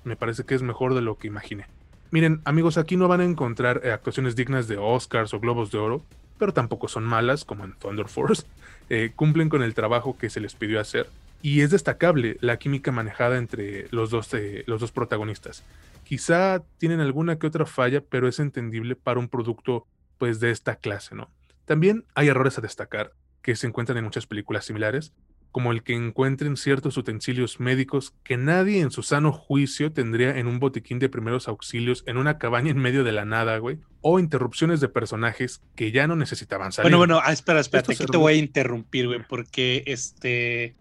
me 0.04 0.16
parece 0.16 0.44
que 0.44 0.56
es 0.56 0.62
mejor 0.62 0.94
de 0.94 1.02
lo 1.02 1.18
que 1.18 1.28
imaginé. 1.28 1.66
Miren, 2.10 2.42
amigos, 2.44 2.78
aquí 2.78 2.98
no 2.98 3.08
van 3.08 3.22
a 3.22 3.26
encontrar 3.26 3.82
eh, 3.84 3.92
actuaciones 3.92 4.36
dignas 4.36 4.68
de 4.68 4.78
Oscars 4.78 5.34
o 5.34 5.40
Globos 5.40 5.72
de 5.72 5.78
Oro, 5.78 6.04
pero 6.38 6.54
tampoco 6.54 6.88
son 6.88 7.06
malas, 7.06 7.46
como 7.46 7.64
en 7.64 7.74
Thunder 7.74 8.08
Force. 8.08 8.44
Eh, 8.94 9.14
cumplen 9.16 9.48
con 9.48 9.64
el 9.64 9.74
trabajo 9.74 10.18
que 10.18 10.30
se 10.30 10.42
les 10.42 10.54
pidió 10.54 10.78
hacer 10.78 11.08
y 11.42 11.62
es 11.62 11.72
destacable 11.72 12.38
la 12.42 12.58
química 12.58 12.92
manejada 12.92 13.38
entre 13.38 13.88
los 13.92 14.10
dos, 14.10 14.34
eh, 14.34 14.64
los 14.68 14.82
dos 14.82 14.92
protagonistas. 14.92 15.64
Quizá 16.04 16.64
tienen 16.78 17.00
alguna 17.00 17.38
que 17.40 17.48
otra 17.48 17.66
falla, 17.66 18.02
pero 18.02 18.28
es 18.28 18.40
entendible 18.40 18.96
para 18.96 19.20
un 19.20 19.30
producto 19.30 19.88
pues 20.18 20.40
de 20.40 20.52
esta 20.52 20.76
clase, 20.76 21.16
¿no? 21.16 21.30
También 21.66 22.06
hay 22.16 22.28
errores 22.28 22.58
a 22.58 22.62
destacar 22.62 23.14
que 23.42 23.56
se 23.56 23.68
encuentran 23.68 23.98
en 23.98 24.04
muchas 24.04 24.28
películas 24.28 24.66
similares, 24.66 25.14
como 25.52 25.72
el 25.72 25.84
que 25.84 25.94
encuentren 25.94 26.56
ciertos 26.58 26.96
utensilios 26.98 27.60
médicos 27.60 28.14
que 28.24 28.38
nadie 28.38 28.80
en 28.80 28.92
su 28.92 29.04
sano 29.04 29.32
juicio 29.32 29.92
tendría 29.92 30.38
en 30.38 30.48
un 30.48 30.60
botiquín 30.60 31.00
de 31.00 31.10
primeros 31.10 31.48
auxilios 31.48 32.04
en 32.08 32.18
una 32.18 32.38
cabaña 32.38 32.72
en 32.72 32.78
medio 32.78 33.04
de 33.04 33.12
la 33.12 33.26
nada, 33.26 33.58
güey, 33.58 33.80
o 34.02 34.20
interrupciones 34.20 34.80
de 34.80 34.88
personajes 34.88 35.62
que 35.76 35.92
ya 35.92 36.08
no 36.08 36.16
necesitaban 36.16 36.72
salir. 36.72 36.86
Bueno, 36.86 36.98
bueno, 36.98 37.22
ah, 37.24 37.34
espera, 37.34 37.60
espera, 37.60 37.84
aquí 37.88 38.06
te 38.06 38.18
voy 38.18 38.34
a 38.34 38.38
interrumpir, 38.38 39.08
güey, 39.08 39.22
porque 39.28 39.84
este 39.88 40.76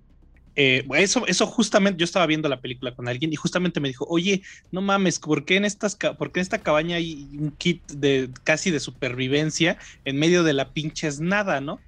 eh, 0.57 0.85
eso, 0.97 1.27
eso 1.27 1.47
justamente, 1.47 2.01
yo 2.01 2.05
estaba 2.05 2.27
viendo 2.27 2.49
la 2.49 2.61
película 2.61 2.95
con 2.95 3.09
alguien 3.09 3.33
y 3.33 3.37
justamente 3.37 3.81
me 3.81 3.89
dijo, 3.89 4.07
oye, 4.09 4.43
no 4.73 4.81
mames, 4.81 5.19
¿por 5.19 5.45
qué 5.45 5.57
en, 5.57 5.65
estas, 5.65 5.97
por 5.97 6.31
en 6.35 6.41
esta 6.41 6.59
cabaña 6.59 6.97
hay 6.97 7.29
un 7.39 7.53
kit 7.53 7.83
de 7.93 8.31
casi 8.45 8.71
de 8.71 8.81
supervivencia 8.81 9.79
en 10.05 10.19
medio 10.19 10.43
de 10.43 10.53
la 10.53 10.71
pinche 10.71 11.07
es 11.07 11.21
nada, 11.21 11.61
¿no? 11.61 11.81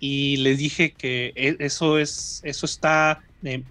Y 0.00 0.38
les 0.38 0.58
dije 0.58 0.92
que 0.92 1.32
e, 1.34 1.56
eso 1.60 1.98
es, 1.98 2.40
eso 2.44 2.66
está, 2.66 3.22
eh, 3.42 3.62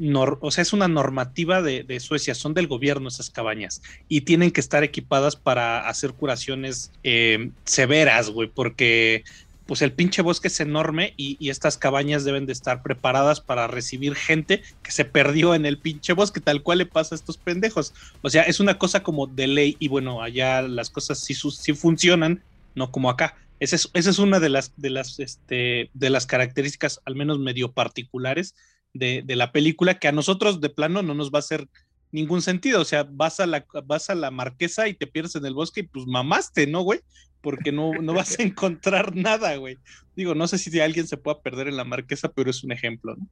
o 0.41 0.51
sea, 0.51 0.61
es 0.61 0.73
una 0.73 0.87
normativa 0.87 1.61
de, 1.61 1.99
Suecia, 1.99 2.35
son 2.35 2.53
del 2.53 2.67
gobierno 2.67 3.07
esas 3.07 3.29
cabañas 3.29 3.81
y 4.07 4.21
tienen 4.21 4.51
que 4.51 4.61
estar 4.61 4.83
equipadas 4.83 5.35
para 5.35 5.87
hacer 5.87 6.13
curaciones 6.13 6.91
eh, 7.03 7.51
severas, 7.65 8.29
güey, 8.29 8.49
porque 8.49 9.23
pues 9.69 9.83
el 9.83 9.91
pinche 9.91 10.23
bosque 10.23 10.47
es 10.47 10.59
enorme 10.61 11.13
y, 11.15 11.47
estas 11.47 11.77
cabañas 11.77 12.23
deben 12.23 12.47
de 12.47 12.53
estar 12.53 12.81
preparadas 12.81 13.39
para 13.39 13.67
recibir 13.67 14.15
gente 14.15 14.63
que 14.81 14.89
se 14.89 15.05
perdió 15.05 15.53
en 15.53 15.67
el 15.67 15.77
pinche 15.77 16.13
bosque, 16.13 16.39
tal 16.39 16.63
cual 16.63 16.79
le 16.79 16.87
pasa 16.87 17.13
a 17.13 17.17
estos 17.17 17.37
pendejos. 17.37 17.93
O 18.23 18.31
sea, 18.31 18.41
es 18.41 18.59
una 18.59 18.79
cosa 18.79 19.03
como 19.03 19.27
de 19.27 19.45
ley 19.45 19.77
y 19.77 19.87
bueno, 19.87 20.23
allá 20.23 20.63
las 20.63 20.89
cosas 20.89 21.19
sí, 21.19 21.35
funcionan, 21.75 22.41
no 22.73 22.89
como 22.89 23.11
acá. 23.11 23.37
Esa 23.59 23.75
es, 23.75 23.91
esa 23.93 24.09
es 24.09 24.17
una 24.17 24.39
de 24.39 24.49
las, 24.49 24.73
de, 24.75 24.89
las, 24.89 25.19
este, 25.19 25.91
de 25.93 26.09
las 26.09 26.25
características, 26.25 26.99
al 27.05 27.13
menos 27.13 27.37
medio 27.37 27.71
particulares, 27.71 28.55
de, 28.95 29.21
de 29.23 29.35
la 29.35 29.51
película, 29.51 29.99
que 29.99 30.07
a 30.07 30.11
nosotros 30.11 30.61
de 30.61 30.71
plano 30.71 31.03
no 31.03 31.13
nos 31.13 31.29
va 31.29 31.37
a 31.37 31.45
hacer 31.45 31.67
ningún 32.11 32.41
sentido. 32.41 32.81
O 32.81 32.85
sea, 32.85 33.07
vas 33.09 33.39
a 33.39 33.47
la, 33.47 33.65
vas 33.85 34.09
a 34.09 34.15
la 34.15 34.31
marquesa 34.31 34.87
y 34.87 34.93
te 34.93 35.07
pierdes 35.07 35.35
en 35.35 35.45
el 35.45 35.53
bosque 35.53 35.81
y 35.81 35.83
pues 35.83 36.05
mamaste, 36.05 36.67
¿no, 36.67 36.81
güey? 36.81 37.01
Porque 37.41 37.71
no, 37.71 37.93
no 37.93 38.13
vas 38.13 38.39
a 38.39 38.43
encontrar 38.43 39.15
nada, 39.15 39.55
güey. 39.55 39.77
Digo, 40.15 40.35
no 40.35 40.47
sé 40.47 40.57
si 40.57 40.79
alguien 40.79 41.07
se 41.07 41.17
pueda 41.17 41.41
perder 41.41 41.67
en 41.67 41.77
la 41.77 41.85
marquesa, 41.85 42.31
pero 42.31 42.49
es 42.49 42.63
un 42.63 42.71
ejemplo, 42.71 43.15
¿no? 43.15 43.27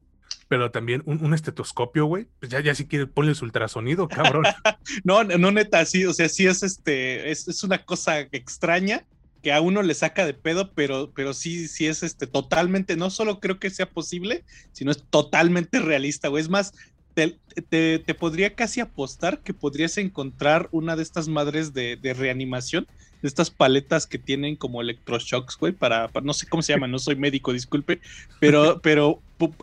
Pero 0.49 0.71
también 0.71 1.03
un, 1.05 1.33
estetoscopio, 1.33 2.05
güey. 2.05 2.27
Pues 2.39 2.49
ya, 2.49 2.61
ya 2.61 2.73
si 2.73 2.87
quieres 2.87 3.09
ponle 3.13 3.35
su 3.35 3.43
ultrasonido, 3.43 4.07
cabrón. 4.07 4.45
no, 5.03 5.23
no, 5.25 5.51
neta, 5.51 5.85
sí, 5.85 6.05
o 6.05 6.13
sea, 6.13 6.29
sí 6.29 6.47
es 6.47 6.63
este, 6.63 7.31
es, 7.31 7.49
es 7.49 7.63
una 7.63 7.83
cosa 7.83 8.19
extraña 8.19 9.05
que 9.43 9.51
a 9.51 9.61
uno 9.61 9.83
le 9.83 9.93
saca 9.93 10.25
de 10.25 10.33
pedo, 10.33 10.71
pero, 10.73 11.11
pero 11.13 11.33
sí, 11.33 11.67
sí 11.67 11.85
es 11.87 12.01
este 12.01 12.27
totalmente, 12.27 12.95
no 12.95 13.09
solo 13.09 13.39
creo 13.39 13.59
que 13.59 13.69
sea 13.69 13.89
posible, 13.89 14.43
sino 14.71 14.91
es 14.91 15.03
totalmente 15.09 15.79
realista, 15.79 16.29
güey. 16.29 16.41
Es 16.41 16.49
más, 16.49 16.73
te, 17.17 18.13
podría 18.13 18.53
casi 18.53 18.79
apostar 18.79 19.39
que 19.39 19.53
podrías 19.53 19.97
encontrar 19.97 20.69
una 20.71 20.95
de 20.95 21.03
estas 21.03 21.27
madres 21.27 21.73
de, 21.73 21.97
reanimación, 22.15 22.87
de 23.21 23.27
estas 23.27 23.49
paletas 23.49 24.05
que 24.05 24.19
tienen 24.19 24.55
como 24.55 24.81
electroshocks, 24.81 25.57
güey, 25.57 25.73
para, 25.73 26.09
no 26.23 26.33
sé 26.33 26.47
cómo 26.47 26.61
se 26.61 26.73
llama, 26.73 26.87
no 26.87 26.99
soy 26.99 27.15
médico, 27.15 27.53
disculpe, 27.53 27.99
pero, 28.39 28.79
pero 28.81 29.19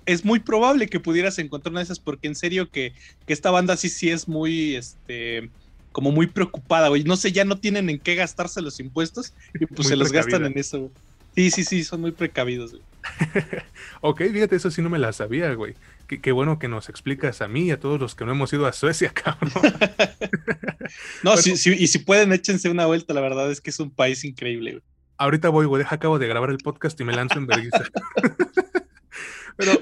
es 0.07 0.25
muy 0.25 0.41
probable 0.41 0.89
que 0.89 1.01
pudieras 1.01 1.39
encontrar 1.39 1.73
una 1.73 1.81
de 1.81 1.85
esas, 1.85 2.01
porque 2.01 2.27
en 2.27 2.35
serio 2.35 2.69
que, 2.71 2.93
esta 3.27 3.51
banda 3.51 3.77
sí, 3.77 3.89
sí 3.89 4.11
es 4.11 4.27
muy, 4.27 4.75
este, 4.75 5.51
como 5.93 6.11
muy 6.11 6.27
preocupada, 6.27 6.89
güey. 6.89 7.05
No 7.05 7.17
sé, 7.17 7.31
ya 7.31 7.45
no 7.45 7.59
tienen 7.59 7.89
en 7.89 8.01
qué 8.01 8.17
gastarse 8.17 8.61
los 8.61 8.81
impuestos 8.81 9.33
y 9.59 9.67
pues 9.67 9.89
se 9.89 9.97
los 9.97 10.11
gastan 10.11 10.45
en 10.47 10.59
eso, 10.59 10.91
Sí, 11.35 11.51
sí, 11.51 11.65
sí, 11.65 11.85
son 11.85 12.01
muy 12.01 12.13
precavidos, 12.13 12.71
güey. 12.71 12.83
ok, 14.01 14.23
fíjate, 14.33 14.55
eso 14.57 14.71
sí 14.71 14.83
no 14.83 14.89
me 14.89 15.01
la 15.01 15.13
sabía, 15.13 15.53
güey. 15.55 15.75
Qué, 16.07 16.33
bueno 16.33 16.59
que 16.59 16.69
nos 16.69 16.89
explicas 16.89 17.41
a 17.41 17.49
mí 17.49 17.67
y 17.67 17.71
a 17.71 17.81
todos 17.81 17.99
los 18.01 18.15
que 18.15 18.25
no 18.25 18.33
hemos 18.33 18.53
ido 18.53 18.67
a 18.67 18.73
Suecia, 18.73 19.11
cabrón. 19.15 19.53
no, 21.23 21.35
y 21.35 21.87
si 21.87 21.99
pueden, 22.01 22.33
échense 22.33 22.69
una 22.69 22.87
vuelta, 22.87 23.15
la 23.15 23.21
verdad 23.21 23.51
es 23.51 23.61
que 23.61 23.71
es 23.71 23.81
un 23.81 23.91
país 23.91 24.25
increíble, 24.25 24.73
güey. 24.73 24.83
Ahorita 25.17 25.49
voy, 25.49 25.67
güey, 25.67 25.85
acabo 25.89 26.19
de 26.19 26.27
grabar 26.27 26.51
el 26.51 26.59
podcast 26.59 27.01
y 27.01 27.05
me 27.05 27.15
lanzo 27.15 27.39
en 27.39 27.47
vergüenza. 27.47 27.85
Pero, 29.57 29.73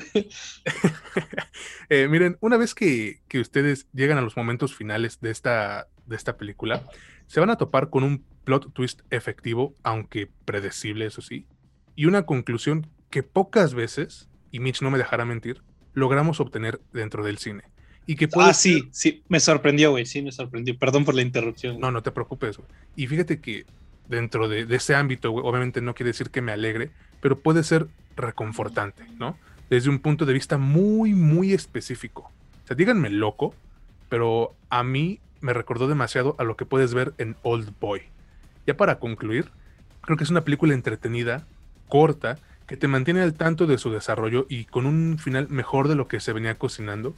eh, 1.89 2.07
miren, 2.09 2.37
una 2.41 2.59
vez 2.59 2.75
que, 2.75 3.23
que, 3.29 3.41
ustedes 3.41 3.87
llegan 3.95 4.19
a 4.19 4.21
los 4.21 4.37
momentos 4.37 4.77
finales 4.77 5.21
de 5.23 5.31
esta, 5.31 5.89
de 6.05 6.17
esta 6.17 6.37
película, 6.37 6.83
se 7.27 7.41
van 7.41 7.49
a 7.49 7.57
topar 7.57 7.89
con 7.89 8.05
un 8.05 8.23
plot 8.45 8.75
twist 8.75 9.01
efectivo, 9.09 9.75
aunque 9.83 10.31
predecible, 10.45 11.07
eso 11.07 11.23
sí, 11.23 11.47
y 11.97 12.05
una 12.07 12.27
conclusión 12.27 12.89
que 13.11 13.23
pocas 13.23 13.75
veces, 13.75 14.29
y 14.51 14.61
Mitch 14.61 14.83
no 14.83 14.91
me 14.91 14.99
dejará 14.99 15.25
mentir, 15.25 15.63
logramos 15.95 16.41
obtener 16.41 16.81
dentro 16.93 17.25
del 17.25 17.39
cine. 17.39 17.65
Y 18.07 18.17
que 18.17 18.29
ah, 18.37 18.53
sí, 18.53 18.89
sí, 18.91 19.23
me 19.29 19.39
sorprendió, 19.39 19.93
güey, 19.93 20.07
sí, 20.07 20.23
me 20.23 20.33
sorprendió. 20.33 20.77
Perdón 20.77 21.05
por 21.05 21.15
la 21.15 21.23
interrupción. 21.23 21.79
No, 21.79 21.91
no 21.93 22.03
te 22.03 22.11
preocupes, 22.11 22.57
güey. 22.57 22.69
Y 22.97 23.07
fíjate 23.07 23.41
que 23.41 23.65
dentro 24.09 24.49
de, 24.49 24.67
ese 24.75 24.95
ámbito, 24.95 25.33
obviamente 25.33 25.81
no 25.81 25.95
quiere 25.95 26.09
decir 26.09 26.31
que 26.31 26.43
me 26.43 26.53
alegre, 26.53 26.91
pero 27.21 27.39
puede 27.39 27.63
ser 27.63 27.87
reconfortante, 28.17 29.05
¿no? 29.19 29.39
Desde 29.71 29.89
un 29.89 30.01
punto 30.01 30.27
de 30.27 30.33
vista 30.33 30.59
muy, 30.59 31.15
muy 31.15 31.53
específico. 31.53 32.31
O 32.65 32.67
sea, 32.67 32.77
díganme 32.77 33.09
loco, 33.09 33.55
pero 34.09 34.55
a 34.69 34.83
mí 34.83 35.21
me 35.41 35.53
recordó 35.53 35.89
demasiado 35.89 36.35
a 36.39 36.45
lo 36.45 36.57
que 36.57 36.67
puedes 36.67 36.95
ver 36.95 37.15
en 37.19 37.37
Old 37.43 37.73
Boy. 37.81 38.03
Ya 38.67 38.77
para 38.77 38.99
concluir, 38.99 39.51
creo 40.03 40.17
que 40.17 40.25
es 40.25 40.31
una 40.31 40.45
película 40.45 40.75
entretenida, 40.75 41.47
corta, 41.89 42.39
que 42.66 42.77
te 42.77 42.88
mantiene 42.88 43.22
al 43.22 43.35
tanto 43.35 43.66
de 43.66 43.79
su 43.79 43.90
desarrollo 43.90 44.46
y 44.48 44.64
con 44.64 44.87
un 44.87 45.18
final 45.18 45.48
mejor 45.48 45.88
de 45.88 45.94
lo 45.94 46.09
que 46.09 46.20
se 46.20 46.33
venía 46.33 46.59
cocinando, 46.59 47.14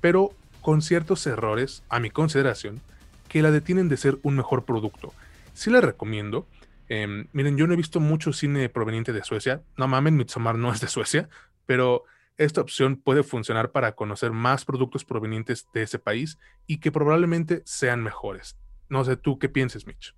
pero 0.00 0.32
con 0.60 0.82
ciertos 0.82 1.26
errores, 1.26 1.82
a 1.88 2.00
mi 2.00 2.10
consideración, 2.10 2.80
que 3.28 3.42
la 3.42 3.50
detienen 3.50 3.88
de 3.88 3.96
ser 3.96 4.18
un 4.22 4.36
mejor 4.36 4.64
producto. 4.64 5.12
Sí 5.54 5.70
la 5.70 5.80
recomiendo. 5.80 6.46
Em, 6.88 7.28
miren, 7.32 7.56
yo 7.56 7.66
no 7.66 7.74
he 7.74 7.76
visto 7.76 8.00
mucho 8.00 8.32
cine 8.32 8.68
proveniente 8.68 9.12
de 9.12 9.22
Suecia. 9.24 9.62
No 9.76 9.88
mamen, 9.88 10.16
Midsommar 10.16 10.56
no 10.56 10.72
es 10.72 10.80
de 10.80 10.88
Suecia, 10.88 11.28
pero 11.66 12.04
esta 12.36 12.60
opción 12.60 12.96
puede 12.96 13.22
funcionar 13.22 13.70
para 13.70 13.92
conocer 13.92 14.32
más 14.32 14.64
productos 14.64 15.04
provenientes 15.04 15.66
de 15.74 15.82
ese 15.82 15.98
país 15.98 16.38
y 16.66 16.78
que 16.78 16.90
probablemente 16.90 17.62
sean 17.64 18.02
mejores. 18.02 18.56
No 18.88 19.04
sé 19.04 19.16
tú 19.16 19.38
qué 19.38 19.48
pienses, 19.48 19.86
Mitch. 19.86 20.14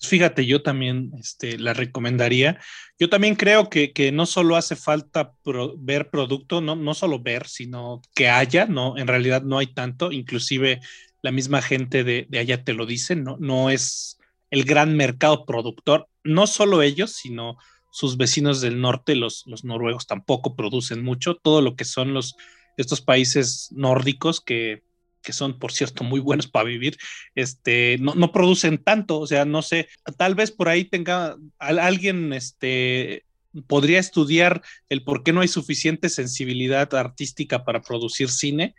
Fíjate, 0.00 0.46
yo 0.46 0.62
también 0.62 1.12
este, 1.18 1.58
la 1.58 1.74
recomendaría. 1.74 2.60
Yo 2.98 3.08
también 3.08 3.34
creo 3.34 3.68
que, 3.68 3.92
que 3.92 4.12
no 4.12 4.26
solo 4.26 4.56
hace 4.56 4.76
falta 4.76 5.34
ver 5.76 6.10
producto, 6.10 6.60
no, 6.60 6.76
no 6.76 6.94
solo 6.94 7.20
ver, 7.20 7.48
sino 7.48 8.00
que 8.14 8.28
haya, 8.28 8.66
no, 8.66 8.96
en 8.96 9.06
realidad 9.06 9.42
no 9.42 9.58
hay 9.58 9.68
tanto, 9.68 10.12
inclusive 10.12 10.80
la 11.22 11.32
misma 11.32 11.62
gente 11.62 12.04
de, 12.04 12.26
de 12.28 12.38
allá 12.38 12.62
te 12.64 12.74
lo 12.74 12.86
dice, 12.86 13.16
no, 13.16 13.36
no 13.40 13.70
es 13.70 14.18
el 14.50 14.64
gran 14.64 14.96
mercado 14.96 15.44
productor, 15.44 16.08
no 16.22 16.46
solo 16.46 16.82
ellos, 16.82 17.12
sino 17.12 17.58
sus 17.90 18.16
vecinos 18.16 18.60
del 18.60 18.80
norte, 18.80 19.16
los, 19.16 19.44
los 19.46 19.64
noruegos 19.64 20.06
tampoco 20.06 20.54
producen 20.54 21.02
mucho, 21.02 21.34
todo 21.34 21.60
lo 21.60 21.74
que 21.74 21.84
son 21.84 22.14
los, 22.14 22.36
estos 22.76 23.00
países 23.00 23.68
nórdicos 23.72 24.40
que 24.40 24.82
que 25.22 25.32
son, 25.32 25.58
por 25.58 25.72
cierto, 25.72 26.04
muy 26.04 26.20
buenos 26.20 26.46
para 26.46 26.64
vivir, 26.68 26.96
este, 27.34 27.98
no, 28.00 28.14
no, 28.14 28.32
producen 28.32 28.78
tanto, 28.78 29.20
o 29.20 29.26
sea, 29.26 29.44
no 29.44 29.62
sé, 29.62 29.88
tal 30.16 30.34
vez 30.34 30.50
por 30.50 30.68
ahí 30.68 30.84
tenga 30.84 31.36
alguien, 31.58 32.32
este, 32.32 33.24
podría 33.66 33.98
estudiar 33.98 34.62
el 34.88 35.02
por 35.02 35.22
qué 35.22 35.32
no 35.32 35.40
hay 35.40 35.48
suficiente 35.48 36.08
sensibilidad 36.08 36.92
artística 36.94 37.64
para 37.64 37.82
producir 37.82 38.30
cine. 38.30 38.74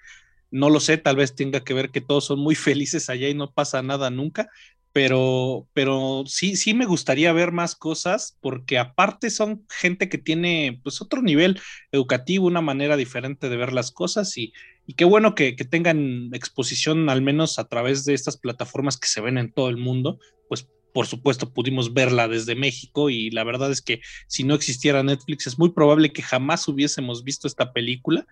No 0.52 0.70
lo 0.70 0.80
sé, 0.80 0.98
tal 0.98 1.16
vez 1.16 1.36
tenga 1.36 1.64
que 1.64 1.74
ver 1.74 1.92
que 1.92 2.02
todos 2.02 2.26
son 2.26 2.40
muy 2.40 2.56
felices 2.56 3.10
allá 3.10 3.30
y 3.30 3.34
no 3.34 3.52
pasa 3.52 3.82
nada 3.82 4.10
nunca, 4.10 4.50
pero, 4.92 5.68
pero 5.74 6.24
sí, 6.26 6.56
sí 6.56 6.74
me 6.74 6.86
gustaría 6.86 7.32
ver 7.32 7.52
más 7.52 7.76
cosas 7.76 8.38
porque 8.42 8.80
aparte 8.80 9.30
son 9.30 9.66
gente 9.70 10.10
que 10.10 10.18
tiene 10.18 10.80
pues 10.84 11.02
otro 11.02 11.22
nivel 11.22 11.60
educativo, 11.92 12.48
una 12.48 12.62
manera 12.62 12.98
diferente 12.98 13.50
de 13.50 13.58
ver 13.58 13.72
las 13.72 13.92
cosas 13.92 14.36
y, 14.38 14.54
y 14.90 14.96
qué 14.96 15.06
bueno 15.06 15.36
que, 15.36 15.52
tengan 15.52 16.32
exposición 16.34 17.12
al 17.12 17.22
menos 17.22 17.60
a 17.60 17.68
través 17.68 18.06
de 18.06 18.16
estas 18.16 18.38
plataformas 18.38 18.98
que 18.98 19.08
se 19.08 19.22
ven 19.22 19.38
en 19.38 19.52
todo 19.52 19.70
el 19.70 19.78
mundo, 19.78 20.18
pues 20.48 20.68
por 20.96 21.06
supuesto 21.06 21.54
pudimos 21.54 21.94
verla 21.94 22.28
desde 22.28 22.56
México 22.56 23.12
y 23.12 23.30
la 23.30 23.44
verdad 23.44 23.72
es 23.72 23.84
que 23.84 24.02
si 24.26 24.44
no 24.44 24.56
existiera 24.56 25.04
Netflix 25.04 25.46
es 25.46 25.60
muy 25.60 25.74
probable 25.74 26.12
que 26.12 26.24
jamás 26.24 26.68
hubiésemos 26.68 27.24
visto 27.24 27.48
esta 27.48 27.72
película. 27.72 28.26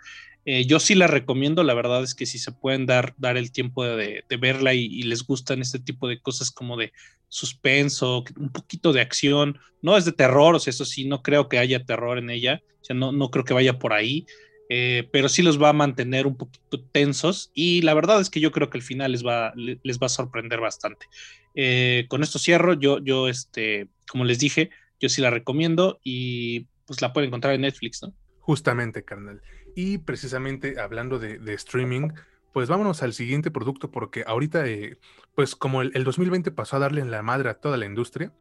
Eh, 0.45 0.65
yo 0.65 0.79
sí 0.79 0.95
la 0.95 1.05
recomiendo, 1.05 1.61
la 1.61 1.75
verdad 1.75 2.01
es 2.01 2.15
que 2.15 2.25
si 2.25 2.39
se 2.39 2.51
pueden 2.51 2.87
dar, 2.87 3.13
dar 3.17 3.37
el 3.37 3.51
tiempo 3.51 3.85
de, 3.85 4.23
verla 4.39 4.73
y, 4.73 5.03
les 5.03 5.27
gustan 5.27 5.61
este 5.61 5.77
tipo 5.77 6.07
de 6.07 6.19
cosas 6.19 6.49
como 6.49 6.75
de 6.75 6.91
suspenso, 7.27 8.23
un 8.35 8.49
poquito 8.49 8.93
de 8.93 9.01
acción, 9.01 9.59
no 9.83 9.95
es 9.95 10.05
de 10.05 10.11
terror, 10.11 10.55
eso 10.55 10.85
sí, 10.85 11.05
no 11.05 11.21
creo 11.21 11.49
que 11.49 11.59
haya 11.59 11.85
terror 11.85 12.17
en 12.17 12.31
ella, 12.31 12.63
o 12.81 12.83
sea, 12.83 12.95
no, 12.95 13.11
no 13.11 13.29
creo 13.29 13.45
que 13.45 13.53
vaya 13.53 13.77
por 13.77 13.93
ahí. 13.93 14.25
Eh, 14.69 15.07
pero 15.11 15.29
sí 15.29 15.43
los 15.43 15.61
va 15.61 15.69
a 15.69 15.73
mantener 15.73 16.27
un 16.27 16.35
poquito 16.35 16.81
tensos 16.91 17.51
y 17.53 17.81
la 17.83 17.93
verdad 17.93 18.19
es 18.19 18.29
que 18.29 18.41
yo 18.41 18.51
creo 18.51 18.69
que 18.69 18.77
el 18.77 18.83
final 18.83 19.13
les 19.13 19.25
va, 19.25 19.53
les 19.55 19.99
va 19.99 20.07
a 20.07 20.09
sorprender 20.09 20.59
bastante. 20.59 21.07
Eh, 21.55 22.05
con 22.09 22.21
esto 22.21 22.37
cierro, 22.37 22.73
yo, 22.73 22.99
yo, 22.99 23.29
este, 23.29 23.87
como 24.09 24.25
les 24.25 24.39
dije, 24.39 24.69
yo 24.99 25.09
sí 25.09 25.21
la 25.21 25.29
recomiendo 25.29 25.99
y 26.03 26.67
pues 26.85 27.01
la 27.01 27.13
pueden 27.13 27.29
encontrar 27.29 27.53
en 27.53 27.61
Netflix, 27.61 28.01
¿no? 28.01 28.13
Justamente, 28.39 29.03
carnal. 29.03 29.41
Y 29.75 29.99
precisamente 29.99 30.79
hablando 30.79 31.19
de, 31.19 31.53
streaming, 31.53 32.09
pues 32.53 32.67
vámonos 32.67 33.03
al 33.03 33.13
siguiente 33.13 33.51
producto 33.51 33.91
porque 33.91 34.23
ahorita, 34.25 34.67
eh, 34.67 34.97
pues 35.35 35.55
como 35.55 35.81
el, 35.81 36.03
2020 36.03 36.51
pasó 36.51 36.75
a 36.75 36.79
darle 36.79 37.01
en 37.01 37.11
la 37.11 37.21
madre 37.21 37.49
a 37.49 37.55
toda 37.55 37.77
la 37.77 37.85
industria, 37.85 38.33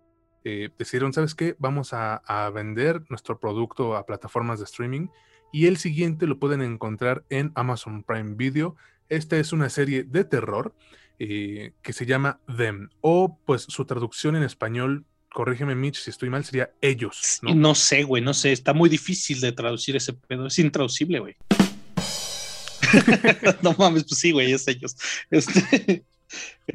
decidieron, 0.79 1.13
¿sabes 1.13 1.35
qué? 1.35 1.57
Vamos 1.59 1.93
a, 1.93 2.19
a 2.19 2.49
vender 2.51 3.03
nuestro 3.09 3.41
producto 3.41 3.97
a 3.97 4.07
plataformas 4.07 4.61
de 4.61 4.65
streaming 4.65 5.09
y 5.53 5.67
el 5.67 5.77
siguiente 5.77 6.27
lo 6.27 6.39
pueden 6.39 6.63
encontrar 6.63 7.25
en 7.31 7.53
Amazon 7.55 8.03
Prime 8.03 8.35
Video. 8.37 8.77
Esta 9.09 9.37
es 9.39 9.53
una 9.53 9.69
serie 9.69 10.03
de 10.03 10.25
terror 10.25 10.75
eh, 11.19 11.73
que 11.83 11.93
se 11.93 12.05
llama 12.05 12.41
Them, 12.57 12.91
o 13.01 13.39
pues 13.47 13.63
su 13.69 13.85
traducción 13.87 14.37
en 14.37 14.43
español, 14.43 15.07
corrígeme 15.33 15.75
Mitch 15.75 16.01
si 16.01 16.11
estoy 16.11 16.29
mal, 16.29 16.45
sería 16.45 16.71
Ellos. 16.83 17.39
No, 17.43 17.55
no 17.55 17.75
sé, 17.75 18.03
güey, 18.03 18.23
no 18.23 18.35
sé, 18.35 18.53
está 18.53 18.75
muy 18.75 18.91
difícil 18.91 19.41
de 19.41 19.53
traducir 19.53 19.97
ese 19.97 20.13
pedo, 20.13 20.47
es 20.47 20.59
intraducible, 20.59 21.21
güey. 21.21 21.37
no 23.63 23.75
mames, 23.79 24.05
pues 24.05 24.21
sí, 24.21 24.33
güey, 24.33 24.53
es 24.53 24.69
Ellos. 24.69 24.97
Este... 25.31 26.05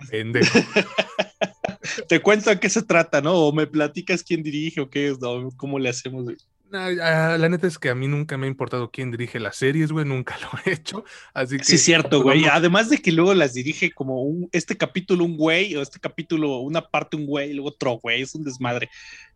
Pendejo. 0.09 0.59
Te 2.07 2.21
cuento 2.21 2.49
a 2.49 2.59
qué 2.59 2.69
se 2.69 2.81
trata, 2.81 3.21
¿no? 3.21 3.33
O 3.33 3.53
me 3.53 3.67
platicas 3.67 4.23
quién 4.23 4.43
dirige 4.43 4.81
o 4.81 4.89
qué 4.89 5.09
es, 5.09 5.19
¿no? 5.19 5.49
¿Cómo 5.57 5.77
le 5.79 5.89
hacemos, 5.89 6.23
güey? 6.23 6.37
La 6.71 7.49
neta 7.49 7.67
es 7.67 7.77
que 7.77 7.89
a 7.89 7.95
mí 7.95 8.07
nunca 8.07 8.37
me 8.37 8.47
ha 8.47 8.49
importado 8.49 8.91
quién 8.91 9.11
dirige 9.11 9.39
las 9.39 9.57
series, 9.57 9.91
güey, 9.91 10.05
nunca 10.05 10.37
lo 10.41 10.49
he 10.65 10.73
hecho. 10.73 11.03
Así 11.33 11.57
que. 11.57 11.63
Sí, 11.63 11.77
cierto, 11.77 12.21
güey. 12.21 12.45
Además 12.45 12.89
de 12.89 12.99
que 12.99 13.11
luego 13.11 13.33
las 13.33 13.53
dirige 13.53 13.91
como 13.91 14.23
un, 14.23 14.49
este 14.51 14.77
capítulo 14.77 15.25
un 15.25 15.37
güey, 15.37 15.75
o 15.75 15.81
este 15.81 15.99
capítulo 15.99 16.59
una 16.59 16.87
parte 16.87 17.17
un 17.17 17.25
güey, 17.25 17.51
y 17.51 17.53
luego 17.53 17.69
otro 17.69 17.99
güey, 18.01 18.21
es 18.21 18.35
un 18.35 18.43
desmadre. 18.43 18.89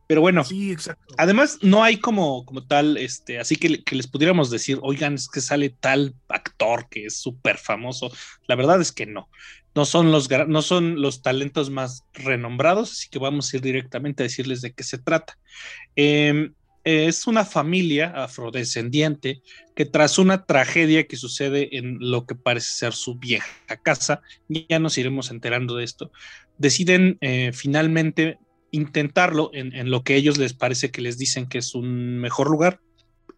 Pero 0.07 0.21
bueno, 0.21 0.43
sí, 0.43 0.71
exacto. 0.71 1.15
además 1.17 1.57
no 1.63 1.83
hay 1.83 1.97
como, 1.97 2.45
como 2.45 2.65
tal, 2.65 2.97
este, 2.97 3.39
así 3.39 3.55
que, 3.55 3.83
que 3.83 3.95
les 3.95 4.05
pudiéramos 4.05 4.51
decir, 4.51 4.77
oigan, 4.83 5.15
es 5.15 5.27
que 5.27 5.41
sale 5.41 5.69
tal 5.71 6.13
actor 6.29 6.87
que 6.89 7.07
es 7.07 7.17
súper 7.17 7.57
famoso. 7.57 8.11
La 8.47 8.55
verdad 8.55 8.79
es 8.81 8.91
que 8.91 9.07
no. 9.07 9.29
No 9.73 9.83
son, 9.83 10.11
los, 10.11 10.29
no 10.29 10.61
son 10.61 11.01
los 11.01 11.21
talentos 11.21 11.69
más 11.69 12.05
renombrados, 12.13 12.91
así 12.91 13.09
que 13.09 13.19
vamos 13.19 13.51
a 13.51 13.57
ir 13.57 13.61
directamente 13.61 14.23
a 14.23 14.27
decirles 14.27 14.61
de 14.61 14.71
qué 14.71 14.83
se 14.83 14.99
trata. 14.99 15.37
Eh, 15.97 16.51
es 16.85 17.25
una 17.25 17.43
familia 17.45 18.11
afrodescendiente 18.15 19.41
que 19.75 19.85
tras 19.85 20.19
una 20.19 20.45
tragedia 20.45 21.07
que 21.07 21.17
sucede 21.17 21.77
en 21.77 21.97
lo 21.99 22.27
que 22.27 22.35
parece 22.35 22.71
ser 22.71 22.93
su 22.93 23.15
vieja 23.15 23.47
casa, 23.81 24.21
ya 24.47 24.79
nos 24.79 24.97
iremos 24.97 25.31
enterando 25.31 25.75
de 25.75 25.83
esto, 25.83 26.11
deciden 26.59 27.17
eh, 27.21 27.51
finalmente 27.53 28.37
intentarlo 28.69 29.49
en, 29.53 29.89
lo 29.89 30.03
que 30.03 30.15
ellos 30.15 30.37
les 30.37 30.53
parece 30.53 30.91
que 30.91 31.01
les 31.01 31.17
dicen 31.17 31.47
que 31.47 31.57
es 31.57 31.73
un 31.75 32.19
mejor 32.19 32.49
lugar, 32.49 32.79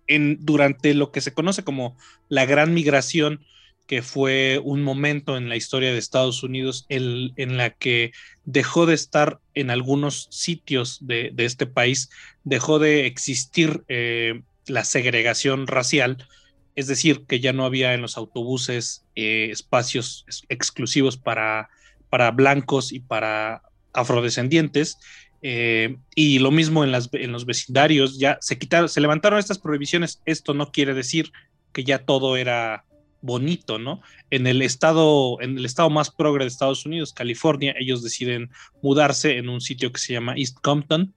en, 0.08 0.38
durante 0.42 0.94
lo 0.94 1.12
que 1.12 1.22
se 1.22 1.34
conoce 1.34 1.64
como 1.64 1.98
la 2.28 2.46
gran 2.46 2.74
migración 2.74 3.46
que 3.88 4.02
fue 4.02 4.60
un 4.63 4.84
momento 4.84 5.38
en 5.38 5.47
la 5.47 5.56
historia 5.56 5.91
de 5.91 5.97
Estados 5.97 6.43
Unidos 6.43 6.86
en, 6.89 7.58
la 7.58 7.69
que 7.71 8.12
dejó 8.43 8.86
de 8.86 8.93
estar 8.93 9.39
en 9.54 9.69
algunos 9.71 10.28
sitios 10.30 11.00
de, 11.02 11.34
este 11.38 11.65
país, 11.65 12.10
dejó 12.43 12.80
de 12.80 13.08
existir 13.08 13.84
eh, 13.88 14.41
la 14.67 14.84
segregación 14.84 15.67
racial, 15.67 16.28
es 16.76 16.88
decir, 16.88 17.23
que 17.26 17.39
ya 17.39 17.54
no 17.54 17.65
había 17.65 17.93
en 17.93 18.02
los 18.02 18.17
autobuses 18.17 19.06
eh, 19.15 19.50
espacios 19.52 20.26
exclusivos 20.50 21.17
para, 21.17 21.69
para 22.10 22.32
blancos 22.32 22.91
y 22.91 23.00
para 23.00 23.63
afrodescendientes. 23.93 24.97
Eh, 25.41 25.95
y 26.13 26.39
lo 26.39 26.52
mismo 26.52 26.84
en, 26.84 26.91
las, 26.91 27.10
en 27.13 27.32
los 27.32 27.45
vecindarios, 27.45 28.19
ya 28.19 28.38
se 28.41 28.58
quitaron, 28.58 28.89
se 28.89 29.02
levantaron 29.02 29.39
estas 29.39 29.60
prohibiciones. 29.60 30.21
Esto 30.26 30.54
no 30.54 30.71
quiere 30.71 30.93
decir 30.93 31.32
que 31.71 31.84
ya 31.84 32.00
todo 32.00 32.38
era 32.38 32.86
bonito, 33.22 33.80
¿no? 33.80 34.02
En 34.30 34.48
el 34.48 34.62
estado, 34.62 35.42
en 35.42 35.58
el 35.58 35.66
estado 35.66 35.90
más 35.90 36.10
progre 36.10 36.44
de 36.44 36.50
Estados 36.50 36.86
Unidos, 36.86 37.14
California, 37.14 37.76
ellos 37.80 38.04
deciden 38.04 38.50
mudarse 38.82 39.38
en 39.38 39.50
un 39.50 39.62
sitio 39.62 39.92
que 39.92 40.00
se 40.00 40.14
llama 40.14 40.36
East 40.36 40.58
Compton 40.62 41.14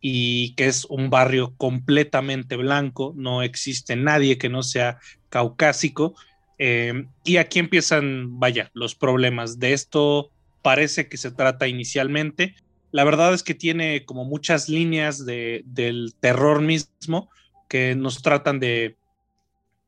y 0.00 0.54
que 0.54 0.66
es 0.66 0.84
un 0.84 1.08
barrio 1.08 1.54
completamente 1.56 2.56
blanco, 2.56 3.14
no 3.16 3.42
existe 3.42 3.96
nadie 3.96 4.36
que 4.36 4.50
no 4.50 4.62
sea 4.62 4.98
caucásico. 5.30 6.14
Eh, 6.58 7.06
y 7.24 7.38
aquí 7.38 7.58
empiezan, 7.58 8.38
vaya, 8.38 8.70
los 8.74 8.94
problemas. 8.94 9.58
De 9.58 9.72
esto 9.72 10.30
parece 10.62 11.08
que 11.08 11.16
se 11.16 11.30
trata 11.30 11.68
inicialmente. 11.68 12.54
La 12.92 13.04
verdad 13.04 13.34
es 13.34 13.42
que 13.42 13.54
tiene 13.54 14.04
como 14.04 14.24
muchas 14.24 14.68
líneas 14.68 15.24
de, 15.24 15.62
del 15.64 16.14
terror 16.20 16.60
mismo 16.60 17.30
que 17.68 17.94
nos 17.94 18.22
tratan 18.22 18.60
de 18.60 18.96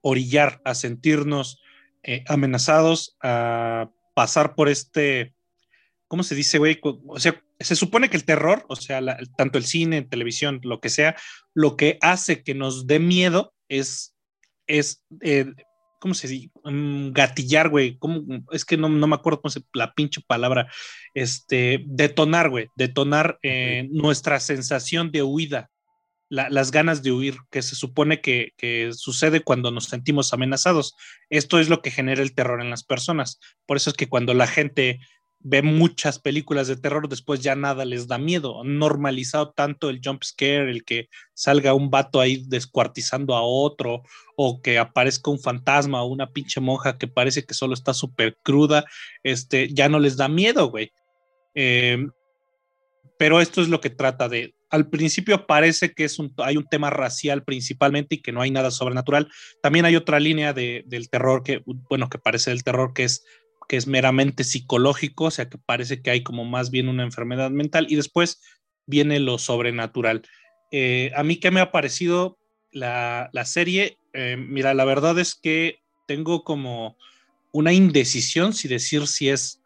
orillar 0.08 0.60
a 0.64 0.74
sentirnos 0.74 1.60
eh, 2.04 2.22
amenazados, 2.28 3.16
a 3.20 3.90
pasar 4.14 4.54
por 4.54 4.68
este, 4.68 5.34
¿cómo 6.06 6.22
se 6.22 6.36
dice, 6.36 6.58
güey? 6.58 6.78
O 6.82 7.18
sea, 7.18 7.42
se 7.58 7.74
supone 7.74 8.08
que 8.08 8.16
el 8.16 8.24
terror, 8.24 8.64
o 8.68 8.76
sea, 8.76 9.00
tanto 9.36 9.58
el 9.58 9.64
cine, 9.64 10.02
televisión, 10.02 10.60
lo 10.62 10.80
que 10.80 10.90
sea, 10.90 11.16
lo 11.54 11.76
que 11.76 11.98
hace 12.02 12.44
que 12.44 12.54
nos 12.54 12.86
dé 12.86 13.00
miedo 13.00 13.52
es, 13.68 14.14
es 14.68 15.02
eh, 15.22 15.46
¿cómo 15.98 16.14
se 16.14 16.28
dice? 16.28 16.50
Mm, 16.62 17.10
gatillar, 17.10 17.68
güey. 17.68 17.98
Es 18.52 18.64
que 18.64 18.76
no, 18.76 18.88
me 18.88 19.16
acuerdo 19.16 19.40
cómo 19.40 19.50
se 19.50 19.62
la 19.74 19.92
pinche 19.92 20.20
palabra. 20.24 20.70
Este, 21.14 21.84
detonar, 21.88 22.48
güey. 22.48 22.68
Detonar 22.76 23.40
eh, 23.42 23.88
nuestra 23.90 24.38
sensación 24.38 25.10
de 25.10 25.24
huida. 25.24 25.68
Las 26.28 26.70
ganas 26.70 27.02
de 27.02 27.12
huir, 27.12 27.36
que 27.50 27.62
se 27.62 27.76
supone 27.76 28.20
que, 28.20 28.52
sucede 28.94 29.40
cuando 29.40 29.70
nos 29.70 29.84
sentimos 29.84 30.32
amenazados. 30.32 30.94
Esto 31.30 31.60
es 31.60 31.68
lo 31.68 31.82
que 31.82 31.90
genera 31.90 32.22
el 32.22 32.34
terror 32.34 32.60
en 32.60 32.70
las 32.70 32.84
personas. 32.84 33.38
Por 33.66 33.76
eso 33.76 33.90
es 33.90 33.96
que 33.96 34.08
cuando 34.08 34.34
la 34.34 34.46
gente 34.46 35.00
ve 35.38 35.62
muchas 35.62 36.18
películas 36.18 36.66
de 36.66 36.76
terror, 36.76 37.08
después 37.08 37.40
ya 37.40 37.54
nada 37.54 37.84
les 37.84 38.08
da 38.08 38.18
miedo. 38.18 38.64
Normalizado 38.64 39.52
tanto 39.52 39.90
el 39.90 40.00
jump 40.02 40.24
scare, 40.24 40.70
el 40.70 40.84
que 40.84 41.08
salga 41.34 41.74
un 41.74 41.90
vato 41.90 42.20
ahí 42.20 42.44
descuartizando 42.48 43.36
a 43.36 43.42
otro, 43.42 44.02
o 44.36 44.60
que 44.60 44.78
aparezca 44.78 45.30
un 45.30 45.38
fantasma 45.38 46.02
o 46.02 46.06
una 46.06 46.32
pinche 46.32 46.60
monja 46.60 46.98
que 46.98 47.06
parece 47.06 47.44
que 47.44 47.54
solo 47.54 47.74
está 47.74 47.94
súper 47.94 48.36
cruda, 48.42 48.84
este, 49.22 49.72
ya 49.72 49.88
no 49.88 50.00
les 50.00 50.16
da 50.16 50.28
miedo, 50.28 50.70
güey. 50.70 50.92
Em, 51.54 52.10
pero 53.18 53.40
esto 53.40 53.62
es 53.62 53.68
lo 53.68 53.80
que 53.80 53.90
trata 53.90 54.28
de. 54.28 54.55
Al 54.70 54.88
principio 54.90 55.46
parece 55.46 55.92
que 55.92 56.04
es 56.04 56.18
un, 56.18 56.32
hay 56.38 56.56
un 56.56 56.66
tema 56.66 56.90
racial 56.90 57.44
principalmente 57.44 58.16
y 58.16 58.22
que 58.22 58.32
no 58.32 58.42
hay 58.42 58.50
nada 58.50 58.70
sobrenatural. 58.70 59.28
También 59.62 59.84
hay 59.84 59.96
otra 59.96 60.20
línea 60.20 60.52
de, 60.52 60.84
del 60.86 61.08
terror 61.08 61.42
que, 61.42 61.62
bueno, 61.88 62.08
que 62.08 62.18
parece 62.18 62.50
del 62.50 62.64
terror, 62.64 62.92
que 62.92 63.04
es 63.04 63.24
que 63.68 63.76
es 63.76 63.86
meramente 63.86 64.44
psicológico, 64.44 65.24
o 65.24 65.30
sea 65.30 65.48
que 65.48 65.58
parece 65.58 66.00
que 66.00 66.10
hay 66.10 66.22
como 66.22 66.44
más 66.44 66.70
bien 66.70 66.88
una 66.88 67.02
enfermedad 67.02 67.50
mental 67.50 67.86
y 67.88 67.96
después 67.96 68.40
viene 68.86 69.18
lo 69.20 69.38
sobrenatural. 69.38 70.22
Eh, 70.70 71.10
a 71.16 71.22
mí 71.22 71.36
que 71.36 71.50
me 71.50 71.60
ha 71.60 71.72
parecido 71.72 72.38
la, 72.70 73.30
serie, 73.44 73.98
eh, 74.12 74.36
mira, 74.36 74.74
la 74.74 74.84
verdad 74.84 75.18
es 75.18 75.34
que 75.34 75.80
tengo 76.06 76.44
como 76.44 76.96
una 77.52 77.72
indecisión 77.72 78.52
si 78.52 78.68
decir 78.68 79.06
si 79.06 79.30
es 79.30 79.62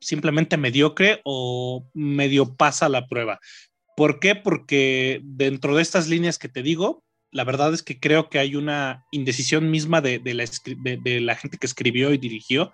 simplemente 0.00 0.56
mediocre 0.56 1.20
o 1.24 1.88
medio 1.94 2.56
pasa 2.56 2.88
la 2.88 3.06
prueba. 3.06 3.40
¿Por 3.96 4.20
qué? 4.20 4.34
Porque 4.34 5.20
dentro 5.24 5.74
de 5.74 5.82
estas 5.82 6.08
líneas 6.08 6.38
que 6.38 6.48
te 6.48 6.62
digo, 6.62 7.02
la 7.32 7.44
verdad 7.44 7.72
es 7.74 7.82
que 7.82 7.98
creo 7.98 8.28
que 8.28 8.38
hay 8.38 8.54
una 8.54 9.04
indecisión 9.10 9.70
misma 9.70 10.00
de, 10.00 10.20
la, 10.34 10.44
de 11.02 11.20
la, 11.20 11.34
gente 11.34 11.58
que 11.58 11.66
escribió 11.66 12.12
y 12.12 12.18
dirigió 12.18 12.72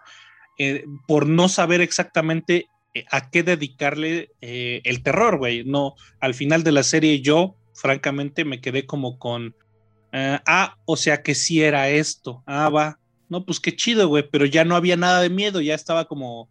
eh, 0.59 0.85
por 1.07 1.27
no 1.27 1.49
saber 1.49 1.81
exactamente 1.81 2.67
eh, 2.95 3.05
a 3.11 3.31
qué 3.31 3.43
dedicarle 3.43 4.31
eh, 4.41 4.81
el 4.85 5.03
terror, 5.03 5.39
güey. 5.39 5.65
No, 5.65 5.95
al 6.21 6.35
final 6.35 6.63
de 6.65 6.73
la 6.73 6.83
serie 6.83 7.21
yo, 7.21 7.57
francamente, 7.75 8.45
me 8.45 8.61
quedé 8.61 8.85
como 8.85 9.19
con, 9.19 9.55
ah, 10.13 10.77
o 10.85 10.97
sea 10.97 11.23
que 11.23 11.35
sí 11.35 11.63
era 11.63 11.89
esto, 11.89 12.43
ah, 12.47 12.69
va, 12.69 12.99
no, 13.29 13.47
pues 13.47 13.61
qué 13.61 13.75
chido, 13.75 14.09
güey, 14.09 14.29
pero 14.31 14.45
ya 14.45 14.65
no 14.65 14.77
había 14.77 14.97
nada 14.97 15.23
de 15.23 15.31
miedo, 15.31 15.61
ya 15.61 15.75
estaba 15.75 16.05
como, 16.05 16.51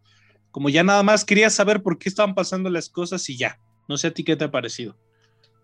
como 0.50 0.70
ya 0.70 0.84
nada 0.84 1.04
más 1.04 1.24
quería 1.24 1.50
saber 1.50 1.84
por 1.84 2.00
qué 2.00 2.10
estaban 2.10 2.34
pasando 2.34 2.70
las 2.70 2.90
cosas 2.90 3.30
y 3.30 3.38
ya. 3.38 3.60
No 3.92 3.98
sé 3.98 4.08
a 4.08 4.14
ti 4.14 4.24
qué 4.24 4.38
te 4.38 4.46
ha 4.46 4.52
parecido. 4.52 4.96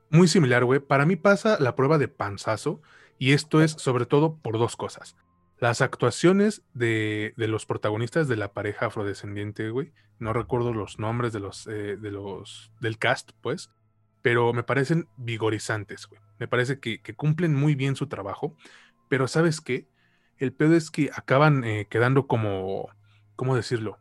Muy 0.10 0.28
similar, 0.28 0.66
güey. 0.66 0.82
Para 0.82 1.06
mí 1.06 1.16
pasa 1.16 1.58
la 1.62 1.78
prueba 1.78 1.98
de 1.98 2.10
panzazo 2.10 2.82
y 3.18 3.32
esto 3.32 3.62
es 3.62 3.72
sobre 3.72 4.06
todo 4.06 4.36
por 4.36 4.58
dos 4.58 4.76
cosas. 4.76 5.16
Las 5.60 5.80
actuaciones 5.80 6.62
de, 6.74 7.34
los 7.38 7.66
protagonistas 7.66 8.28
de 8.28 8.36
la 8.36 8.52
pareja 8.52 8.88
afrodescendiente, 8.88 9.70
güey, 9.70 9.94
no 10.20 10.34
recuerdo 10.34 10.74
los 10.74 11.00
nombres 11.00 11.32
de 11.32 11.40
los, 11.40 11.68
eh, 11.68 11.96
de 11.96 12.12
los, 12.12 12.70
del 12.82 12.98
cast, 12.98 13.32
pues, 13.40 13.70
pero 14.22 14.52
me 14.52 14.64
parecen 14.64 15.08
vigorizantes, 15.16 16.06
güey. 16.06 16.20
Me 16.38 16.50
parece 16.50 16.82
que, 16.82 17.00
cumplen 17.16 17.56
muy 17.56 17.76
bien 17.76 17.96
su 17.96 18.08
trabajo, 18.08 18.58
pero 19.08 19.30
¿sabes 19.30 19.62
qué? 19.62 19.88
El 20.38 20.52
pedo 20.52 20.76
es 20.76 20.92
que 20.92 21.12
acaban 21.16 21.64
eh, 21.64 21.88
quedando 21.90 22.28
como, 22.28 22.90
¿cómo 23.38 23.56
decirlo? 23.56 24.00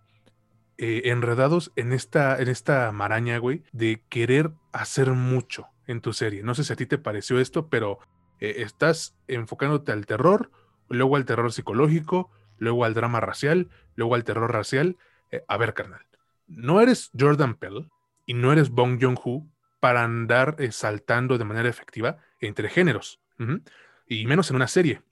Eh, 0.78 1.02
enredados 1.06 1.72
en 1.76 1.92
esta, 1.92 2.38
en 2.40 2.48
esta 2.48 2.92
maraña, 2.92 3.38
güey, 3.38 3.62
de 3.72 4.02
querer 4.08 4.50
hacer 4.72 5.12
mucho 5.12 5.68
en 5.86 6.00
tu 6.00 6.12
serie. 6.12 6.42
No 6.42 6.54
sé 6.54 6.64
si 6.64 6.72
a 6.72 6.76
ti 6.76 6.86
te 6.86 6.98
pareció 6.98 7.40
esto, 7.40 7.68
pero 7.68 7.98
estás 8.38 9.16
enfocándote 9.28 9.92
al 9.92 10.04
terror, 10.04 10.50
luego 10.88 11.16
al 11.16 11.24
terror 11.24 11.52
psicológico, 11.52 12.30
luego 12.58 12.84
al 12.84 12.94
drama 12.94 13.20
racial, 13.20 13.68
luego 13.94 14.14
al 14.14 14.24
terror 14.24 14.52
racial. 14.52 14.96
Eh, 15.30 15.42
a 15.48 15.56
ver, 15.56 15.74
carnal, 15.74 16.06
no 16.46 16.80
eres 16.80 17.10
Jordan 17.18 17.54
Pell 17.54 17.88
y 18.24 18.34
no 18.34 18.52
eres 18.52 18.70
Bong 18.70 18.98
Joon-ho 19.00 19.46
para 19.80 20.04
andar 20.04 20.56
eh, 20.58 20.72
saltando 20.72 21.38
de 21.38 21.44
manera 21.44 21.68
efectiva 21.68 22.18
entre 22.40 22.68
géneros, 22.68 23.20
y 24.08 24.26
menos 24.26 24.50
en 24.50 24.56
una 24.56 24.68
serie. 24.68 25.02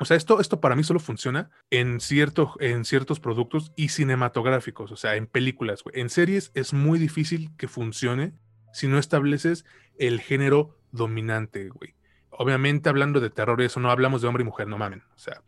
O 0.00 0.04
sea, 0.04 0.16
esto, 0.16 0.40
esto 0.40 0.60
para 0.60 0.74
mí 0.74 0.82
solo 0.82 0.98
funciona 0.98 1.50
en, 1.70 2.00
cierto, 2.00 2.54
en 2.58 2.84
ciertos 2.84 3.20
productos 3.20 3.72
y 3.76 3.90
cinematográficos, 3.90 4.90
o 4.90 4.96
sea, 4.96 5.16
en 5.16 5.26
películas. 5.26 5.84
En 5.92 6.10
series 6.10 6.50
es 6.54 6.72
muy 6.72 6.98
difícil 6.98 7.50
que 7.56 7.68
funcione 7.68 8.34
si 8.72 8.88
no 8.88 8.98
estableces 8.98 9.64
el 9.98 10.20
género 10.20 10.76
dominante, 10.90 11.68
güey 11.68 11.94
obviamente 12.38 12.88
hablando 12.88 13.20
de 13.20 13.30
terror 13.30 13.60
y 13.60 13.64
eso, 13.64 13.80
no 13.80 13.90
hablamos 13.90 14.22
de 14.22 14.28
hombre 14.28 14.42
y 14.42 14.46
mujer, 14.46 14.68
no 14.68 14.78
mamen. 14.78 15.02
O 15.14 15.18
sea, 15.18 15.42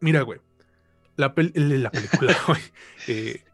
mira, 0.00 0.22
güey, 0.22 0.40
la, 1.16 1.34
la 1.36 1.90
película, 1.90 2.36
güey, 2.46 2.60
eh, 3.08 3.44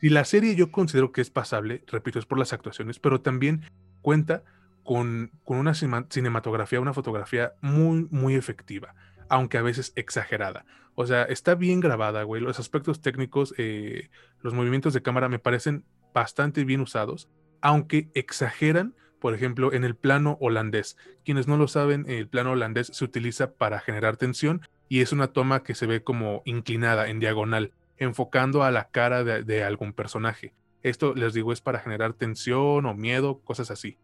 y 0.00 0.08
la 0.08 0.24
serie 0.24 0.54
yo 0.54 0.70
considero 0.70 1.12
que 1.12 1.20
es 1.20 1.30
pasable, 1.30 1.84
repito, 1.86 2.18
es 2.18 2.26
por 2.26 2.38
las 2.38 2.52
actuaciones, 2.52 2.98
pero 2.98 3.20
también 3.20 3.62
cuenta 4.02 4.42
con, 4.84 5.30
con 5.44 5.58
una 5.58 5.74
cinematografía, 5.74 6.80
una 6.80 6.94
fotografía 6.94 7.54
muy, 7.60 8.06
muy 8.10 8.34
efectiva, 8.34 8.94
aunque 9.28 9.58
a 9.58 9.62
veces 9.62 9.92
exagerada. 9.96 10.64
O 10.94 11.06
sea, 11.06 11.24
está 11.24 11.54
bien 11.54 11.80
grabada, 11.80 12.22
güey. 12.22 12.40
Los 12.40 12.58
aspectos 12.58 13.00
técnicos, 13.02 13.54
eh, 13.58 14.08
los 14.40 14.54
movimientos 14.54 14.94
de 14.94 15.02
cámara 15.02 15.28
me 15.28 15.38
parecen 15.38 15.84
bastante 16.14 16.64
bien 16.64 16.80
usados, 16.80 17.28
aunque 17.60 18.08
exageran 18.14 18.94
por 19.20 19.34
ejemplo, 19.34 19.72
en 19.72 19.84
el 19.84 19.96
plano 19.96 20.36
holandés. 20.40 20.96
Quienes 21.24 21.48
no 21.48 21.56
lo 21.56 21.68
saben, 21.68 22.04
el 22.08 22.28
plano 22.28 22.52
holandés 22.52 22.88
se 22.92 23.04
utiliza 23.04 23.54
para 23.54 23.80
generar 23.80 24.16
tensión 24.16 24.60
y 24.88 25.00
es 25.00 25.12
una 25.12 25.28
toma 25.28 25.62
que 25.62 25.74
se 25.74 25.86
ve 25.86 26.02
como 26.02 26.42
inclinada, 26.44 27.08
en 27.08 27.18
diagonal, 27.18 27.72
enfocando 27.96 28.62
a 28.62 28.70
la 28.70 28.88
cara 28.90 29.24
de, 29.24 29.64
algún 29.64 29.92
personaje. 29.92 30.54
Esto, 30.82 31.14
les 31.14 31.34
digo, 31.34 31.52
es 31.52 31.60
para 31.60 31.80
generar 31.80 32.12
tensión 32.12 32.86
o 32.86 32.94
miedo, 32.94 33.40
cosas 33.40 33.70
así. 33.70 33.98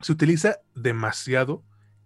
Se 0.00 0.12
utiliza 0.12 0.60
demasiado 0.74 1.64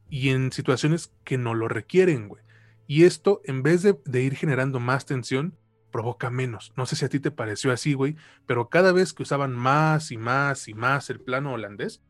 y 0.08 0.30
en 0.30 0.52
situaciones 0.52 1.12
que 1.24 1.36
no 1.36 1.54
lo 1.54 1.68
requieren, 1.68 2.28
güey. 2.28 2.42
Y 2.86 3.04
esto, 3.04 3.40
en 3.44 3.62
vez 3.62 3.82
de, 3.82 3.96
de, 4.04 4.22
ir 4.22 4.34
generando 4.34 4.80
más 4.80 5.06
tensión, 5.06 5.56
provoca 5.90 6.30
menos. 6.30 6.72
No 6.76 6.86
sé 6.86 6.96
si 6.96 7.04
a 7.04 7.08
ti 7.08 7.20
te 7.20 7.30
pareció 7.30 7.72
así, 7.72 7.94
güey, 7.94 8.16
pero 8.46 8.68
cada 8.68 8.92
vez 8.92 9.12
que 9.12 9.22
usaban 9.22 9.52
más 9.52 10.10
y 10.10 10.16
más 10.16 10.68
y 10.68 10.74
más 10.74 11.10
el 11.10 11.20
plano 11.20 11.52
holandés, 11.52 12.02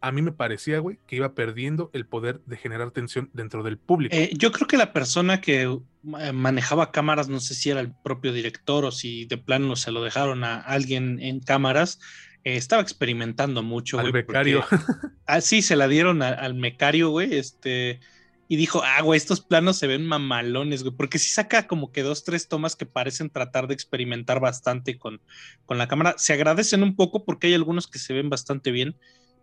a 0.00 0.12
mí 0.12 0.22
me 0.22 0.32
parecía, 0.32 0.78
güey, 0.78 0.98
que 1.06 1.16
iba 1.16 1.34
perdiendo 1.34 1.90
el 1.92 2.06
poder 2.06 2.40
de 2.46 2.56
generar 2.56 2.90
tensión 2.90 3.30
dentro 3.32 3.62
del 3.62 3.78
público. 3.78 4.14
Eh, 4.14 4.30
yo 4.34 4.52
creo 4.52 4.68
que 4.68 4.76
la 4.76 4.92
persona 4.92 5.40
que 5.40 5.62
eh, 5.62 6.32
manejaba 6.32 6.92
cámaras, 6.92 7.28
no 7.28 7.40
sé 7.40 7.54
si 7.54 7.70
era 7.70 7.80
el 7.80 7.92
propio 7.92 8.32
director 8.32 8.84
o 8.84 8.90
si 8.92 9.24
de 9.24 9.38
plano 9.38 9.76
se 9.76 9.90
lo 9.90 10.02
dejaron 10.02 10.44
a 10.44 10.60
alguien 10.60 11.20
en 11.20 11.40
cámaras, 11.40 11.98
eh, 12.44 12.56
estaba 12.56 12.82
experimentando 12.82 13.62
mucho. 13.62 13.98
Al 13.98 14.12
becario. 14.12 14.64
ah, 15.26 15.40
sí, 15.40 15.62
se 15.62 15.76
la 15.76 15.88
dieron 15.88 16.22
al 16.22 16.54
mecario, 16.54 17.10
güey, 17.10 17.36
este, 17.36 18.00
y 18.48 18.56
dijo, 18.56 18.82
ah, 18.82 19.02
güey, 19.02 19.18
estos 19.18 19.40
planos 19.40 19.76
se 19.76 19.86
ven 19.86 20.06
mamalones, 20.06 20.82
güey, 20.82 20.96
porque 20.96 21.18
si 21.18 21.28
saca 21.28 21.66
como 21.66 21.92
que 21.92 22.02
dos, 22.02 22.24
tres 22.24 22.48
tomas 22.48 22.76
que 22.76 22.86
parecen 22.86 23.30
tratar 23.30 23.68
de 23.68 23.74
experimentar 23.74 24.40
bastante 24.40 24.98
con, 24.98 25.20
con 25.66 25.78
la 25.78 25.86
cámara. 25.86 26.14
Se 26.16 26.32
agradecen 26.32 26.82
un 26.82 26.96
poco 26.96 27.24
porque 27.24 27.48
hay 27.48 27.54
algunos 27.54 27.86
que 27.86 27.98
se 27.98 28.14
ven 28.14 28.30
bastante 28.30 28.70
bien 28.70 28.96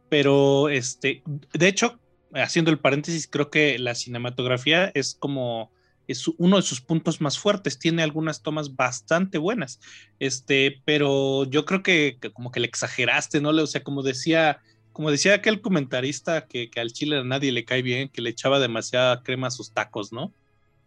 pero 0.09 0.69
este, 0.69 1.23
de 1.53 1.67
hecho, 1.67 1.99
haciendo 2.33 2.71
el 2.71 2.79
paréntesis, 2.79 3.27
creo 3.27 3.49
que 3.49 3.79
la 3.79 3.95
cinematografía 3.95 4.91
es 4.93 5.15
como 5.15 5.71
es 6.07 6.27
uno 6.37 6.57
de 6.57 6.61
sus 6.61 6.81
puntos 6.81 7.19
más 7.19 7.39
fuertes, 7.39 7.79
tiene 7.79 8.03
algunas 8.03 8.43
tomas 8.43 8.75
bastante 8.75 9.39
buenas, 9.39 9.79
este, 10.19 10.83
pero 10.85 11.45
yo 11.45 11.65
creo 11.65 11.81
que, 11.81 12.19
como 12.33 12.51
que 12.51 12.59
le 12.59 12.67
exageraste, 12.67 13.41
¿no? 13.41 13.49
O 13.49 13.67
sea, 13.67 13.81
como 13.81 14.03
decía 14.03 14.61
como 14.95 15.11
decía 15.11 15.33
aquel 15.33 15.59
comentarista 15.59 16.47
que, 16.47 16.71
al 16.77 16.93
chile 16.93 17.17
a 17.17 17.23
nadie 17.25 17.51
le 17.51 17.65
cae 17.65 17.81
bien, 17.81 18.07
que 18.07 18.21
le 18.21 18.29
echaba 18.29 18.61
demasiada 18.61 19.23
crema 19.23 19.47
a 19.47 19.51
sus 19.51 19.73
tacos, 19.73 20.13
¿no? 20.13 20.31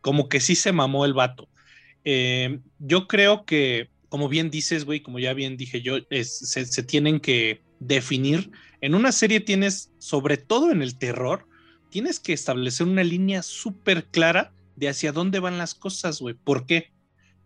Como 0.00 0.30
que 0.30 0.40
sí 0.40 0.54
se 0.54 0.72
mamó 0.72 1.04
el 1.04 1.12
vato. 1.12 1.46
Eh, 2.06 2.58
yo 2.78 3.06
creo 3.06 3.44
que, 3.44 3.90
como 4.08 4.30
bien 4.30 4.48
dices, 4.48 4.86
güey, 4.86 5.00
como 5.00 5.18
ya 5.18 5.34
bien 5.34 5.58
dije 5.58 5.82
yo, 5.82 5.98
se, 6.08 6.64
se, 6.64 6.82
tienen 6.82 7.20
que 7.20 7.60
definir. 7.80 8.50
En 8.80 8.94
una 8.94 9.12
serie 9.12 9.40
tienes, 9.40 9.92
sobre 9.98 10.38
todo 10.38 10.70
en 10.70 10.80
el 10.80 10.96
terror, 10.96 11.46
tienes 11.90 12.18
que 12.18 12.32
establecer 12.32 12.86
una 12.86 13.04
línea 13.04 13.42
súper 13.42 14.06
clara 14.06 14.54
de 14.76 14.88
hacia 14.88 15.12
dónde 15.12 15.38
van 15.38 15.58
las 15.58 15.74
cosas, 15.74 16.18
güey. 16.18 16.34
¿Por 16.34 16.64
qué? 16.64 16.92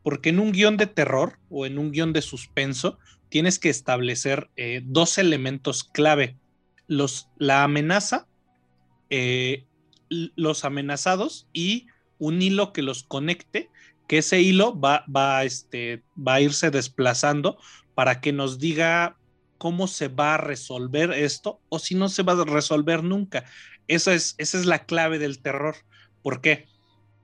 Porque 0.04 0.28
en 0.28 0.38
un 0.38 0.52
guion 0.52 0.76
de 0.76 0.86
terror 0.86 1.40
o 1.50 1.66
en 1.66 1.76
un 1.80 1.90
guion 1.90 2.12
de 2.12 2.22
suspenso 2.22 3.00
tienes 3.30 3.58
que 3.58 3.68
establecer 3.68 4.48
eh, 4.54 4.80
dos 4.84 5.18
elementos 5.18 5.82
clave 5.82 6.36
los, 6.86 7.28
la 7.38 7.64
amenaza, 7.64 8.26
eh, 9.10 9.66
los 10.08 10.64
amenazados 10.64 11.48
y 11.52 11.86
un 12.18 12.40
hilo 12.42 12.72
que 12.72 12.82
los 12.82 13.02
conecte, 13.02 13.70
que 14.08 14.18
ese 14.18 14.40
hilo 14.40 14.78
va, 14.78 15.04
va, 15.14 15.44
este, 15.44 16.02
va 16.16 16.34
a 16.34 16.40
irse 16.40 16.70
desplazando 16.70 17.58
para 17.94 18.20
que 18.20 18.32
nos 18.32 18.58
diga 18.58 19.16
cómo 19.58 19.86
se 19.86 20.08
va 20.08 20.34
a 20.34 20.38
resolver 20.38 21.12
esto 21.12 21.60
o 21.68 21.78
si 21.78 21.94
no 21.94 22.08
se 22.08 22.22
va 22.22 22.32
a 22.32 22.44
resolver 22.44 23.04
nunca. 23.04 23.44
Esa 23.88 24.14
es, 24.14 24.34
esa 24.38 24.58
es 24.58 24.66
la 24.66 24.86
clave 24.86 25.18
del 25.18 25.40
terror. 25.40 25.76
¿Por 26.22 26.40
qué? 26.40 26.66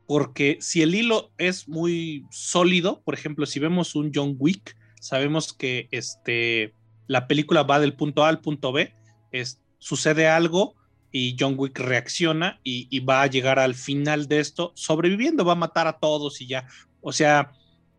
Porque 0.06 0.58
si 0.60 0.82
el 0.82 0.94
hilo 0.94 1.30
es 1.36 1.68
muy 1.68 2.24
sólido, 2.30 3.02
por 3.02 3.14
ejemplo, 3.14 3.44
si 3.44 3.58
vemos 3.60 3.94
un 3.94 4.12
John 4.14 4.36
Wick, 4.38 4.76
sabemos 5.00 5.52
que 5.52 5.88
este, 5.90 6.72
la 7.06 7.26
película 7.26 7.62
va 7.62 7.80
del 7.80 7.94
punto 7.94 8.24
A 8.24 8.28
al 8.28 8.40
punto 8.40 8.72
B, 8.72 8.94
es, 9.32 9.60
sucede 9.78 10.28
algo 10.28 10.74
y 11.10 11.36
John 11.38 11.54
Wick 11.56 11.78
reacciona 11.78 12.60
y, 12.62 13.00
va 13.00 13.22
a 13.22 13.26
llegar 13.26 13.58
al 13.58 13.74
final 13.74 14.28
de 14.28 14.40
esto 14.40 14.72
sobreviviendo, 14.74 15.44
va 15.44 15.52
a 15.52 15.56
matar 15.56 15.86
a 15.86 15.98
todos 15.98 16.40
y 16.40 16.46
ya. 16.46 16.66
O 17.00 17.12
sea, 17.12 17.52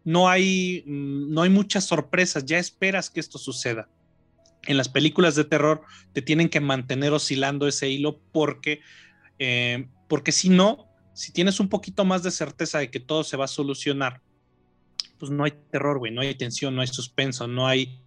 no 0.04 0.30
hay, 0.30 0.84
mm, 0.86 1.34
no 1.34 1.42
hay 1.42 1.50
muchas 1.50 1.86
sorpresas, 1.86 2.46
ya 2.46 2.60
esperas 2.60 3.10
que 3.10 3.20
esto 3.20 3.38
suceda. 3.38 3.90
En 4.64 4.78
las 4.78 4.90
películas 4.90 5.36
de 5.36 5.46
terror 5.46 5.82
te 6.14 6.22
tienen 6.22 6.50
que 6.50 6.60
mantener 6.60 7.14
oscilando 7.14 7.68
ese 7.68 7.90
hilo 7.90 8.20
porque, 8.32 8.82
eh, 9.40 9.88
porque 10.08 10.32
si 10.32 10.50
no, 10.50 10.88
si 11.14 11.32
tienes 11.32 11.60
un 11.60 11.70
poquito 11.70 12.06
más 12.06 12.24
de 12.24 12.32
certeza 12.32 12.80
de 12.80 12.92
que 12.92 13.00
todo 13.00 13.24
se 13.24 13.38
va 13.38 13.46
a 13.46 13.48
solucionar, 13.50 14.22
pues 15.18 15.32
no 15.32 15.44
hay 15.44 15.54
terror, 15.72 16.00
no 16.12 16.22
hay 16.22 16.36
tensión, 16.36 16.76
no 16.76 16.82
hay 16.82 16.88
suspenso, 16.88 17.48
no 17.48 17.68
hay 17.68 18.00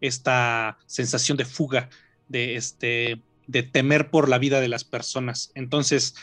esta 0.00 0.78
sensación 0.86 1.36
de 1.36 1.44
fuga 1.44 1.88
de, 2.28 2.56
este, 2.56 3.22
de 3.46 3.62
temer 3.62 4.10
por 4.10 4.28
la 4.28 4.38
vida 4.38 4.60
de 4.60 4.68
las 4.68 4.84
personas. 4.84 5.50
Entonces, 5.54 6.14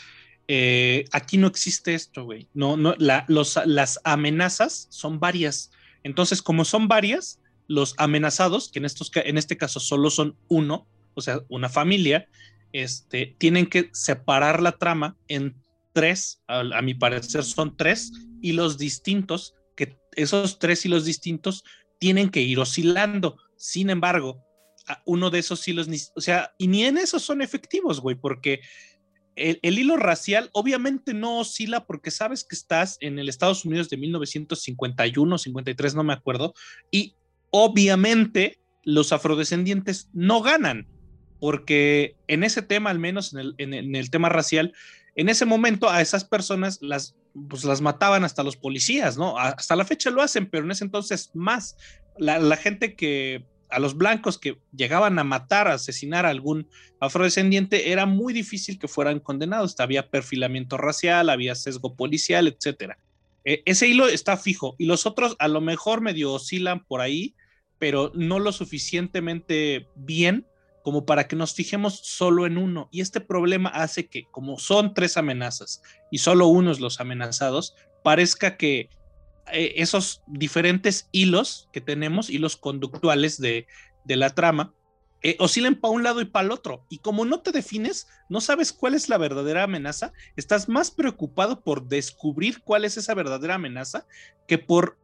eh, 0.48 1.04
aquí 1.12 1.38
no 1.38 1.46
existe 1.46 1.94
esto, 1.94 2.24
güey. 2.24 2.48
No, 2.54 2.76
no, 2.76 2.94
los, 3.28 3.58
las 3.66 4.00
amenazas 4.04 4.86
son 4.90 5.18
varias. 5.18 5.70
Entonces, 6.02 6.42
como 6.42 6.64
son 6.64 6.88
varias, 6.88 7.40
los 7.68 7.94
amenazados, 7.98 8.70
que 8.70 8.78
en, 8.78 8.84
estos, 8.84 9.10
en 9.14 9.38
este 9.38 9.56
caso 9.56 9.80
solo 9.80 10.10
son 10.10 10.36
uno, 10.48 10.86
o 11.14 11.20
sea, 11.20 11.40
una 11.48 11.68
familia, 11.68 12.28
este, 12.72 13.34
tienen 13.38 13.66
que 13.66 13.90
separar 13.92 14.62
la 14.62 14.72
trama 14.72 15.16
en 15.28 15.56
tres, 15.92 16.42
a, 16.46 16.82
mi 16.82 16.94
parecer 16.94 17.42
son 17.42 17.76
tres 17.76 18.12
hilos 18.42 18.76
distintos, 18.78 19.54
que 19.74 19.98
esos 20.12 20.58
tres 20.58 20.84
hilos 20.84 21.04
distintos 21.04 21.64
tienen 21.98 22.28
que 22.28 22.42
ir 22.42 22.58
oscilando. 22.58 23.38
Sin 23.56 23.88
embargo, 23.88 24.44
uno 25.04 25.30
de 25.30 25.38
esos 25.38 25.66
hilos, 25.66 25.88
o 26.14 26.20
sea, 26.20 26.54
y 26.58 26.68
ni 26.68 26.84
en 26.84 26.98
esos 26.98 27.22
son 27.22 27.42
efectivos, 27.42 28.00
güey, 28.00 28.16
porque 28.16 28.60
el, 29.36 29.78
hilo 29.78 29.96
racial 29.96 30.48
obviamente 30.52 31.12
no 31.12 31.38
oscila 31.38 31.86
porque 31.86 32.10
sabes 32.10 32.42
que 32.44 32.56
estás 32.56 32.96
en 33.00 33.18
el 33.18 33.28
Estados 33.28 33.64
Unidos 33.64 33.90
de 33.90 33.98
1951, 33.98 35.38
53, 35.38 35.94
no 35.94 36.04
me 36.04 36.12
acuerdo, 36.12 36.54
y 36.90 37.14
obviamente 37.50 38.60
los 38.82 39.12
afrodescendientes 39.12 40.08
no 40.12 40.40
ganan, 40.40 40.86
porque 41.40 42.16
en 42.28 42.44
ese 42.44 42.62
tema, 42.62 42.90
al 42.90 42.98
menos 42.98 43.34
en 43.34 43.40
el, 43.40 43.54
en 43.58 43.94
el 43.94 44.10
tema 44.10 44.28
racial, 44.28 44.72
en 45.16 45.28
ese 45.30 45.46
momento 45.46 45.90
a 45.90 46.00
esas 46.00 46.24
personas 46.24 46.78
las, 46.82 47.16
pues 47.48 47.64
las 47.64 47.80
mataban 47.80 48.22
hasta 48.24 48.42
los 48.42 48.56
policías, 48.56 49.16
¿no? 49.16 49.38
Hasta 49.38 49.74
la 49.74 49.84
fecha 49.84 50.10
lo 50.10 50.22
hacen, 50.22 50.48
pero 50.48 50.64
en 50.64 50.70
ese 50.70 50.84
entonces 50.84 51.30
más. 51.34 51.76
La, 52.18 52.38
la 52.38 52.56
gente 52.56 52.94
que 52.94 53.44
a 53.70 53.78
los 53.78 53.96
blancos 53.96 54.38
que 54.38 54.58
llegaban 54.74 55.18
a 55.18 55.24
matar, 55.24 55.68
a 55.68 55.74
asesinar 55.74 56.26
a 56.26 56.30
algún 56.30 56.68
afrodescendiente, 57.00 57.92
era 57.92 58.06
muy 58.06 58.32
difícil 58.32 58.78
que 58.78 58.88
fueran 58.88 59.20
condenados. 59.20 59.78
Había 59.78 60.08
perfilamiento 60.08 60.76
racial, 60.76 61.30
había 61.30 61.54
sesgo 61.54 61.94
policial, 61.94 62.46
etcétera. 62.48 62.98
E, 63.44 63.62
ese 63.64 63.88
hilo 63.88 64.08
está 64.08 64.36
fijo 64.36 64.74
y 64.78 64.86
los 64.86 65.06
otros 65.06 65.36
a 65.38 65.48
lo 65.48 65.60
mejor 65.60 66.00
medio 66.00 66.32
oscilan 66.32 66.84
por 66.84 67.00
ahí, 67.00 67.34
pero 67.78 68.12
no 68.14 68.38
lo 68.38 68.52
suficientemente 68.52 69.88
bien 69.94 70.46
como 70.82 71.04
para 71.04 71.26
que 71.26 71.34
nos 71.34 71.52
fijemos 71.52 71.98
solo 72.04 72.46
en 72.46 72.58
uno. 72.58 72.88
Y 72.92 73.00
este 73.00 73.20
problema 73.20 73.70
hace 73.70 74.06
que, 74.06 74.26
como 74.30 74.58
son 74.58 74.94
tres 74.94 75.16
amenazas 75.16 75.82
y 76.12 76.18
solo 76.18 76.46
uno 76.46 76.70
es 76.70 76.78
los 76.78 77.00
amenazados, 77.00 77.74
parezca 78.04 78.56
que 78.56 78.88
eh, 79.52 79.74
esos 79.76 80.22
diferentes 80.26 81.08
hilos 81.12 81.68
que 81.72 81.80
tenemos, 81.80 82.30
hilos 82.30 82.56
conductuales 82.56 83.40
de, 83.40 83.66
la 84.06 84.34
trama, 84.34 84.74
eh, 85.22 85.36
oscilan 85.38 85.74
para 85.76 85.94
un 85.94 86.02
lado 86.02 86.20
y 86.20 86.24
para 86.24 86.46
el 86.46 86.52
otro. 86.52 86.84
Y 86.88 86.98
como 86.98 87.24
no 87.24 87.40
te 87.40 87.52
defines, 87.52 88.08
no 88.28 88.40
sabes 88.40 88.72
cuál 88.72 88.94
es 88.94 89.08
la 89.08 89.18
verdadera 89.18 89.64
amenaza, 89.64 90.12
estás 90.36 90.68
más 90.68 90.90
preocupado 90.90 91.62
por 91.62 91.86
descubrir 91.88 92.62
cuál 92.62 92.84
es 92.84 92.96
esa 92.96 93.14
verdadera 93.14 93.54
amenaza 93.54 94.06
que 94.46 94.58
por 94.58 94.98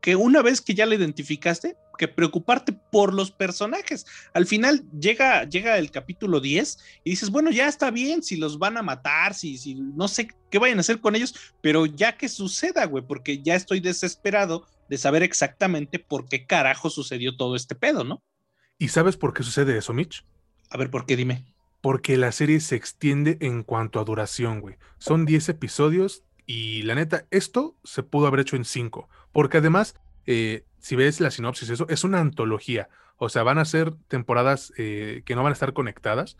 que 0.00 0.16
una 0.16 0.42
vez 0.42 0.60
que 0.60 0.74
ya 0.74 0.86
la 0.86 0.94
identificaste, 0.94 1.76
que 1.98 2.08
preocuparte 2.08 2.72
por 2.72 3.12
los 3.12 3.30
personajes. 3.30 4.06
Al 4.32 4.46
final 4.46 4.84
llega, 4.98 5.44
llega 5.44 5.76
el 5.76 5.90
capítulo 5.90 6.40
10 6.40 6.78
y 7.04 7.10
dices, 7.10 7.30
bueno, 7.30 7.50
ya 7.50 7.68
está 7.68 7.90
bien 7.90 8.22
si 8.22 8.36
los 8.36 8.58
van 8.58 8.78
a 8.78 8.82
matar, 8.82 9.34
si, 9.34 9.58
si 9.58 9.74
no 9.74 10.08
sé 10.08 10.28
qué 10.50 10.58
vayan 10.58 10.78
a 10.78 10.80
hacer 10.80 11.00
con 11.00 11.16
ellos, 11.16 11.34
pero 11.60 11.84
ya 11.84 12.16
que 12.16 12.28
suceda, 12.28 12.86
güey, 12.86 13.04
porque 13.06 13.42
ya 13.42 13.54
estoy 13.54 13.80
desesperado 13.80 14.66
de 14.88 14.96
saber 14.96 15.22
exactamente 15.22 15.98
por 15.98 16.28
qué 16.28 16.46
carajo 16.46 16.88
sucedió 16.88 17.36
todo 17.36 17.56
este 17.56 17.74
pedo, 17.74 18.04
¿no? 18.04 18.22
¿Y 18.78 18.88
sabes 18.88 19.16
por 19.16 19.34
qué 19.34 19.42
sucede 19.42 19.76
eso, 19.76 19.92
Mitch? 19.92 20.24
A 20.70 20.78
ver, 20.78 20.90
¿por 20.90 21.04
qué 21.04 21.16
dime? 21.16 21.44
Porque 21.80 22.16
la 22.16 22.32
serie 22.32 22.60
se 22.60 22.76
extiende 22.76 23.38
en 23.40 23.64
cuanto 23.64 24.00
a 24.00 24.04
duración, 24.04 24.60
güey. 24.60 24.76
Son 24.98 25.26
10 25.26 25.48
episodios 25.50 26.24
y 26.46 26.82
la 26.82 26.94
neta, 26.94 27.26
esto 27.30 27.76
se 27.84 28.02
pudo 28.02 28.26
haber 28.26 28.40
hecho 28.40 28.56
en 28.56 28.64
5, 28.64 29.08
porque 29.32 29.58
además 29.58 29.94
eh, 30.26 30.64
si 30.78 30.96
ves 30.96 31.20
la 31.20 31.30
sinopsis, 31.30 31.70
eso 31.70 31.86
es 31.88 32.04
una 32.04 32.20
antología. 32.20 32.88
O 33.16 33.28
sea, 33.28 33.42
van 33.42 33.58
a 33.58 33.64
ser 33.64 33.94
temporadas 34.08 34.72
eh, 34.78 35.22
que 35.24 35.34
no 35.34 35.42
van 35.42 35.50
a 35.50 35.54
estar 35.54 35.72
conectadas. 35.72 36.36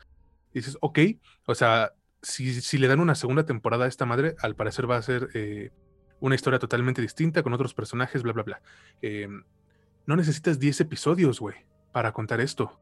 Y 0.53 0.61
dices, 0.61 0.79
ok, 0.81 0.99
o 1.47 1.55
sea, 1.55 1.93
si, 2.23 2.79
le 2.79 2.89
dan 2.89 3.01
una 3.01 3.15
segunda 3.15 3.45
temporada 3.47 3.85
a 3.85 3.89
esta 3.89 4.07
madre, 4.07 4.37
al 4.41 4.55
parecer 4.55 4.91
va 4.91 4.97
a 4.97 5.03
ser 5.03 5.29
eh, 5.35 5.71
una 6.21 6.35
historia 6.35 6.59
totalmente 6.59 7.03
distinta, 7.03 7.43
con 7.43 7.53
otros 7.53 7.75
personajes, 7.75 8.23
bla, 8.23 8.33
bla, 8.33 8.43
bla. 8.43 8.63
Em, 9.03 9.43
no 10.07 10.17
necesitas 10.17 10.59
10 10.59 10.81
episodios, 10.81 11.41
güey, 11.41 11.57
para 11.93 12.13
contar 12.13 12.41
esto. 12.41 12.81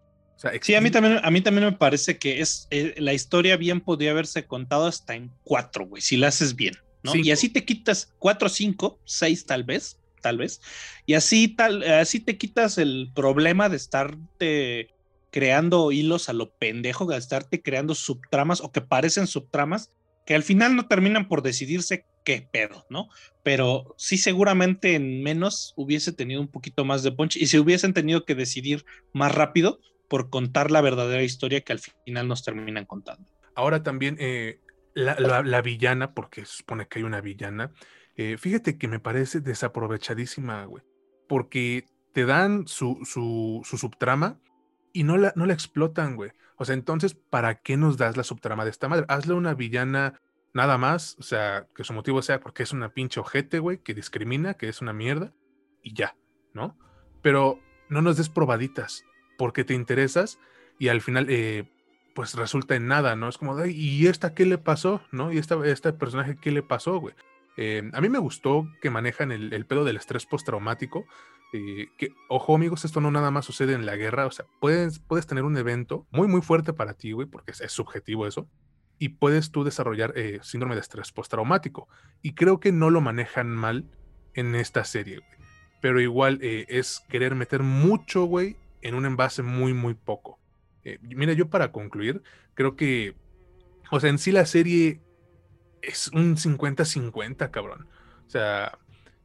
sí, 0.63 0.75
a 0.75 0.81
mí, 0.81 0.91
también, 0.91 1.21
a 1.23 1.31
mí 1.31 1.41
también 1.41 1.67
me 1.67 1.73
parece 1.73 2.19
que 2.19 2.41
es 2.41 2.69
eh, 2.71 2.95
la 2.99 3.15
historia 3.15 3.57
bien 3.57 3.81
podría 3.81 4.13
haberse 4.13 4.47
contado 4.47 4.87
hasta 4.87 5.15
en 5.15 5.33
cuatro, 5.43 5.87
güey, 5.87 6.03
si 6.03 6.17
la 6.17 6.29
haces 6.29 6.55
bien. 6.55 6.75
¿No? 7.07 7.15
Y 7.17 7.31
así 7.31 7.49
te 7.49 7.65
quitas 7.65 8.13
cuatro, 8.19 8.49
cinco, 8.49 9.01
seis 9.05 9.47
tal 9.47 9.65
vez, 9.65 9.99
tal 10.21 10.39
vez. 10.39 10.61
Y 11.07 11.15
así, 11.15 11.49
tal, 11.49 11.83
así 11.83 12.21
te 12.21 12.37
quitas 12.37 12.79
el 12.79 13.11
problema 13.15 13.69
de 13.69 13.77
estarte 13.77 14.89
creando 15.31 15.93
hilos 15.93 16.29
a 16.29 16.33
lo 16.33 16.51
pendejo, 16.51 17.07
de 17.07 17.17
estarte 17.17 17.63
creando 17.63 17.95
subtramas 17.95 18.61
o 18.61 18.73
que 18.73 18.81
parecen 18.81 19.27
subtramas 19.27 19.91
que 20.25 20.35
al 20.35 20.43
final 20.43 20.75
no 20.75 20.89
terminan 20.89 21.29
por 21.29 21.43
decidirse 21.43 22.05
qué 22.25 22.47
pedo, 22.51 22.85
¿no? 22.91 23.09
Pero 23.45 23.95
sí 23.97 24.19
seguramente 24.19 24.95
en 24.95 25.23
menos 25.23 25.73
hubiese 25.77 26.13
tenido 26.13 26.41
un 26.41 26.49
poquito 26.49 26.85
más 26.85 27.05
de 27.05 27.13
punch 27.13 27.37
y 27.37 27.47
si 27.47 27.59
hubiesen 27.59 27.95
tenido 27.95 28.25
que 28.25 28.35
decidir 28.35 28.85
más 29.13 29.33
rápido 29.33 29.79
por 30.09 30.29
contar 30.29 30.71
la 30.71 30.81
verdadera 30.81 31.23
historia 31.23 31.61
que 31.61 31.73
al 31.73 31.81
final 32.05 32.27
nos 32.27 32.43
terminan 32.43 32.85
contando. 32.85 33.31
Ahora 33.55 33.83
también 33.83 34.17
eh, 34.19 34.59
la, 34.97 35.63
villana, 35.63 36.15
porque 36.15 36.45
se 36.45 36.59
supone 36.59 36.89
que 36.89 36.99
hay 36.99 37.05
una 37.05 37.21
villana, 37.21 37.73
eh, 38.17 38.37
fíjate 38.39 38.79
que 38.79 38.89
me 38.89 38.99
parece 38.99 39.41
desaprovechadísima, 39.41 40.65
güey. 40.65 40.83
Porque 41.29 41.85
te 42.13 42.25
dan 42.25 42.67
su, 42.67 43.01
su, 43.05 43.63
subtrama 43.65 44.41
y 44.93 45.05
no 45.05 45.19
la, 45.19 45.33
no 45.37 45.45
la 45.45 45.53
explotan, 45.53 46.17
güey. 46.17 46.31
O 46.57 46.65
sea, 46.65 46.75
entonces, 46.75 47.15
¿para 47.15 47.57
qué 47.57 47.77
nos 47.77 47.99
das 47.99 48.17
la 48.17 48.25
subtrama 48.25 48.65
de 48.65 48.71
esta 48.71 48.89
madre? 48.89 49.05
Hazle 49.09 49.35
una 49.35 49.55
villana 49.55 50.19
nada 50.55 50.79
más, 50.79 51.17
o 51.19 51.23
sea, 51.23 51.67
que 51.75 51.85
su 51.85 51.93
motivo 51.93 52.23
sea 52.23 52.41
porque 52.41 52.63
es 52.63 52.73
una 52.73 52.95
pinche 52.95 53.21
ojete, 53.21 53.59
güey, 53.59 53.83
que 53.83 53.93
discrimina, 53.93 54.55
que 54.55 54.69
es 54.69 54.81
una 54.81 54.95
mierda, 54.95 55.35
y 55.83 55.93
ya, 55.93 56.17
¿no? 56.55 56.79
Pero 57.21 57.61
no 57.91 58.01
nos 58.01 58.17
des 58.17 58.31
probaditas, 58.31 59.05
porque 59.37 59.65
te 59.65 59.75
interesas 59.75 60.39
y 60.79 60.89
al 60.89 61.03
final, 61.03 61.27
eh, 61.29 61.71
pues 62.17 62.35
resulta 62.35 62.75
en 62.75 62.89
nada, 62.89 63.15
¿no? 63.15 63.29
Es 63.29 63.37
como, 63.37 63.63
¿y 63.67 64.07
esta 64.07 64.33
qué 64.33 64.47
le 64.47 64.57
pasó? 64.57 65.03
¿No? 65.13 65.31
¿Y 65.33 65.37
esta, 65.39 65.55
este 65.67 65.93
personaje 65.93 66.39
qué 66.41 66.51
le 66.51 66.63
pasó, 66.63 66.99
güey? 66.99 67.15
Eh, 67.59 67.91
a 67.93 68.01
mí 68.01 68.09
me 68.09 68.19
gustó 68.19 68.67
que 68.81 68.89
manejan 68.89 69.33
el, 69.33 69.53
el 69.53 69.67
pedo 69.67 69.85
del 69.85 69.99
estrés 69.99 70.25
postraumático. 70.25 71.05
Eh, 71.53 71.89
que, 71.99 72.15
ojo 72.31 72.55
amigos, 72.55 72.87
esto 72.87 73.03
no 73.03 73.11
nada 73.11 73.31
más 73.31 73.45
sucede 73.45 73.75
en 73.75 73.85
la 73.85 73.97
guerra, 73.97 74.25
o 74.25 74.31
sea, 74.31 74.47
puedes, 74.61 74.99
puedes 74.99 75.27
tener 75.27 75.45
un 75.45 75.59
evento 75.59 76.07
muy, 76.11 76.27
muy 76.27 76.41
fuerte 76.41 76.73
para 76.73 76.95
ti, 76.95 77.13
güey, 77.13 77.27
porque 77.29 77.51
es, 77.51 77.71
subjetivo 77.71 78.27
eso, 78.27 78.49
y 78.99 79.11
puedes 79.11 79.51
tú 79.51 79.63
desarrollar 79.63 80.15
eh, 80.17 80.39
síndrome 80.43 80.75
de 80.75 80.81
estrés 80.81 81.13
postraumático. 81.13 81.87
Y 82.23 82.33
creo 82.33 82.61
que 82.61 82.73
no 82.73 82.89
lo 82.89 83.03
manejan 83.03 83.51
mal 83.51 83.91
en 84.33 84.55
esta 84.55 84.85
serie, 84.85 85.19
güey. 85.19 85.39
Pero 85.83 86.01
igual 86.01 86.39
es 86.41 87.05
querer 87.11 87.35
meter 87.35 87.63
mucho, 87.63 88.25
güey, 88.25 88.57
en 88.81 88.95
un 88.95 89.05
envase 89.05 89.43
muy, 89.43 89.75
muy 89.75 89.93
poco. 89.93 90.41
Mira, 91.03 91.33
yo 91.33 91.49
para 91.49 91.73
concluir, 91.73 92.23
creo 92.55 92.77
que, 92.77 93.15
o 93.91 94.01
sea, 94.01 94.11
en 94.11 94.19
sí 94.19 94.33
la 94.33 94.47
serie 94.47 95.01
es 95.83 96.09
un 96.09 96.37
50-50, 96.37 97.51
cabrón. 97.51 97.87
O 98.27 98.31
sea, 98.31 98.79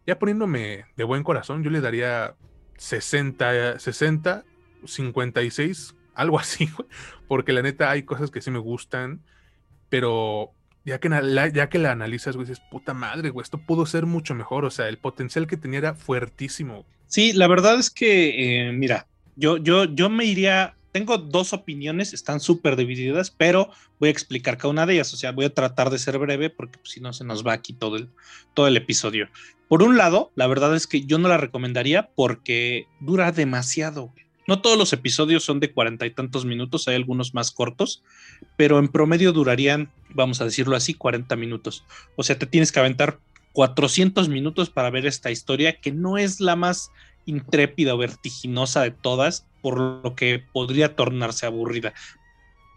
ya 0.06 0.20
poniéndome 0.20 0.86
de 0.96 1.04
buen 1.04 1.24
corazón, 1.24 1.64
yo 1.64 1.70
le 1.70 1.82
daría 1.82 2.36
60, 2.78 3.80
60, 3.80 4.44
56, 4.86 5.96
algo 6.16 6.40
así, 6.40 6.70
porque 7.28 7.54
la 7.54 7.62
neta 7.62 7.90
hay 7.90 8.04
cosas 8.04 8.32
que 8.32 8.42
sí 8.42 8.52
me 8.52 8.60
gustan, 8.60 9.22
pero 9.90 10.52
ya 10.84 11.00
que, 11.00 11.10
la, 11.10 11.48
ya 11.48 11.70
que 11.70 11.80
la 11.80 11.92
analizas, 11.92 12.36
güey, 12.36 12.48
dices, 12.48 12.64
puta 12.72 12.94
madre, 12.94 13.30
güey, 13.30 13.44
esto 13.44 13.60
pudo 13.60 13.86
ser 13.86 14.06
mucho 14.06 14.34
mejor, 14.34 14.66
o 14.66 14.72
sea, 14.72 14.88
el 14.88 14.98
potencial 14.98 15.48
que 15.48 15.58
tenía 15.58 15.80
era 15.80 15.94
fuertísimo. 15.94 16.86
Sí, 17.08 17.34
la 17.34 17.48
verdad 17.48 17.78
es 17.78 17.92
que, 17.92 18.70
eh, 18.70 18.72
mira, 18.72 19.08
yo, 19.36 19.58
yo, 19.58 19.84
yo 19.84 20.10
me 20.10 20.26
iría 20.26 20.76
tengo 20.92 21.18
dos 21.18 21.54
opiniones, 21.54 22.14
están 22.14 22.40
súper 22.40 22.76
divididas, 22.76 23.32
pero 23.32 23.70
voy 24.00 24.10
a 24.10 24.12
explicar 24.12 24.58
cada 24.58 24.70
una 24.70 24.86
de 24.86 24.94
ellas. 24.94 25.14
O 25.14 25.18
sea, 25.18 25.32
voy 25.32 25.46
a 25.46 25.54
tratar 25.54 25.90
de 25.90 26.00
ser 26.00 26.18
breve 26.18 26.50
porque 26.50 26.80
si 26.84 27.00
no 27.00 27.14
se 27.14 27.24
nos 27.24 27.46
va 27.46 27.54
aquí 27.54 27.74
todo 27.74 27.96
el, 27.96 28.10
todo 28.54 28.68
el 28.68 28.78
episodio. 28.78 29.30
Por 29.68 29.84
un 29.84 29.98
lado, 29.98 30.32
la 30.36 30.48
verdad 30.48 30.76
es 30.76 30.88
que 30.88 31.06
yo 31.06 31.18
no 31.18 31.30
la 31.30 31.38
recomendaría 31.38 32.10
porque 32.16 32.88
dura 33.00 33.32
demasiado. 33.32 34.14
No 34.48 34.62
todos 34.62 34.78
los 34.78 34.92
episodios 34.92 35.44
son 35.44 35.60
de 35.60 35.72
cuarenta 35.72 36.06
y 36.06 36.12
tantos 36.12 36.46
minutos, 36.46 36.88
hay 36.88 36.96
algunos 36.96 37.34
más 37.34 37.52
cortos, 37.52 38.04
pero 38.58 38.80
en 38.80 38.90
promedio 38.90 39.32
durarían, 39.32 39.92
vamos 40.10 40.42
a 40.42 40.46
decirlo 40.46 40.76
así, 40.76 40.94
40 40.94 41.36
minutos. 41.38 41.86
O 42.18 42.24
sea, 42.24 42.38
te 42.38 42.48
tienes 42.48 42.72
que 42.72 42.80
aventar 42.80 43.20
400 43.54 44.30
minutos 44.30 44.70
para 44.70 44.90
ver 44.90 45.06
esta 45.06 45.32
historia 45.32 45.80
que 45.80 45.92
no 45.92 46.18
es 46.18 46.42
la 46.42 46.56
más 46.56 46.92
intrépida 47.26 47.94
o 47.96 47.98
vertiginosa 47.98 48.82
de 48.82 48.92
todas, 48.92 49.46
por 49.62 49.80
lo 49.80 50.16
que 50.16 50.44
podría 50.52 50.96
tornarse 50.96 51.46
aburrida. 51.46 51.94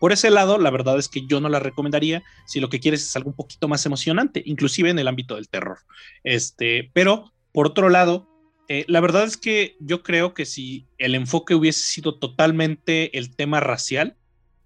Por 0.01 0.13
ese 0.13 0.31
lado, 0.31 0.59
la 0.59 0.71
verdad 0.71 0.99
es 0.99 1.09
que 1.09 1.27
yo 1.27 1.41
no 1.41 1.49
la 1.49 1.61
recomendaría 1.61 2.23
si 2.47 2.61
lo 2.61 2.69
que 2.69 2.81
quieres 2.81 3.03
es 3.03 3.17
algo 3.17 3.31
un 3.31 3.37
poquito 3.37 3.69
más 3.69 3.87
emocionante, 3.87 4.43
inclusive 4.45 4.91
en 4.91 4.99
el 4.99 5.09
ámbito 5.09 5.37
del 5.37 5.49
terror. 5.49 5.79
Este, 6.25 6.91
pero 6.93 7.33
por 7.53 7.67
otro 7.67 7.89
lado, 7.89 8.29
eh, 8.69 8.85
la 8.89 9.01
verdad 9.01 9.25
es 9.25 9.37
que 9.37 9.77
yo 9.81 10.03
creo 10.03 10.35
que 10.35 10.47
si 10.47 10.87
el 10.99 11.15
enfoque 11.15 11.55
hubiese 11.55 11.81
sido 11.81 12.19
totalmente 12.19 13.17
el 13.17 13.35
tema 13.35 13.61
racial 13.61 14.17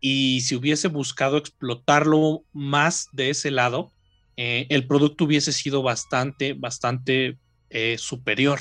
y 0.00 0.40
si 0.42 0.54
hubiese 0.54 0.88
buscado 0.88 1.36
explotarlo 1.36 2.44
más 2.52 3.08
de 3.12 3.30
ese 3.30 3.50
lado, 3.50 3.92
eh, 4.36 4.66
el 4.70 4.86
producto 4.86 5.24
hubiese 5.24 5.52
sido 5.52 5.82
bastante, 5.82 6.54
bastante 6.54 7.38
eh, 7.70 7.96
superior. 7.98 8.60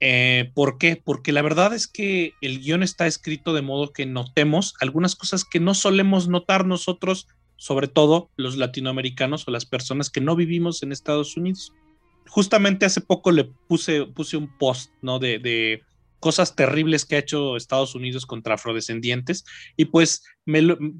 Eh, 0.00 0.50
¿Por 0.54 0.78
qué? 0.78 0.96
Porque 0.96 1.32
la 1.32 1.42
verdad 1.42 1.74
es 1.74 1.86
que 1.86 2.32
el 2.40 2.60
guion 2.60 2.82
está 2.82 3.06
escrito 3.06 3.52
de 3.52 3.62
modo 3.62 3.92
que 3.92 4.06
notemos 4.06 4.74
algunas 4.80 5.14
cosas 5.14 5.44
que 5.44 5.60
no 5.60 5.74
solemos 5.74 6.28
notar 6.28 6.66
nosotros, 6.66 7.28
sobre 7.56 7.86
todo 7.86 8.30
los 8.36 8.56
latinoamericanos 8.56 9.46
o 9.46 9.50
las 9.50 9.66
personas 9.66 10.08
que 10.08 10.22
no 10.22 10.36
vivimos 10.36 10.82
en 10.82 10.92
Estados 10.92 11.36
Unidos. 11.36 11.74
Justamente 12.28 12.86
hace 12.86 13.02
poco 13.02 13.30
le 13.30 13.44
puse, 13.44 14.06
puse 14.06 14.38
un 14.38 14.48
post, 14.56 14.90
¿no? 15.02 15.18
De, 15.18 15.38
de 15.38 15.82
cosas 16.20 16.54
terribles 16.54 17.04
que 17.04 17.16
ha 17.16 17.20
hecho 17.20 17.56
Estados 17.56 17.94
Unidos 17.94 18.26
contra 18.26 18.54
afrodescendientes. 18.54 19.44
Y 19.76 19.86
pues 19.86 20.22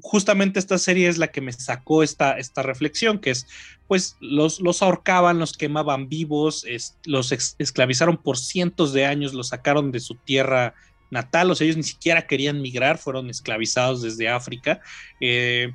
justamente 0.01 0.59
esta 0.59 0.77
serie 0.77 1.07
es 1.07 1.17
la 1.17 1.31
que 1.31 1.41
me 1.41 1.53
sacó 1.53 2.03
esta, 2.03 2.37
esta 2.37 2.63
reflexión, 2.63 3.19
que 3.19 3.29
es, 3.29 3.47
pues 3.87 4.17
los, 4.19 4.59
los 4.59 4.81
ahorcaban, 4.81 5.39
los 5.39 5.53
quemaban 5.53 6.09
vivos, 6.09 6.65
los 7.05 7.31
esclavizaron 7.31 8.17
por 8.17 8.37
cientos 8.37 8.93
de 8.93 9.05
años, 9.05 9.33
los 9.33 9.49
sacaron 9.49 9.91
de 9.91 9.99
su 9.99 10.15
tierra 10.15 10.73
natal, 11.11 11.51
o 11.51 11.55
sea, 11.55 11.65
ellos 11.65 11.77
ni 11.77 11.83
siquiera 11.83 12.25
querían 12.25 12.61
migrar, 12.61 12.97
fueron 12.97 13.29
esclavizados 13.29 14.01
desde 14.01 14.29
África. 14.29 14.81
Eh, 15.19 15.71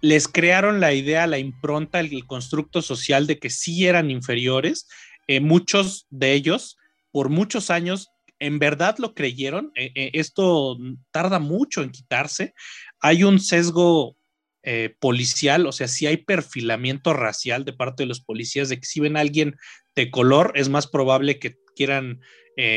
les 0.00 0.28
crearon 0.28 0.80
la 0.80 0.92
idea, 0.92 1.26
la 1.26 1.38
impronta, 1.38 2.00
el, 2.00 2.26
constructo 2.26 2.80
social 2.80 3.26
de 3.26 3.38
que 3.38 3.50
sí 3.50 3.86
eran 3.86 4.10
inferiores. 4.10 4.88
Eh, 5.26 5.40
muchos 5.40 6.06
de 6.10 6.32
ellos, 6.32 6.78
por 7.10 7.28
muchos 7.28 7.70
años, 7.70 8.10
en 8.38 8.58
verdad 8.58 8.96
lo 8.98 9.14
creyeron. 9.14 9.72
Eh, 9.74 9.92
eh, 9.94 10.10
esto 10.14 10.78
tarda 11.10 11.38
mucho 11.38 11.82
en 11.82 11.90
quitarse. 11.90 12.54
Hay 13.00 13.24
un 13.24 13.40
sesgo 13.40 14.16
eh, 14.62 14.94
policial, 14.98 15.66
o 15.66 15.72
sea, 15.72 15.88
si 15.88 16.06
hay 16.06 16.18
perfilamiento 16.18 17.12
racial 17.12 17.64
de 17.64 17.72
parte 17.72 18.02
de 18.02 18.08
los 18.08 18.20
policías, 18.20 18.68
de 18.68 18.80
que 18.80 18.86
si 18.86 19.00
ven 19.00 19.16
a 19.16 19.20
alguien 19.20 19.56
de 19.94 20.10
color, 20.10 20.52
es 20.56 20.68
más 20.68 20.86
probable 20.86 21.38
que 21.38 21.56
quieran 21.74 22.20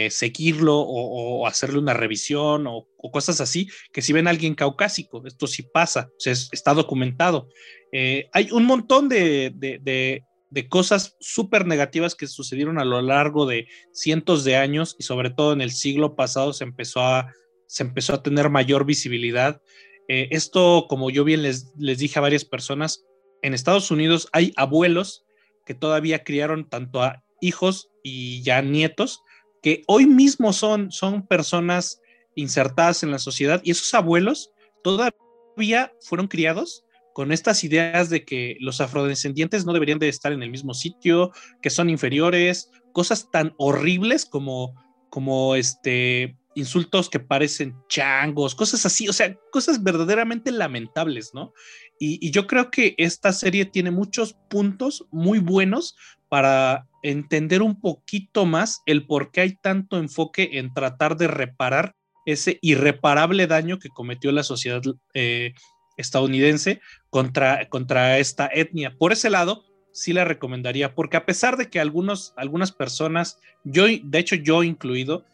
seguirlo 0.10 0.78
o, 0.78 1.48
hacerle 1.48 1.80
una 1.80 1.94
revisión 1.94 2.68
o, 2.68 2.86
cosas 3.14 3.40
así, 3.40 3.70
que 3.94 4.02
si 4.02 4.12
ven 4.12 4.28
a 4.28 4.30
alguien 4.30 4.54
caucásico, 4.54 5.26
esto 5.26 5.48
sí 5.48 5.64
pasa, 5.64 6.10
está 6.26 6.74
documentado. 6.74 7.48
hay 7.94 8.50
un 8.52 8.66
montón 8.66 9.08
de 9.08 10.26
cosas 10.68 11.16
súper 11.20 11.66
negativas 11.66 12.16
que 12.16 12.28
sucedieron 12.28 12.80
a 12.80 12.86
lo 12.86 13.02
largo 13.02 13.46
de 13.46 13.68
cientos 13.92 14.44
de 14.44 14.56
años 14.56 14.96
y 15.00 15.04
sobre 15.04 15.30
todo 15.30 15.54
en 15.54 15.62
el 15.62 15.72
siglo 15.72 16.16
pasado 16.16 16.54
se 16.54 16.64
empezó 16.64 17.02
a, 17.02 17.34
se 17.68 17.84
empezó 17.84 18.16
a 18.16 18.24
tener 18.24 18.50
mayor 18.50 18.86
visibilidad. 18.86 19.62
Eh, 20.08 20.28
esto, 20.32 20.88
como 20.90 21.10
yo 21.10 21.24
bien 21.24 21.44
les, 21.44 21.72
les 21.78 22.00
dije 22.00 22.18
a 22.18 22.24
varias 22.24 22.46
personas, 22.46 23.06
en 23.42 23.54
Estados 23.54 23.92
Unidos 23.92 24.28
hay 24.32 24.54
abuelos 24.56 25.26
que 25.66 25.76
todavía 25.76 26.24
criaron 26.24 26.68
tanto 26.68 27.04
a 27.04 27.24
hijos 27.42 27.92
y 28.04 28.42
ya 28.42 28.62
nietos, 28.62 29.22
que 29.62 29.84
hoy 29.88 30.06
mismo 30.06 30.52
son, 30.54 30.92
son 30.92 31.28
personas 31.28 32.02
insertadas 32.36 33.04
en 33.04 33.12
la 33.12 33.20
sociedad 33.20 33.62
y 33.64 33.72
esos 33.72 33.94
abuelos 33.94 34.52
todavía 34.84 35.94
fueron 36.02 36.28
criados 36.28 36.86
con 37.14 37.32
estas 37.32 37.64
ideas 37.64 38.10
de 38.10 38.24
que 38.24 38.56
los 38.60 38.82
afrodescendientes 38.82 39.66
no 39.66 39.74
deberían 39.74 40.00
de 40.00 40.10
estar 40.10 40.32
en 40.32 40.44
el 40.44 40.52
mismo 40.52 40.74
sitio, 40.74 41.32
que 41.62 41.70
son 41.70 41.90
inferiores, 41.90 42.72
cosas 42.92 43.30
tan 43.32 43.54
horribles 43.58 44.26
como, 44.26 44.76
como 45.10 45.56
este, 45.56 46.38
insultos 46.56 47.10
que 47.10 47.20
parecen 47.20 47.76
changos, 47.88 48.56
cosas 48.56 48.86
así, 48.86 49.08
o 49.08 49.14
sea, 49.14 49.36
cosas 49.52 49.84
verdaderamente 49.84 50.52
lamentables, 50.52 51.32
¿no? 51.34 51.54
Y, 52.00 52.32
yo 52.32 52.48
creo 52.48 52.72
que 52.72 52.96
esta 52.98 53.34
serie 53.34 53.66
tiene 53.66 53.92
muchos 53.92 54.36
puntos 54.50 55.06
muy 55.12 55.40
buenos 55.40 55.96
para 56.30 56.88
entender 57.04 57.62
un 57.62 57.80
poquito 57.80 58.46
más 58.46 58.82
el 58.86 59.06
por 59.06 59.32
qué 59.32 59.42
hay 59.42 59.56
tanto 59.56 59.98
enfoque 59.98 60.52
en 60.54 60.74
tratar 60.74 61.18
de 61.18 61.28
reparar 61.28 61.96
ese 62.26 62.60
irreparable 62.62 63.48
daño 63.48 63.80
que 63.80 63.90
cometió 63.90 64.32
la 64.32 64.44
sociedad 64.44 64.82
eh, 65.14 65.54
estadounidense 65.98 66.82
contra, 67.10 67.68
contra 67.70 68.18
esta 68.20 68.50
etnia. 68.54 68.96
Por 68.98 69.12
ese 69.12 69.30
lado, 69.30 69.66
sí 69.92 70.14
la 70.14 70.26
recomendaría, 70.26 70.96
porque 70.96 71.18
a 71.18 71.26
pesar 71.26 71.58
de 71.58 71.70
que 71.70 71.80
algunos, 71.80 72.34
algunas 72.38 72.72
personas, 72.72 73.40
yo, 73.64 73.86
de 73.88 74.20
hecho 74.20 74.36
yo 74.36 74.64
incluido, 74.64 75.26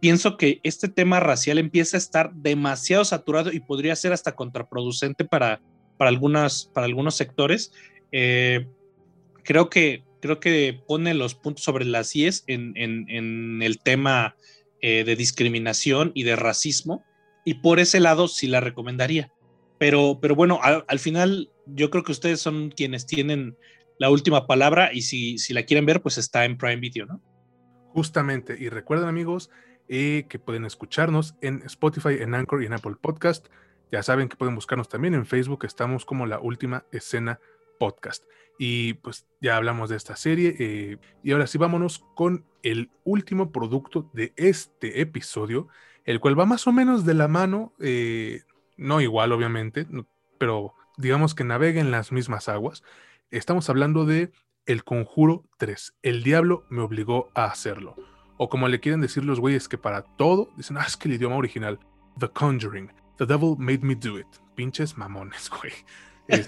pienso 0.00 0.36
que 0.36 0.60
este 0.62 0.88
tema 0.88 1.20
racial 1.20 1.58
empieza 1.58 1.96
a 1.96 1.98
estar 1.98 2.32
demasiado 2.34 3.04
saturado 3.04 3.52
y 3.52 3.60
podría 3.60 3.96
ser 3.96 4.12
hasta 4.12 4.32
contraproducente 4.32 5.24
para, 5.24 5.60
para, 5.96 6.10
algunas, 6.10 6.70
para 6.74 6.86
algunos 6.86 7.14
sectores. 7.14 7.72
Eh, 8.12 8.66
creo, 9.42 9.70
que, 9.70 10.04
creo 10.20 10.38
que 10.38 10.78
pone 10.86 11.14
los 11.14 11.34
puntos 11.34 11.64
sobre 11.64 11.86
las 11.86 12.14
IES 12.14 12.44
en, 12.46 12.74
en, 12.76 13.62
el 13.62 13.78
tema 13.78 14.36
eh, 14.82 15.04
de 15.04 15.16
discriminación 15.16 16.12
y 16.14 16.24
de 16.24 16.36
racismo, 16.36 17.04
y 17.44 17.54
por 17.54 17.80
ese 17.80 18.00
lado 18.00 18.28
sí 18.28 18.48
la 18.48 18.60
recomendaría. 18.60 19.32
Pero, 19.80 20.18
pero 20.20 20.34
bueno, 20.34 20.60
al, 20.62 20.98
final 20.98 21.50
yo 21.64 21.88
creo 21.88 22.04
que 22.04 22.12
ustedes 22.12 22.38
son 22.38 22.68
quienes 22.68 23.06
tienen 23.06 23.56
la 23.98 24.10
última 24.10 24.46
palabra 24.46 24.92
y 24.92 25.00
si, 25.00 25.38
si 25.38 25.54
la 25.54 25.62
quieren 25.62 25.86
ver, 25.86 26.02
pues 26.02 26.18
está 26.18 26.44
en 26.44 26.58
Prime 26.58 26.76
Video, 26.76 27.06
¿no? 27.06 27.22
Justamente, 27.94 28.58
y 28.60 28.68
recuerden 28.68 29.08
amigos 29.08 29.48
eh, 29.88 30.26
que 30.28 30.38
pueden 30.38 30.66
escucharnos 30.66 31.34
en 31.40 31.62
Spotify, 31.64 32.18
en 32.20 32.34
Anchor 32.34 32.62
y 32.62 32.66
en 32.66 32.74
Apple 32.74 32.96
Podcast. 33.00 33.46
Ya 33.90 34.02
saben 34.02 34.28
que 34.28 34.36
pueden 34.36 34.54
buscarnos 34.54 34.90
también 34.90 35.14
en 35.14 35.24
Facebook, 35.24 35.64
estamos 35.64 36.04
como 36.04 36.26
la 36.26 36.40
última 36.40 36.84
escena 36.92 37.40
podcast. 37.78 38.22
Y 38.58 38.92
pues 38.94 39.26
ya 39.40 39.56
hablamos 39.56 39.88
de 39.88 39.96
esta 39.96 40.14
serie. 40.14 40.56
Eh, 40.58 40.98
y 41.22 41.32
ahora 41.32 41.46
sí, 41.46 41.56
vámonos 41.56 42.04
con 42.14 42.44
el 42.62 42.90
último 43.04 43.50
producto 43.50 44.10
de 44.12 44.34
este 44.36 45.00
episodio, 45.00 45.68
el 46.04 46.20
cual 46.20 46.38
va 46.38 46.44
más 46.44 46.66
o 46.66 46.72
menos 46.72 47.06
de 47.06 47.14
la 47.14 47.28
mano 47.28 47.72
eh, 47.80 48.42
no 48.80 49.00
igual 49.00 49.30
obviamente, 49.32 49.86
pero 50.38 50.74
digamos 50.96 51.34
que 51.34 51.44
navegue 51.44 51.80
en 51.80 51.90
las 51.90 52.10
mismas 52.10 52.48
aguas. 52.48 52.82
Estamos 53.30 53.68
hablando 53.70 54.06
de 54.06 54.32
El 54.66 54.82
Conjuro 54.82 55.44
3. 55.58 55.94
El 56.02 56.22
diablo 56.22 56.64
me 56.70 56.82
obligó 56.82 57.30
a 57.34 57.44
hacerlo. 57.44 57.94
O 58.38 58.48
como 58.48 58.68
le 58.68 58.80
quieren 58.80 59.00
decir 59.00 59.24
los 59.24 59.38
güeyes 59.38 59.68
que 59.68 59.78
para 59.78 60.02
todo 60.02 60.50
dicen, 60.56 60.78
ah, 60.78 60.84
es 60.86 60.96
que 60.96 61.08
el 61.08 61.14
idioma 61.14 61.36
original, 61.36 61.78
The 62.18 62.28
Conjuring, 62.30 62.90
The 63.18 63.26
Devil 63.26 63.56
Made 63.58 63.80
Me 63.80 63.94
Do 63.94 64.18
It. 64.18 64.26
Pinches 64.54 64.96
mamones, 64.96 65.50
güey. 65.60 65.72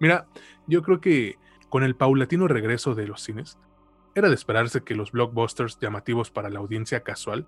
Mira, 0.00 0.26
yo 0.66 0.82
creo 0.82 1.00
que 1.00 1.38
con 1.68 1.84
el 1.84 1.94
paulatino 1.94 2.48
regreso 2.48 2.94
de 2.94 3.06
los 3.06 3.22
cines, 3.22 3.58
era 4.14 4.28
de 4.28 4.34
esperarse 4.34 4.82
que 4.82 4.94
los 4.94 5.12
blockbusters 5.12 5.78
llamativos 5.78 6.30
para 6.30 6.48
la 6.48 6.58
audiencia 6.58 7.02
casual 7.02 7.46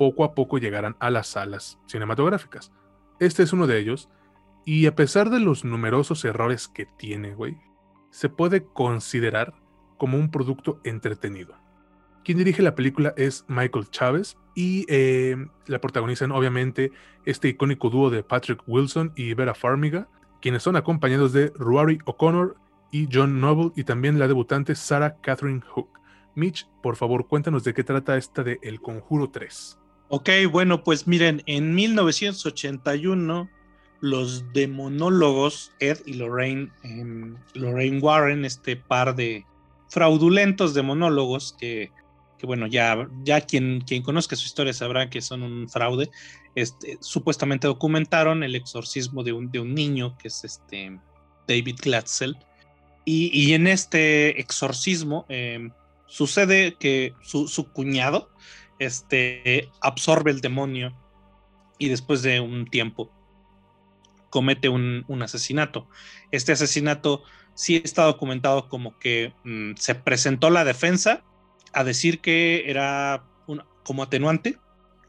poco 0.00 0.24
a 0.24 0.34
poco 0.34 0.56
llegaran 0.56 0.96
a 0.98 1.10
las 1.10 1.26
salas 1.26 1.78
cinematográficas. 1.84 2.72
Este 3.18 3.42
es 3.42 3.52
uno 3.52 3.66
de 3.66 3.78
ellos, 3.78 4.08
y 4.64 4.86
a 4.86 4.94
pesar 4.94 5.28
de 5.28 5.40
los 5.40 5.62
numerosos 5.62 6.24
errores 6.24 6.68
que 6.68 6.86
tiene, 6.86 7.34
güey, 7.34 7.58
se 8.08 8.30
puede 8.30 8.64
considerar 8.64 9.52
como 9.98 10.16
un 10.16 10.30
producto 10.30 10.80
entretenido. 10.84 11.54
Quien 12.24 12.38
dirige 12.38 12.62
la 12.62 12.74
película 12.74 13.12
es 13.18 13.44
Michael 13.46 13.90
Chávez 13.90 14.38
y 14.54 14.86
eh, 14.88 15.36
la 15.66 15.82
protagonizan 15.82 16.32
obviamente 16.32 16.92
este 17.26 17.48
icónico 17.48 17.90
dúo 17.90 18.08
de 18.08 18.22
Patrick 18.22 18.62
Wilson 18.66 19.12
y 19.16 19.34
Vera 19.34 19.52
Farmiga, 19.52 20.08
quienes 20.40 20.62
son 20.62 20.76
acompañados 20.76 21.34
de 21.34 21.52
Ruari 21.56 21.98
O'Connor 22.06 22.56
y 22.90 23.06
John 23.12 23.38
Noble 23.38 23.72
y 23.76 23.84
también 23.84 24.18
la 24.18 24.28
debutante 24.28 24.74
Sarah 24.76 25.18
Catherine 25.20 25.60
Hook. 25.60 25.90
Mitch, 26.34 26.66
por 26.82 26.96
favor, 26.96 27.28
cuéntanos 27.28 27.64
de 27.64 27.74
qué 27.74 27.84
trata 27.84 28.16
esta 28.16 28.42
de 28.42 28.58
El 28.62 28.80
Conjuro 28.80 29.28
3. 29.28 29.76
Ok, 30.12 30.28
bueno, 30.50 30.82
pues 30.82 31.06
miren, 31.06 31.40
en 31.46 31.72
1981 31.72 33.48
los 34.00 34.52
demonólogos 34.52 35.70
Ed 35.78 35.98
y 36.04 36.14
Lorraine, 36.14 36.72
em, 36.82 37.36
Lorraine 37.54 38.00
Warren, 38.00 38.44
este 38.44 38.74
par 38.74 39.14
de 39.14 39.46
fraudulentos 39.88 40.74
demonólogos 40.74 41.54
que, 41.60 41.92
que 42.38 42.46
bueno, 42.46 42.66
ya, 42.66 43.08
ya 43.22 43.40
quien, 43.42 43.82
quien 43.82 44.02
conozca 44.02 44.34
su 44.34 44.46
historia 44.46 44.72
sabrá 44.72 45.08
que 45.08 45.20
son 45.20 45.44
un 45.44 45.68
fraude, 45.68 46.10
este, 46.56 46.98
supuestamente 47.00 47.68
documentaron 47.68 48.42
el 48.42 48.56
exorcismo 48.56 49.22
de 49.22 49.32
un, 49.32 49.52
de 49.52 49.60
un 49.60 49.76
niño 49.76 50.18
que 50.18 50.26
es 50.26 50.42
este 50.42 50.98
David 51.46 51.76
Glatzel. 51.80 52.36
Y, 53.04 53.30
y 53.32 53.54
en 53.54 53.68
este 53.68 54.40
exorcismo 54.40 55.24
em, 55.28 55.70
sucede 56.06 56.74
que 56.80 57.14
su, 57.22 57.46
su, 57.46 57.70
cuñado 57.70 58.28
este, 58.80 59.70
absorbe 59.80 60.32
el 60.32 60.40
demonio 60.40 60.96
y 61.78 61.88
después 61.88 62.22
de 62.22 62.40
un 62.40 62.66
tiempo 62.66 63.12
comete 64.30 64.68
un, 64.68 65.04
asesinato. 65.22 65.88
Este 66.30 66.52
asesinato 66.52 67.22
sí 67.54 67.80
está 67.84 68.04
documentado 68.04 68.68
como 68.68 68.98
que 68.98 69.32
mm, 69.44 69.72
se 69.76 69.94
presentó 69.94 70.50
la 70.50 70.64
defensa 70.64 71.22
a 71.72 71.84
decir 71.84 72.20
que 72.20 72.64
era 72.70 73.24
como 73.84 74.02
atenuante 74.02 74.58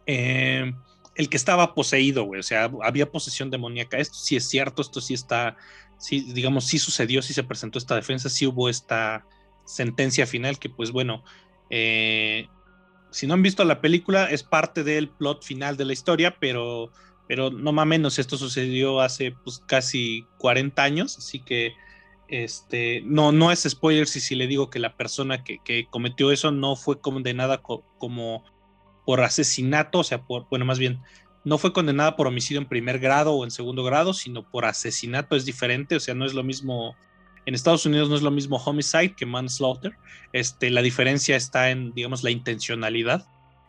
eh, 0.05 0.74
el 1.15 1.30
que 1.30 1.38
estaba 1.38 1.74
poseído, 1.74 2.24
güey. 2.24 2.39
O 2.39 2.43
sea, 2.43 2.72
había 2.84 3.11
posesión 3.11 3.49
demoníaca. 3.49 3.97
Esto 3.97 4.15
sí 4.15 4.36
es 4.36 4.49
cierto, 4.49 4.82
esto 4.82 5.01
sí 5.01 5.13
está, 5.13 5.55
sí, 5.97 6.22
digamos, 6.34 6.65
sí 6.65 6.80
sucedió, 6.80 7.22
sí 7.22 7.34
se 7.34 7.43
presentó 7.43 7.78
esta 7.78 7.95
defensa, 7.95 8.30
sí 8.30 8.47
hubo 8.47 8.69
esta 8.69 9.26
sentencia 9.65 10.26
final 10.26 10.57
que, 10.57 10.69
pues 10.69 10.91
bueno, 10.91 11.24
eh, 11.69 12.47
si 13.12 13.28
no 13.28 13.34
han 13.34 13.41
visto 13.41 13.64
la 13.64 13.82
película, 13.82 14.26
es 14.26 14.43
parte 14.43 14.84
del 14.84 15.09
plot 15.09 15.43
final 15.43 15.78
de 15.78 15.86
la 15.86 15.93
historia, 15.93 16.38
pero 16.39 16.91
pero 17.28 17.49
no 17.49 17.72
más 17.72 17.88
menos, 17.88 18.20
esto 18.20 18.36
sucedió 18.36 18.99
hace 18.99 19.32
pues, 19.32 19.64
casi 19.66 20.26
40 20.38 20.84
años, 20.84 21.18
así 21.18 21.39
que 21.39 21.74
este, 22.28 23.03
no, 23.05 23.32
no 23.32 23.53
es 23.53 23.66
spoiler 23.70 24.05
si, 24.05 24.20
si 24.20 24.36
le 24.36 24.47
digo 24.47 24.70
que 24.70 24.80
la 24.80 24.97
persona 24.97 25.41
que, 25.41 25.62
cometió 25.89 26.34
eso 26.34 26.51
no 26.51 26.76
fue 26.76 26.99
condenada 26.99 27.62
como 27.62 28.43
por 29.05 29.22
asesinato, 29.22 29.99
o 29.99 30.03
sea, 30.03 30.24
por, 30.24 30.47
bueno, 30.49 30.66
más 30.66 30.78
bien, 30.78 30.99
no 31.45 31.57
fue 31.57 31.72
condenada 31.72 32.18
por 32.18 32.28
homicidio 32.28 32.59
en 32.59 32.68
primer 32.68 32.99
grado 32.99 33.34
o 33.34 33.45
en 33.45 33.51
segundo 33.51 33.86
grado, 33.86 34.14
sino 34.14 34.49
por 34.49 34.66
asesinato, 34.66 35.38
es 35.38 35.45
diferente, 35.45 35.95
o 35.95 35.99
sea, 36.01 36.14
no 36.14 36.26
es 36.26 36.34
lo 36.34 36.43
mismo, 36.43 36.95
en 37.46 37.56
Estados 37.56 37.86
Unidos 37.86 38.10
no 38.10 38.16
es 38.16 38.22
lo 38.22 38.32
mismo 38.32 38.58
homicide 38.58 39.16
que 39.16 39.26
manslaughter, 39.26 39.94
este, 40.34 40.70
la 40.70 40.82
diferencia 40.82 41.36
está 41.36 41.72
en, 41.72 41.94
digamos, 41.94 42.24
la 42.24 42.32
intencionalidad. 42.32 43.26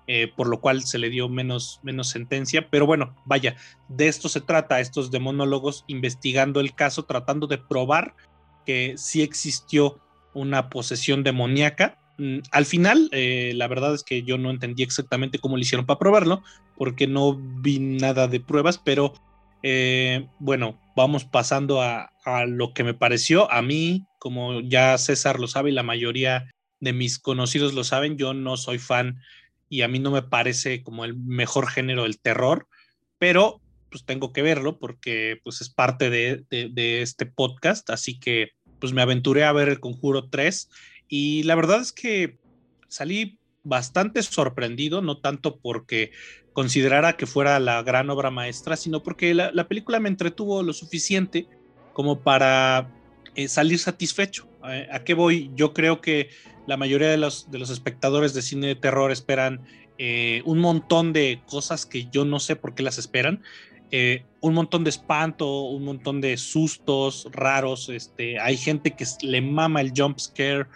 Eh, 0.09 0.33
por 0.35 0.49
lo 0.49 0.61
cual 0.61 0.83
se 0.83 0.99
le 0.99 1.11
dio 1.11 1.29
menos, 1.29 1.79
menos 1.85 2.09
sentencia. 2.09 2.69
Pero 2.71 2.87
bueno, 2.87 3.15
vaya, 3.25 3.55
de 3.89 4.09
esto 4.09 4.29
se 4.29 4.41
trata, 4.41 4.81
estos 4.81 5.13
demonólogos 5.13 5.85
investigando 5.87 6.59
el 6.59 6.75
caso, 6.75 7.05
tratando 7.05 7.47
de 7.47 7.59
probar 7.59 8.15
que 8.67 8.95
sí 8.97 9.23
existió 9.23 10.01
una 10.35 10.71
posesión 10.71 11.23
demoníaca. 11.23 11.99
Mm, 12.19 12.39
al 12.51 12.67
final, 12.67 13.09
eh, 13.13 13.53
la 13.55 13.69
verdad 13.69 13.95
es 13.95 14.03
que 14.03 14.25
yo 14.25 14.39
no 14.39 14.51
entendí 14.51 14.83
exactamente 14.83 15.39
cómo 15.39 15.57
lo 15.57 15.63
hicieron 15.63 15.87
para 15.87 16.01
probarlo, 16.01 16.43
porque 16.77 17.07
no 17.07 17.37
vi 17.37 17.79
nada 17.79 18.27
de 18.27 18.41
pruebas, 18.41 18.79
pero 18.79 19.15
eh, 19.63 20.27
bueno, 20.39 20.81
vamos 20.97 21.25
pasando 21.25 21.83
a, 21.83 22.11
lo 22.47 22.73
que 22.73 22.85
me 22.85 22.95
pareció. 22.95 23.51
A 23.51 23.63
mí, 23.63 24.07
como 24.19 24.61
ya 24.61 24.97
César 24.99 25.41
lo 25.41 25.49
sabe 25.49 25.71
y 25.71 25.75
la 25.75 25.83
mayoría 25.83 26.51
de 26.81 26.93
mis 26.93 27.19
conocidos 27.19 27.75
lo 27.75 27.85
saben, 27.85 28.17
yo 28.17 28.35
no 28.35 28.57
soy 28.57 28.79
fan 28.79 29.21
y 29.69 29.83
a 29.83 29.89
mí 29.89 29.99
no 29.99 30.11
me 30.11 30.23
parece 30.23 30.83
como 30.83 31.05
el 31.05 31.17
mejor 31.17 31.69
género 31.69 32.05
del 32.05 32.21
terror, 32.21 32.69
pero 33.19 33.61
pues 33.91 34.05
tengo 34.05 34.33
que 34.33 34.43
verlo 34.43 34.79
porque 34.79 35.41
pues 35.43 35.61
es 35.61 35.69
parte 35.69 36.11
de, 36.11 36.45
este 37.03 37.27
podcast, 37.27 37.91
así 37.91 38.19
que 38.19 38.51
pues 38.81 38.93
me 38.93 39.03
aventuré 39.03 39.45
a 39.45 39.53
ver 39.53 39.69
el 39.69 39.81
Conjuro 39.81 40.29
3 40.29 40.69
y 41.09 41.43
la 41.45 41.55
verdad 41.55 41.81
es 41.81 41.93
que 41.93 42.39
salí 42.89 43.39
bastante 43.65 44.23
sorprendido, 44.23 45.03
no 45.03 45.19
tanto 45.19 45.57
porque 45.57 46.11
considerara 46.53 47.17
que 47.17 47.27
fuera 47.27 47.59
la 47.61 47.83
gran 47.83 48.11
obra 48.11 48.31
maestra, 48.31 48.77
sino 48.77 49.03
porque 49.03 49.35
la, 49.35 49.69
película 49.69 50.01
me 50.01 50.09
entretuvo 50.09 50.63
lo 50.63 50.73
suficiente 50.73 51.47
como 51.93 52.21
para 52.21 52.91
eh, 53.35 53.49
salir 53.49 53.79
satisfecho. 53.79 54.49
¿A 54.63 55.03
qué 55.03 55.15
voy? 55.15 55.51
Yo 55.55 55.73
creo 55.73 56.01
que 56.01 56.31
la 56.67 56.77
mayoría 56.77 57.09
de 57.09 57.17
los, 57.17 57.51
de 57.51 57.59
los 57.59 57.71
espectadores 57.71 58.35
de 58.35 58.43
cine 58.43 58.69
de 58.69 58.75
terror 58.77 59.11
esperan 59.11 59.61
eh, 59.99 60.43
un 60.45 60.59
montón 60.59 61.13
de 61.13 61.41
cosas 61.47 61.87
que 61.87 62.09
yo 62.11 62.25
no 62.25 62.41
sé 62.41 62.57
por 62.57 62.75
qué 62.75 62.83
las 62.83 62.99
esperan. 62.99 63.43
Eh, 63.91 64.25
un 64.41 64.55
montón 64.55 64.85
de 64.85 64.91
espanto, 64.91 65.65
un 65.65 65.85
montón 65.85 66.21
de 66.21 66.37
sustos 66.37 67.29
raros. 67.31 67.89
Este, 67.89 68.41
hay 68.41 68.57
gente 68.57 68.93
que 68.93 69.05
le 69.23 69.41
mama 69.41 69.81
el 69.81 69.93
jump 69.95 70.19
scare. 70.19 70.67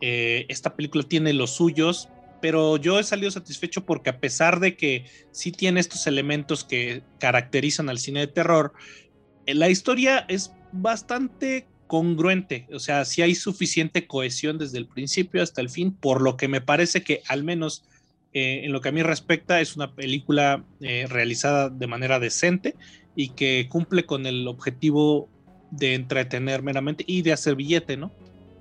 Eh, 0.00 0.46
esta 0.48 0.74
película 0.74 1.04
tiene 1.04 1.32
los 1.32 1.50
suyos, 1.50 2.08
pero 2.42 2.76
yo 2.76 2.98
he 2.98 3.04
salido 3.04 3.30
satisfecho 3.30 3.86
porque 3.86 4.10
a 4.10 4.18
pesar 4.18 4.60
de 4.60 4.76
que 4.76 5.06
sí 5.30 5.52
tiene 5.52 5.80
estos 5.80 6.06
elementos 6.06 6.64
que 6.64 7.02
caracterizan 7.18 7.88
al 7.88 7.98
cine 7.98 8.20
de 8.20 8.26
terror, 8.26 8.72
la 9.46 9.70
historia 9.70 10.26
es 10.28 10.52
bastante 10.72 11.68
congruente, 11.86 12.66
o 12.72 12.80
sea, 12.80 13.04
si 13.04 13.22
hay 13.22 13.34
suficiente 13.34 14.06
cohesión 14.06 14.58
desde 14.58 14.78
el 14.78 14.86
principio 14.86 15.42
hasta 15.42 15.60
el 15.60 15.70
fin, 15.70 15.92
por 15.92 16.20
lo 16.20 16.36
que 16.36 16.48
me 16.48 16.60
parece 16.60 17.02
que 17.02 17.22
al 17.28 17.44
menos 17.44 17.84
eh, 18.32 18.62
en 18.64 18.72
lo 18.72 18.80
que 18.80 18.88
a 18.88 18.92
mí 18.92 19.02
respecta 19.02 19.60
es 19.60 19.76
una 19.76 19.94
película 19.94 20.64
eh, 20.80 21.06
realizada 21.08 21.68
de 21.68 21.86
manera 21.86 22.18
decente 22.18 22.74
y 23.14 23.30
que 23.30 23.68
cumple 23.68 24.04
con 24.04 24.26
el 24.26 24.48
objetivo 24.48 25.28
de 25.70 25.94
entretener 25.94 26.62
meramente 26.62 27.04
y 27.06 27.22
de 27.22 27.34
hacer 27.34 27.54
billete, 27.54 27.96
¿no? 27.96 28.10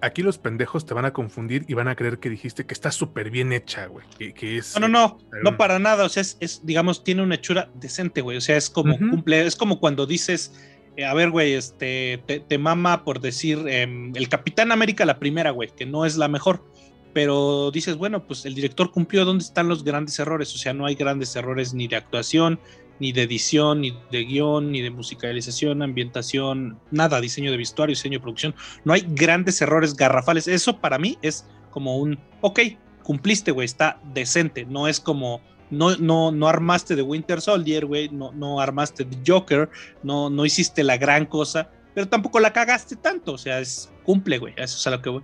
Aquí 0.01 0.23
los 0.23 0.37
pendejos 0.37 0.85
te 0.85 0.93
van 0.93 1.05
a 1.05 1.13
confundir 1.13 1.65
y 1.67 1.73
van 1.73 1.87
a 1.87 1.95
creer 1.95 2.19
que 2.19 2.29
dijiste 2.29 2.65
que 2.65 2.73
está 2.73 2.91
súper 2.91 3.29
bien 3.29 3.53
hecha, 3.53 3.85
güey. 3.85 4.05
Que, 4.17 4.57
es, 4.57 4.79
no, 4.79 4.87
no, 4.87 5.19
no, 5.31 5.41
no 5.43 5.57
para 5.57 5.79
nada. 5.79 6.05
O 6.05 6.09
sea, 6.09 6.21
es, 6.21 6.61
digamos, 6.63 7.03
tiene 7.03 7.21
una 7.21 7.35
hechura 7.35 7.69
decente, 7.75 8.21
güey. 8.21 8.37
O 8.37 8.41
sea, 8.41 8.57
es 8.57 8.69
como 8.69 8.97
cumple, 8.97 9.45
es 9.45 9.55
como 9.55 9.79
cuando 9.79 10.05
dices, 10.05 10.53
eh, 10.97 11.05
a 11.05 11.13
ver, 11.13 11.29
güey, 11.29 11.53
este, 11.53 12.21
te, 12.25 12.57
mama 12.57 13.03
por 13.05 13.21
decir 13.21 13.63
em, 13.67 14.11
el 14.15 14.27
Capitán 14.27 14.71
América 14.71 15.05
la 15.05 15.19
primera, 15.19 15.51
güey, 15.51 15.69
que 15.69 15.85
no 15.85 16.05
es 16.05 16.17
la 16.17 16.27
mejor, 16.27 16.65
pero 17.13 17.71
dices, 17.71 17.95
bueno, 17.95 18.27
pues 18.27 18.45
el 18.45 18.55
director 18.55 18.91
cumplió, 18.91 19.23
¿dónde 19.23 19.43
están 19.43 19.69
los 19.69 19.83
grandes 19.83 20.19
errores? 20.19 20.53
O 20.53 20.57
sea, 20.57 20.73
no 20.73 20.85
hay 20.85 20.95
grandes 20.95 21.35
errores 21.35 21.73
ni 21.73 21.87
de 21.87 21.95
actuación, 21.95 22.59
ni 23.01 23.11
de 23.11 23.23
edición, 23.23 23.81
ni 23.81 23.97
de 24.11 24.25
guion, 24.25 24.71
ni 24.71 24.81
de 24.81 24.91
musicalización, 24.91 25.81
ambientación, 25.81 26.79
nada, 26.91 27.19
diseño 27.19 27.49
de 27.49 27.57
vestuario, 27.57 27.93
diseño 27.93 28.19
de 28.19 28.21
producción, 28.21 28.53
no 28.85 28.93
hay 28.93 29.03
grandes 29.09 29.59
errores 29.59 29.95
garrafales, 29.95 30.47
eso 30.47 30.79
para 30.79 30.99
mí 30.99 31.17
es 31.23 31.47
como 31.71 31.97
un, 31.97 32.19
ok, 32.41 32.59
cumpliste, 33.01 33.49
güey, 33.49 33.65
está 33.65 33.99
decente, 34.13 34.65
no 34.65 34.87
es 34.87 34.99
como 34.99 35.41
no, 35.71 35.95
no, 35.97 36.31
no 36.31 36.47
armaste 36.47 36.95
de 36.95 37.01
Winter 37.01 37.41
Soldier, 37.41 37.87
güey, 37.87 38.09
no, 38.09 38.33
no 38.33 38.61
armaste 38.61 39.03
de 39.03 39.17
Joker, 39.25 39.67
no, 40.03 40.29
no 40.29 40.45
hiciste 40.45 40.83
la 40.83 40.97
gran 40.97 41.25
cosa, 41.25 41.71
pero 41.95 42.07
tampoco 42.07 42.39
la 42.39 42.53
cagaste 42.53 42.97
tanto, 42.97 43.33
o 43.33 43.37
sea, 43.39 43.59
es, 43.59 43.91
cumple, 44.03 44.37
güey, 44.37 44.53
eso 44.57 44.77
es 44.77 44.85
a 44.85 44.91
lo 44.91 45.01
que 45.01 45.09
voy. 45.09 45.23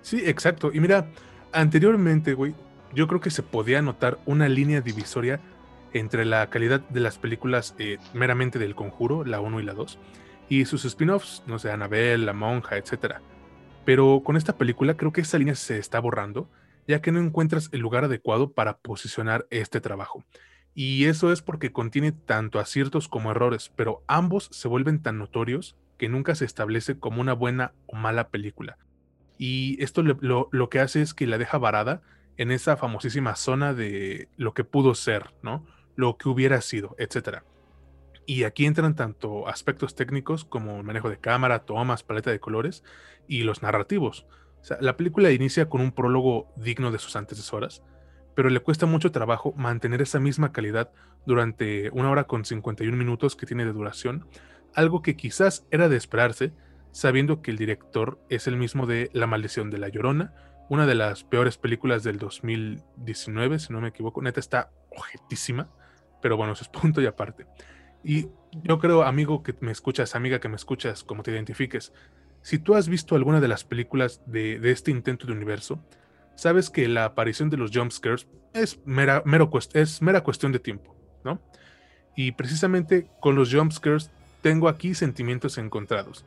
Sí, 0.00 0.22
exacto. 0.24 0.70
Y 0.72 0.80
mira, 0.80 1.10
anteriormente, 1.52 2.32
güey, 2.32 2.54
yo 2.94 3.06
creo 3.06 3.20
que 3.20 3.30
se 3.30 3.42
podía 3.42 3.82
notar 3.82 4.18
una 4.24 4.48
línea 4.48 4.80
divisoria 4.80 5.40
entre 5.92 6.24
la 6.24 6.48
calidad 6.50 6.80
de 6.80 7.00
las 7.00 7.18
películas 7.18 7.74
eh, 7.78 7.98
meramente 8.14 8.58
del 8.58 8.74
conjuro, 8.74 9.24
la 9.24 9.40
1 9.40 9.60
y 9.60 9.64
la 9.64 9.74
2, 9.74 9.98
y 10.48 10.64
sus 10.64 10.84
spin-offs, 10.84 11.42
no 11.46 11.58
sé, 11.58 11.70
Annabelle, 11.70 12.24
La 12.24 12.32
Monja, 12.32 12.76
etc. 12.76 13.16
Pero 13.84 14.22
con 14.24 14.36
esta 14.36 14.56
película 14.56 14.96
creo 14.96 15.12
que 15.12 15.22
esa 15.22 15.38
línea 15.38 15.54
se 15.54 15.78
está 15.78 15.98
borrando, 16.00 16.48
ya 16.86 17.00
que 17.00 17.12
no 17.12 17.20
encuentras 17.20 17.68
el 17.72 17.80
lugar 17.80 18.04
adecuado 18.04 18.52
para 18.52 18.78
posicionar 18.78 19.46
este 19.50 19.80
trabajo. 19.80 20.24
Y 20.74 21.04
eso 21.04 21.32
es 21.32 21.42
porque 21.42 21.72
contiene 21.72 22.12
tanto 22.12 22.58
aciertos 22.58 23.08
como 23.08 23.30
errores, 23.30 23.72
pero 23.76 24.02
ambos 24.06 24.48
se 24.52 24.68
vuelven 24.68 25.02
tan 25.02 25.18
notorios 25.18 25.76
que 25.98 26.08
nunca 26.08 26.34
se 26.34 26.44
establece 26.44 26.98
como 26.98 27.20
una 27.20 27.34
buena 27.34 27.72
o 27.86 27.96
mala 27.96 28.28
película. 28.28 28.78
Y 29.38 29.82
esto 29.82 30.02
lo, 30.02 30.48
lo, 30.50 30.68
que 30.68 30.80
hace 30.80 31.02
es 31.02 31.14
que 31.14 31.26
la 31.26 31.38
deja 31.38 31.58
varada 31.58 32.02
en 32.36 32.50
esa 32.50 32.76
famosísima 32.76 33.36
zona 33.36 33.74
de 33.74 34.28
lo 34.36 34.54
que 34.54 34.64
pudo 34.64 34.94
ser, 34.94 35.30
¿no? 35.42 35.66
Lo 35.94 36.16
que 36.16 36.28
hubiera 36.28 36.60
sido, 36.60 36.94
etc. 36.98 37.42
Y 38.26 38.44
aquí 38.44 38.66
entran 38.66 38.94
tanto 38.94 39.48
aspectos 39.48 39.94
técnicos 39.94 40.44
como 40.44 40.78
el 40.78 40.84
manejo 40.84 41.10
de 41.10 41.18
cámara, 41.18 41.64
tomas, 41.64 42.02
paleta 42.02 42.30
de 42.30 42.40
colores 42.40 42.84
y 43.26 43.42
los 43.42 43.62
narrativos. 43.62 44.26
O 44.60 44.64
sea, 44.64 44.78
la 44.80 44.96
película 44.96 45.30
inicia 45.32 45.68
con 45.68 45.80
un 45.80 45.92
prólogo 45.92 46.52
digno 46.56 46.92
de 46.92 46.98
sus 46.98 47.16
antecesoras, 47.16 47.82
pero 48.34 48.48
le 48.48 48.60
cuesta 48.60 48.86
mucho 48.86 49.10
trabajo 49.10 49.52
mantener 49.56 50.02
esa 50.02 50.20
misma 50.20 50.52
calidad 50.52 50.92
durante 51.26 51.90
una 51.90 52.10
hora 52.10 52.24
con 52.24 52.44
51 52.44 52.96
minutos 52.96 53.36
que 53.36 53.46
tiene 53.46 53.64
de 53.64 53.72
duración, 53.72 54.26
algo 54.74 55.02
que 55.02 55.16
quizás 55.16 55.66
era 55.70 55.88
de 55.88 55.96
esperarse, 55.96 56.52
sabiendo 56.92 57.42
que 57.42 57.50
el 57.50 57.58
director 57.58 58.20
es 58.28 58.46
el 58.46 58.56
mismo 58.56 58.86
de 58.86 59.10
La 59.12 59.26
maldición 59.26 59.70
de 59.70 59.78
la 59.78 59.88
Llorona, 59.88 60.34
una 60.68 60.86
de 60.86 60.94
las 60.94 61.24
peores 61.24 61.58
películas 61.58 62.02
del 62.02 62.18
2019, 62.18 63.58
si 63.58 63.72
no 63.72 63.80
me 63.80 63.88
equivoco, 63.88 64.22
neta 64.22 64.40
está 64.40 64.70
objetísima, 64.90 65.68
pero 66.22 66.38
bueno, 66.38 66.54
eso 66.54 66.62
es 66.62 66.68
punto 66.68 67.02
y 67.02 67.06
aparte. 67.06 67.46
Y 68.02 68.28
yo 68.62 68.78
creo, 68.78 69.02
amigo 69.02 69.42
que 69.42 69.54
me 69.60 69.72
escuchas, 69.72 70.14
amiga 70.14 70.40
que 70.40 70.48
me 70.48 70.56
escuchas, 70.56 71.04
como 71.04 71.22
te 71.22 71.32
identifiques, 71.32 71.92
si 72.42 72.58
tú 72.58 72.74
has 72.74 72.88
visto 72.88 73.14
alguna 73.14 73.40
de 73.40 73.48
las 73.48 73.64
películas 73.64 74.22
de, 74.26 74.58
este 74.70 74.90
intento 74.90 75.26
de 75.26 75.32
universo, 75.32 75.84
sabes 76.34 76.70
que 76.70 76.88
la 76.88 77.04
aparición 77.04 77.50
de 77.50 77.56
los 77.56 77.70
jumpscares 77.72 78.26
es 78.52 78.80
mera, 78.84 79.22
mero, 79.24 79.50
es 79.74 80.02
mera 80.02 80.22
cuestión 80.22 80.52
de 80.52 80.58
tiempo, 80.58 80.96
¿no? 81.24 81.40
Y 82.16 82.32
precisamente 82.32 83.06
con 83.20 83.36
los 83.36 83.54
jumpscares 83.54 84.10
tengo 84.42 84.68
aquí 84.68 84.94
sentimientos 84.94 85.56
encontrados, 85.56 86.24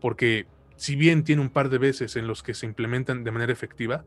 porque 0.00 0.46
si 0.76 0.96
bien 0.96 1.22
tiene 1.22 1.42
un 1.42 1.50
par 1.50 1.68
de 1.68 1.78
veces 1.78 2.16
en 2.16 2.26
los 2.26 2.42
que 2.42 2.54
se 2.54 2.64
implementan 2.64 3.24
de 3.24 3.30
manera 3.30 3.52
efectiva, 3.52 4.04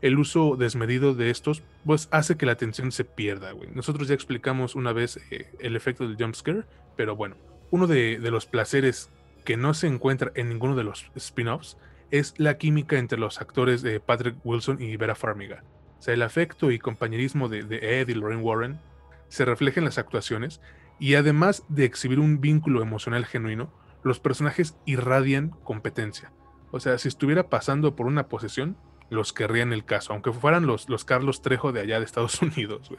el 0.00 0.18
uso 0.18 0.56
desmedido 0.56 1.14
de 1.14 1.30
estos 1.30 1.62
pues 1.84 2.08
hace 2.10 2.36
que 2.36 2.46
la 2.46 2.52
atención 2.52 2.92
se 2.92 3.04
pierda, 3.04 3.52
güey. 3.52 3.70
Nosotros 3.74 4.08
ya 4.08 4.14
explicamos 4.14 4.74
una 4.74 4.92
vez 4.92 5.18
eh, 5.30 5.50
el 5.60 5.76
efecto 5.76 6.06
del 6.06 6.16
jumpscare, 6.16 6.64
pero 6.96 7.16
bueno, 7.16 7.36
uno 7.70 7.86
de, 7.86 8.18
de 8.18 8.30
los 8.30 8.46
placeres 8.46 9.10
que 9.44 9.56
no 9.56 9.74
se 9.74 9.86
encuentra 9.86 10.32
en 10.34 10.48
ninguno 10.48 10.76
de 10.76 10.84
los 10.84 11.10
spin-offs 11.14 11.76
es 12.10 12.34
la 12.38 12.58
química 12.58 12.98
entre 12.98 13.18
los 13.18 13.40
actores 13.40 13.82
de 13.82 14.00
Patrick 14.00 14.36
Wilson 14.44 14.80
y 14.80 14.96
Vera 14.96 15.14
Farmiga. 15.14 15.62
O 15.98 16.02
sea, 16.02 16.14
el 16.14 16.22
afecto 16.22 16.70
y 16.70 16.78
compañerismo 16.78 17.48
de, 17.48 17.60
Ed 18.00 18.08
y 18.08 18.14
Lorraine 18.14 18.42
Warren 18.42 18.80
se 19.28 19.44
refleja 19.44 19.80
en 19.80 19.84
las 19.84 19.98
actuaciones 19.98 20.60
y 20.98 21.14
además 21.14 21.64
de 21.68 21.84
exhibir 21.84 22.20
un 22.20 22.40
vínculo 22.40 22.82
emocional 22.82 23.26
genuino, 23.26 23.72
los 24.02 24.20
personajes 24.20 24.76
irradian 24.84 25.50
competencia. 25.64 26.32
O 26.70 26.80
sea, 26.80 26.98
si 26.98 27.08
estuviera 27.08 27.48
pasando 27.48 27.96
por 27.96 28.06
una 28.06 28.28
posesión, 28.28 28.76
los 29.10 29.32
querrían 29.32 29.72
el 29.72 29.84
caso, 29.84 30.12
aunque 30.12 30.32
fueran 30.32 30.66
los, 30.66 30.88
los 30.88 31.04
Carlos 31.04 31.42
Trejo 31.42 31.72
de 31.72 31.80
allá 31.80 31.98
de 31.98 32.04
Estados 32.04 32.40
Unidos, 32.42 32.90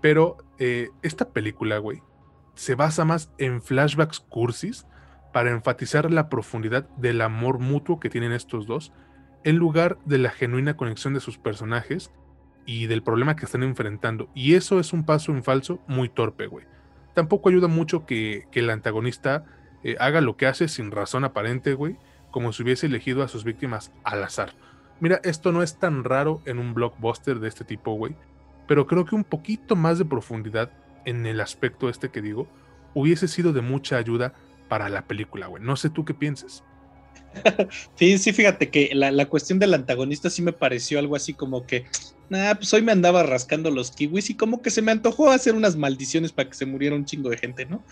Pero 0.00 0.36
eh, 0.58 0.90
esta 1.02 1.30
película, 1.30 1.78
güey, 1.78 2.02
se 2.54 2.74
basa 2.74 3.04
más 3.04 3.32
en 3.38 3.62
flashbacks 3.62 4.20
cursis 4.20 4.86
para 5.32 5.50
enfatizar 5.50 6.10
la 6.10 6.28
profundidad 6.28 6.88
del 6.96 7.20
amor 7.20 7.58
mutuo 7.58 8.00
que 8.00 8.10
tienen 8.10 8.32
estos 8.32 8.66
dos, 8.66 8.92
en 9.44 9.56
lugar 9.56 9.98
de 10.04 10.18
la 10.18 10.30
genuina 10.30 10.76
conexión 10.76 11.14
de 11.14 11.20
sus 11.20 11.38
personajes 11.38 12.10
y 12.66 12.86
del 12.86 13.02
problema 13.02 13.36
que 13.36 13.44
están 13.44 13.62
enfrentando. 13.62 14.28
Y 14.34 14.54
eso 14.54 14.80
es 14.80 14.92
un 14.92 15.04
paso 15.04 15.32
en 15.32 15.42
falso 15.42 15.80
muy 15.86 16.08
torpe, 16.08 16.46
güey. 16.46 16.66
Tampoco 17.14 17.48
ayuda 17.48 17.68
mucho 17.68 18.04
que, 18.06 18.46
el 18.52 18.70
antagonista 18.70 19.44
eh, 19.84 19.96
haga 20.00 20.20
lo 20.20 20.36
que 20.36 20.46
hace 20.46 20.68
sin 20.68 20.90
razón 20.90 21.24
aparente, 21.24 21.74
güey, 21.74 21.96
como 22.30 22.52
si 22.52 22.62
hubiese 22.62 22.86
elegido 22.86 23.22
a 23.22 23.28
sus 23.28 23.44
víctimas 23.44 23.92
al 24.04 24.22
azar. 24.22 24.52
Mira, 25.00 25.20
esto 25.24 25.52
no 25.52 25.62
es 25.62 25.76
tan 25.76 26.04
raro 26.04 26.40
en 26.44 26.58
un 26.58 26.74
blockbuster 26.74 27.38
de 27.38 27.48
este 27.48 27.64
tipo, 27.64 27.92
güey, 27.92 28.14
pero 28.66 28.86
creo 28.86 29.04
que 29.04 29.14
un 29.14 29.24
poquito 29.24 29.76
más 29.76 29.98
de 29.98 30.04
profundidad 30.04 30.70
en 31.04 31.24
el 31.26 31.40
aspecto 31.40 31.88
este 31.88 32.10
que 32.10 32.20
digo 32.20 32.48
hubiese 32.94 33.28
sido 33.28 33.52
de 33.52 33.60
mucha 33.60 33.96
ayuda 33.96 34.34
para 34.68 34.88
la 34.88 35.06
película, 35.06 35.46
güey. 35.46 35.62
No 35.62 35.76
sé 35.76 35.90
tú 35.90 36.04
qué 36.04 36.14
piensas. 36.14 36.64
sí, 37.94 38.18
sí, 38.18 38.32
fíjate 38.32 38.70
que 38.70 38.90
la, 38.94 39.26
cuestión 39.26 39.58
del 39.58 39.74
antagonista 39.74 40.30
sí 40.30 40.42
me 40.42 40.52
pareció 40.52 40.98
algo 40.98 41.14
así 41.16 41.34
como 41.34 41.66
que, 41.66 41.84
nah, 42.28 42.54
pues 42.54 42.72
hoy 42.74 42.82
me 42.82 42.92
andaba 42.92 43.22
rascando 43.22 43.70
los 43.70 43.90
kiwis 43.90 44.30
y 44.30 44.34
como 44.34 44.62
que 44.62 44.70
se 44.70 44.82
me 44.82 44.92
antojó 44.92 45.30
hacer 45.30 45.54
unas 45.54 45.76
maldiciones 45.76 46.32
para 46.32 46.48
que 46.48 46.56
se 46.56 46.66
muriera 46.66 46.96
un 46.96 47.04
chingo 47.04 47.30
de 47.30 47.38
gente, 47.38 47.66
¿no? 47.66 47.82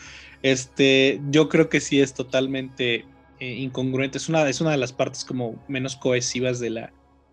Este, 0.43 1.21
yo 1.31 1.49
creo 1.49 1.69
que 1.69 1.81
sí 1.81 2.01
es 2.01 2.15
totalmente 2.15 3.05
eh, 3.41 3.53
incongruente, 3.55 4.19
es 4.19 4.29
una, 4.29 4.49
es 4.49 4.61
una 4.61 4.71
de 4.73 4.79
las 4.79 4.93
partes 4.93 5.25
como 5.25 5.63
menos 5.69 5.97
cohesivas 5.97 6.61
de 6.61 6.71
la, 6.71 6.93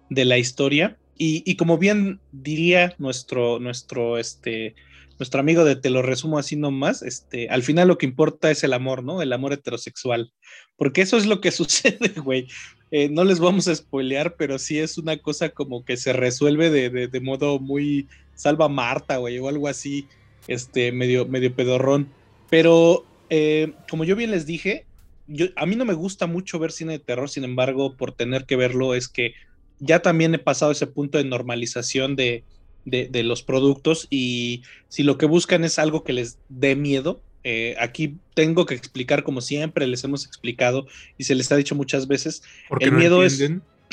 de 0.10 0.26
la 0.26 0.38
historia. 0.38 0.98
Y, 1.18 1.44
y 1.46 1.56
como 1.56 1.78
bien 1.78 2.20
diría 2.32 2.96
nuestro, 2.98 3.60
nuestro, 3.60 4.18
este, 4.18 4.76
nuestro 5.20 5.40
amigo 5.40 5.64
de 5.64 5.76
Te 5.76 5.90
lo 5.90 6.02
resumo 6.02 6.38
así 6.38 6.56
nomás, 6.56 7.02
este, 7.02 7.50
al 7.50 7.64
final 7.64 7.88
lo 7.88 7.98
que 7.98 8.06
importa 8.06 8.52
es 8.52 8.64
el 8.64 8.74
amor, 8.74 9.04
¿no? 9.04 9.22
El 9.22 9.34
amor 9.34 9.54
heterosexual. 9.54 10.32
Porque 10.76 11.02
eso 11.02 11.18
es 11.18 11.26
lo 11.26 11.40
que 11.42 11.52
sucede, 11.52 12.10
güey. 12.22 12.48
Eh, 12.92 13.10
no 13.10 13.24
les 13.24 13.40
vamos 13.40 13.68
a 13.68 13.76
spoilear, 13.76 14.36
pero 14.36 14.60
sí 14.60 14.80
es 14.80 14.98
una 14.98 15.18
cosa 15.18 15.50
como 15.50 15.86
que 15.86 15.98
se 15.98 16.14
resuelve 16.14 16.70
de, 16.70 17.20
modo 17.22 17.60
muy 17.60 18.08
salva 18.36 18.70
Marta, 18.70 19.18
güey, 19.18 19.40
o 19.40 19.48
algo 19.48 19.68
así, 19.68 20.08
este, 20.48 20.92
medio, 20.92 21.26
medio 21.26 21.56
pedorrón. 21.56 22.10
Pero, 22.50 23.06
eh, 23.30 23.74
como 23.90 24.04
yo 24.04 24.16
bien 24.16 24.32
les 24.32 24.46
dije, 24.46 24.86
yo, 25.28 25.48
a 25.56 25.66
mí 25.66 25.76
no 25.76 25.86
me 25.86 25.94
gusta 25.94 26.28
mucho 26.28 26.60
ver 26.60 26.72
cine 26.72 26.94
de 26.94 27.00
terror, 27.00 27.30
sin 27.30 27.44
embargo, 27.44 27.96
por 27.96 28.14
tener 28.14 28.46
que 28.46 28.56
verlo, 28.56 28.94
es 28.96 29.08
que 29.08 29.34
ya 29.80 30.02
también 30.02 30.34
he 30.36 30.40
pasado 30.40 30.72
ese 30.72 30.88
punto 30.88 31.18
de 31.18 31.24
normalización 31.24 32.16
de, 32.16 32.44
de, 32.86 33.24
los 33.24 33.44
productos 33.44 34.08
y 34.10 34.64
si 34.88 35.04
lo 35.04 35.18
que 35.18 35.26
buscan 35.26 35.64
es 35.64 35.80
algo 35.80 36.04
que 36.04 36.14
les 36.14 36.38
dé 36.50 36.76
miedo, 36.76 37.22
eh, 37.44 37.76
aquí 37.80 38.18
tengo 38.34 38.66
que 38.66 38.76
explicar 38.76 39.24
como 39.24 39.42
siempre 39.42 39.88
les 39.88 40.04
hemos 40.04 40.26
explicado 40.26 40.88
y 41.18 41.26
se 41.26 41.36
les 41.36 41.52
ha 41.52 41.58
dicho 41.58 41.76
muchas 41.76 42.08
veces, 42.08 42.44
Porque 42.70 42.86
el 42.86 42.94
miedo 42.94 43.24
es... 43.24 43.42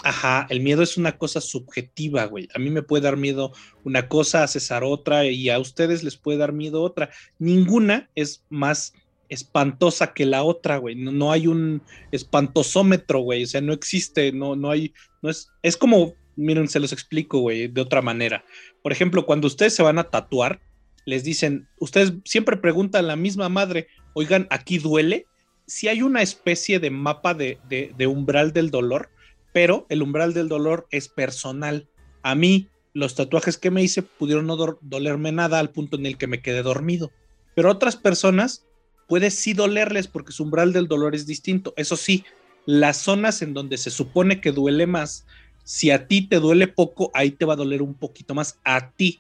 Ajá, 0.03 0.47
el 0.49 0.61
miedo 0.61 0.83
es 0.83 0.97
una 0.97 1.18
cosa 1.18 1.43
subjetiva, 1.43 2.24
güey. 2.24 2.49
A 2.55 2.59
mí 2.59 2.70
me 2.70 2.83
puede 2.83 3.03
dar 3.03 3.18
miedo 3.18 3.53
una 3.85 4.09
cosa, 4.09 4.43
a 4.43 4.49
César 4.49 4.83
otra 4.83 5.26
y 5.26 5.51
a 5.51 5.59
ustedes 5.59 6.03
les 6.03 6.16
puede 6.16 6.39
dar 6.39 6.55
miedo 6.55 6.81
otra. 6.81 7.11
Ninguna 7.39 8.09
es 8.14 8.43
más 8.49 8.95
espantosa 9.31 10.12
que 10.12 10.26
la 10.26 10.43
otra, 10.43 10.76
güey. 10.76 10.97
No, 10.97 11.33
hay 11.33 11.47
un 11.47 11.83
espantosómetro, 12.12 13.20
güey. 13.20 13.45
O 13.45 13.47
sea, 13.47 13.62
no 13.62 13.72
existe, 13.72 14.33
no, 14.33 14.57
no 14.57 14.70
hay, 14.70 14.93
no 15.22 15.31
es, 15.31 15.49
es 15.62 15.76
como 15.76 16.14
miren, 16.41 16.68
se 16.68 16.81
los 16.81 16.93
explico, 16.93 17.39
güey, 17.41 17.68
de 17.68 17.81
otra 17.81 18.03
manera. 18.03 18.45
Por 18.83 18.93
ejemplo, 18.93 19.26
cuando 19.26 19.47
ustedes 19.47 19.74
se 19.74 19.83
van 19.83 19.99
a 19.99 20.05
tatuar, 20.05 20.61
les 21.05 21.24
dicen, 21.24 21.68
ustedes 21.78 22.14
siempre 22.24 22.57
preguntan 22.57 23.05
a 23.05 23.09
la 23.09 23.16
misma 23.16 23.49
madre, 23.49 23.89
oigan, 24.14 24.47
¿aquí 24.51 24.78
duele? 24.78 25.26
Si 25.66 25.89
hay 25.89 26.03
una 26.03 26.22
especie 26.22 26.81
de 26.81 26.91
mapa 26.91 27.35
de, 27.35 27.59
umbral 28.07 28.53
del 28.53 28.70
dolor, 28.70 29.11
pero 29.53 29.87
el 29.89 30.03
umbral 30.03 30.35
del 30.35 30.49
dolor 30.49 30.87
es 30.91 31.09
personal. 31.09 31.89
A 32.22 32.35
mí, 32.35 32.68
los 32.93 33.14
tatuajes 33.14 33.57
que 33.57 33.70
me 33.70 33.83
hice 33.83 34.03
pudieron 34.03 34.47
no 34.47 34.57
dolerme 34.81 35.33
nada 35.33 35.59
al 35.59 35.70
punto 35.70 35.97
en 35.97 36.07
el 36.07 36.18
que 36.18 36.26
me 36.26 36.43
quedé 36.43 36.62
dormido. 36.62 37.12
Pero 37.55 37.70
otras 37.70 37.97
personas 37.97 38.66
puede 39.11 39.33
sí 39.33 39.55
dolerles 39.55 40.07
porque 40.07 40.31
su 40.31 40.45
umbral 40.45 40.73
del 40.73 40.87
dolor 40.87 41.17
es 41.17 41.27
distinto. 41.27 41.75
Eso 41.77 41.97
sí, 41.97 42.25
las 42.65 42.99
zonas 42.99 43.43
en 43.43 43.55
donde 43.55 43.77
se 43.77 43.91
supone 43.91 44.41
que 44.41 44.53
duele 44.53 44.87
más 44.87 45.27
si 45.65 45.91
a 45.91 46.07
ti 46.07 46.23
te 46.23 46.37
duele 46.37 46.69
poco, 46.69 47.11
ahí 47.13 47.33
te 47.33 47.45
va 47.45 47.55
a 47.55 47.57
doler 47.57 47.83
un 47.83 47.95
poquito 47.95 48.35
más 48.35 48.61
a 48.65 48.93
ti. 48.93 49.19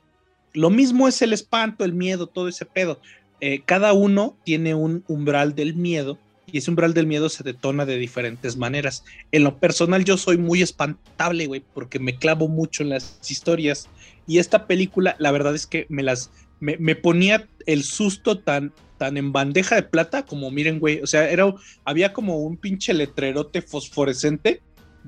Lo 0.52 0.70
mismo 0.70 1.08
es 1.08 1.20
el 1.22 1.32
espanto, 1.32 1.84
el 1.84 1.92
miedo, 1.92 2.28
todo 2.28 2.46
ese 2.46 2.66
pedo. 2.66 3.00
Eh, 3.40 3.62
cada 3.64 3.92
uno 3.92 4.36
tiene 4.44 4.76
un 4.76 5.02
umbral 5.08 5.56
del 5.56 5.74
miedo 5.74 6.18
y 6.46 6.58
ese 6.58 6.70
umbral 6.70 6.94
del 6.94 7.08
miedo 7.08 7.28
se 7.28 7.42
detona 7.42 7.84
de 7.84 7.98
diferentes 7.98 8.56
maneras. 8.56 9.02
En 9.32 9.42
lo 9.42 9.58
personal 9.58 10.04
yo 10.04 10.16
soy 10.16 10.38
muy 10.38 10.62
espantable, 10.62 11.48
güey, 11.48 11.64
porque 11.74 11.98
me 11.98 12.16
clavo 12.16 12.46
mucho 12.46 12.84
en 12.84 12.90
las 12.90 13.18
historias 13.28 13.88
y 14.28 14.38
esta 14.38 14.68
película, 14.68 15.16
la 15.18 15.32
verdad 15.32 15.56
es 15.56 15.66
que 15.66 15.86
me 15.88 16.04
las, 16.04 16.30
me, 16.60 16.76
me 16.76 16.94
ponía 16.94 17.48
el 17.66 17.82
susto 17.82 18.38
tan, 18.38 18.72
tan 19.00 19.16
en 19.16 19.32
bandeja 19.32 19.76
de 19.76 19.82
plata 19.82 20.26
como 20.26 20.50
miren, 20.50 20.78
güey, 20.78 21.00
o 21.00 21.06
sea, 21.06 21.30
era, 21.30 21.54
había 21.86 22.12
como 22.12 22.36
un 22.36 22.58
pinche 22.58 22.92
letrerote 22.92 23.62
fosforescente 23.62 24.60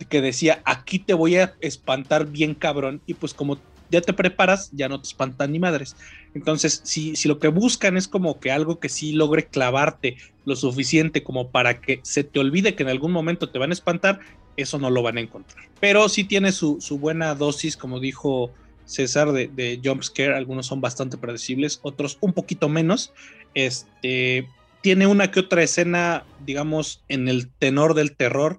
que 0.09 0.23
decía, 0.23 0.63
aquí 0.65 0.99
te 0.99 1.13
voy 1.13 1.37
a 1.37 1.55
espantar 1.61 2.27
bien 2.27 2.55
cabrón. 2.55 3.03
Y 3.05 3.13
pues 3.13 3.35
como 3.35 3.59
ya 3.91 4.01
te 4.01 4.15
preparas, 4.15 4.71
ya 4.73 4.89
no 4.89 4.99
te 4.99 5.09
espantan 5.09 5.53
ni 5.53 5.59
madres. 5.59 5.95
Entonces, 6.33 6.81
si, 6.85 7.17
si 7.17 7.29
lo 7.29 7.39
que 7.39 7.49
buscan 7.49 7.99
es 7.99 8.09
como 8.09 8.41
que 8.41 8.51
algo 8.51 8.81
que 8.81 8.89
sí 8.89 9.13
logre 9.13 9.45
clavarte 9.45 10.17
lo 10.47 10.57
suficiente 10.57 11.23
como 11.23 11.51
para 11.51 11.83
que 11.83 12.01
se 12.03 12.25
te 12.25 12.41
olvide 12.41 12.75
que 12.75 12.85
en 12.85 12.89
algún 12.89 13.13
momento 13.13 13.51
te 13.51 13.59
van 13.59 13.73
a 13.73 13.75
espantar, 13.75 14.21
eso 14.57 14.79
no 14.79 14.89
lo 14.89 15.03
van 15.03 15.19
a 15.19 15.21
encontrar. 15.21 15.67
Pero 15.81 16.09
sí 16.09 16.25
tiene 16.25 16.53
su, 16.53 16.81
su 16.81 16.99
buena 16.99 17.35
dosis, 17.35 17.77
como 17.77 18.01
dijo 18.01 18.55
César, 18.87 19.33
de, 19.33 19.49
de 19.49 19.79
jumpscare. 19.85 20.35
Algunos 20.35 20.65
son 20.65 20.81
bastante 20.81 21.19
predecibles, 21.19 21.79
otros 21.83 22.17
un 22.23 22.33
poquito 22.33 22.71
menos. 22.71 23.13
Este, 23.55 24.49
tiene 24.83 25.07
una 25.07 25.31
que 25.31 25.41
otra 25.41 25.63
escena, 25.63 26.25
digamos, 26.45 27.05
en 27.09 27.29
el 27.29 27.51
tenor 27.51 27.95
del 27.95 28.17
terror 28.17 28.59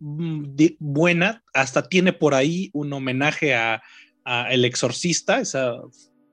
mm, 0.00 0.54
buena. 0.78 1.42
Hasta 1.54 1.88
tiene 1.88 2.12
por 2.12 2.34
ahí 2.34 2.70
un 2.72 2.92
homenaje 2.92 3.54
a, 3.54 3.82
El 4.50 4.64
Exorcista, 4.64 5.40
esa 5.40 5.74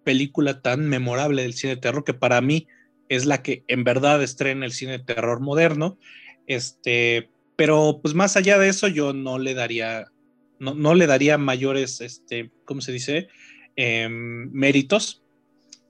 película 0.04 0.62
tan 0.62 0.88
memorable 0.88 1.42
del 1.42 1.54
cine 1.54 1.76
de 1.76 1.82
terror 1.82 2.04
que 2.04 2.14
para 2.14 2.40
mí 2.40 2.68
es 3.10 3.26
la 3.26 3.42
que 3.42 3.64
en 3.68 3.84
verdad 3.84 4.22
estrena 4.22 4.66
el 4.66 4.74
cine 4.74 4.94
de 4.94 5.04
terror 5.04 5.40
moderno. 5.40 5.98
Este, 6.46 7.30
pero 7.56 8.00
pues 8.02 8.14
más 8.14 8.38
allá 8.38 8.60
de 8.60 8.70
eso, 8.70 8.88
yo 8.88 9.14
no 9.14 9.40
le 9.40 9.56
daría, 9.56 10.06
no, 10.60 10.76
no 10.76 10.94
le 10.94 11.08
daría 11.08 11.38
mayores, 11.38 12.00
este, 12.02 12.52
¿cómo 12.66 12.82
se 12.82 12.92
dice? 12.92 13.28
Em, 13.76 14.52
méritos. 14.52 15.24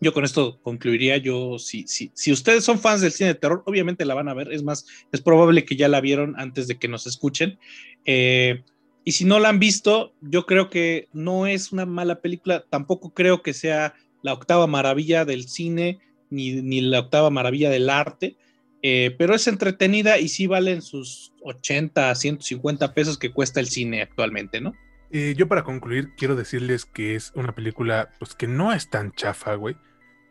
Yo 0.02 0.14
con 0.14 0.24
esto 0.24 0.60
concluiría, 0.62 1.18
yo, 1.18 1.60
si, 1.60 1.86
si, 1.88 2.12
si 2.14 2.32
ustedes 2.32 2.64
son 2.64 2.80
fans 2.80 3.02
del 3.02 3.12
cine 3.12 3.30
de 3.30 3.36
terror, 3.36 3.64
obviamente 3.66 4.06
la 4.06 4.14
van 4.14 4.30
a 4.30 4.34
ver, 4.34 4.52
es 4.54 4.64
más, 4.64 4.86
es 5.12 5.22
probable 5.22 5.66
que 5.66 5.76
ya 5.76 5.89
la 5.89 6.00
vieron 6.00 6.36
antes 6.38 6.68
de 6.68 6.78
que 6.78 6.88
nos 6.88 7.06
escuchen. 7.06 7.60
Eh, 8.06 8.64
y 9.04 9.12
si 9.12 9.26
no 9.26 9.39
la 9.39 9.50
han 9.50 9.60
visto, 9.60 10.14
yo 10.22 10.45
creo 10.45 10.70
que 10.70 11.10
no 11.12 11.47
es 11.47 11.72
una 11.72 11.86
mala 11.86 12.22
película, 12.22 12.64
tampoco 12.70 13.14
creo 13.14 13.41
que 13.41 13.54
sea 13.54 13.93
la 14.22 14.34
octava 14.34 14.68
maravilla 14.68 15.26
del 15.26 15.47
cine, 15.47 16.00
ni, 16.30 16.62
ni 16.62 16.82
la 16.82 17.00
octava 17.00 17.30
maravilla 17.30 17.70
del 17.70 17.89
arte, 17.89 18.38
eh, 18.82 19.16
pero 19.18 19.36
es 19.36 19.47
entretenida 19.47 20.20
y 20.20 20.30
sí 20.30 20.47
valen 20.47 20.82
sus 20.82 21.34
80, 21.43 22.16
150 22.16 22.93
pesos 22.93 23.18
que 23.18 23.32
cuesta 23.32 23.60
el 23.60 23.68
cine 23.68 24.02
actualmente, 24.02 24.62
¿no? 24.62 24.74
Eh, 25.12 25.34
yo 25.36 25.47
para 25.47 25.64
concluir 25.64 26.14
quiero 26.16 26.36
decirles 26.36 26.86
que 26.86 27.16
es 27.16 27.32
una 27.36 27.56
película 27.56 28.12
pues 28.20 28.36
que 28.36 28.47
no 28.47 28.72
es 28.74 28.89
tan 28.89 29.12
chafa, 29.14 29.56
güey, 29.56 29.76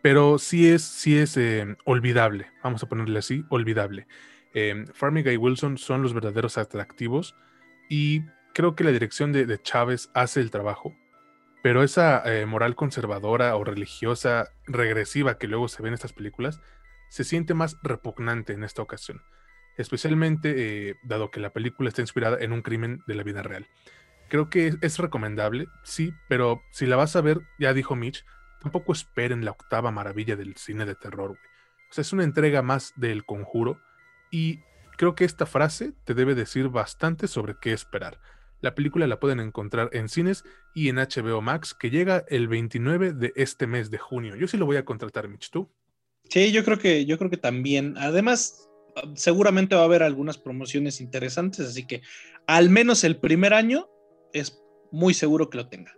pero 0.03 0.39
sí 0.39 0.69
es, 0.69 0.83
sí 0.83 1.19
es 1.19 1.37
eh, 1.37 1.77
olvidable, 1.85 2.51
vamos 2.63 2.83
a 2.83 2.89
ponerle 2.89 3.19
así, 3.19 3.45
olvidable. 3.49 4.07
Farmiga 4.93 5.33
y 5.33 5.37
Wilson 5.37 5.79
son 5.79 6.03
los 6.03 6.15
verdaderos 6.15 6.59
atractivos 6.59 7.37
y 7.89 8.23
creo 8.55 8.75
que 8.75 8.83
la 8.83 8.91
dirección 8.91 9.31
de, 9.31 9.47
de 9.47 9.63
Chávez 9.63 10.11
hace 10.15 10.41
el 10.41 10.51
trabajo, 10.51 10.97
pero 11.63 11.85
esa 11.85 12.25
moral 12.45 12.75
conservadora 12.75 13.55
o 13.55 13.63
religiosa 13.63 14.49
regresiva 14.67 15.39
que 15.39 15.47
luego 15.47 15.69
se 15.69 15.81
ve 15.81 15.89
en 15.89 15.95
estas 15.95 16.13
películas, 16.13 16.61
se 17.09 17.25
siente 17.25 17.55
más 17.55 17.79
repugnante 17.83 18.53
en 18.53 18.65
esta 18.65 18.83
ocasión, 18.83 19.23
especialmente 19.77 20.91
eh, 20.91 20.95
dado 21.03 21.31
que 21.31 21.41
la 21.41 21.53
película 21.53 21.89
está 21.89 22.03
inspirada 22.03 22.39
en 22.41 22.53
un 22.53 22.63
crimen 22.63 23.03
de 23.07 23.15
la 23.15 23.23
vida 23.23 23.43
real. 23.43 23.67
Creo 24.29 24.51
que 24.51 24.75
es, 24.83 24.99
recomendable, 24.99 25.69
sí, 25.85 26.13
pero 26.29 26.63
si 26.71 26.87
la 26.87 26.97
vas 26.97 27.17
a 27.17 27.23
ver, 27.23 27.41
ya 27.59 27.73
dijo 27.73 27.97
Mitch, 27.97 28.25
tampoco 28.61 28.93
esperen 28.93 29.45
la 29.45 29.53
octava 29.53 29.91
maravilla 29.91 30.37
del 30.37 30.57
cine 30.57 30.85
de 30.85 30.95
terror, 30.95 31.33
O 31.33 31.93
sea, 31.93 32.03
es 32.03 32.13
una 32.13 32.25
entrega 32.25 32.63
más 32.63 32.93
del 32.97 33.25
conjuro 33.25 33.81
y 34.31 34.61
creo 34.97 35.15
que 35.15 35.25
esta 35.25 35.47
frase 35.47 35.93
te 36.05 36.15
debe 36.15 36.35
decir 36.35 36.69
bastante 36.69 37.29
sobre 37.29 37.57
qué 37.61 37.73
esperar. 37.73 38.21
La 38.61 38.75
película 38.75 39.07
la 39.07 39.21
pueden 39.21 39.39
encontrar 39.41 39.89
en 39.93 40.09
cines 40.09 40.45
y 40.75 40.89
en 40.89 40.97
HBO 40.97 41.41
Max, 41.41 41.75
que 41.75 41.91
llega 41.91 42.25
el 42.29 42.49
29 42.49 43.13
de 43.13 43.33
este 43.37 43.69
mes 43.69 43.91
de 43.91 43.99
junio. 43.99 44.35
Yo 44.35 44.49
sí 44.49 44.57
lo 44.57 44.67
voy 44.67 44.77
a 44.77 44.85
contratar, 44.85 45.29
Mitch, 45.29 45.51
¿tú? 45.51 45.71
Sí, 46.29 46.51
yo 46.51 46.65
creo 46.65 46.79
que, 46.79 47.07
yo 47.07 47.19
creo 47.19 47.31
que 47.31 47.37
también. 47.37 47.97
Además, 47.97 48.69
seguramente 49.15 49.77
va 49.77 49.83
a 49.83 49.85
haber 49.85 50.03
algunas 50.03 50.39
promociones 50.39 51.01
interesantes, 51.01 51.69
así 51.69 51.87
que 51.87 52.03
al 52.47 52.69
menos 52.69 53.05
el 53.05 53.19
primer 53.19 53.55
año 53.55 53.89
es 54.33 54.61
muy 54.91 55.15
seguro 55.15 55.49
que 55.51 55.59
lo 55.59 55.69
tenga. 55.69 55.95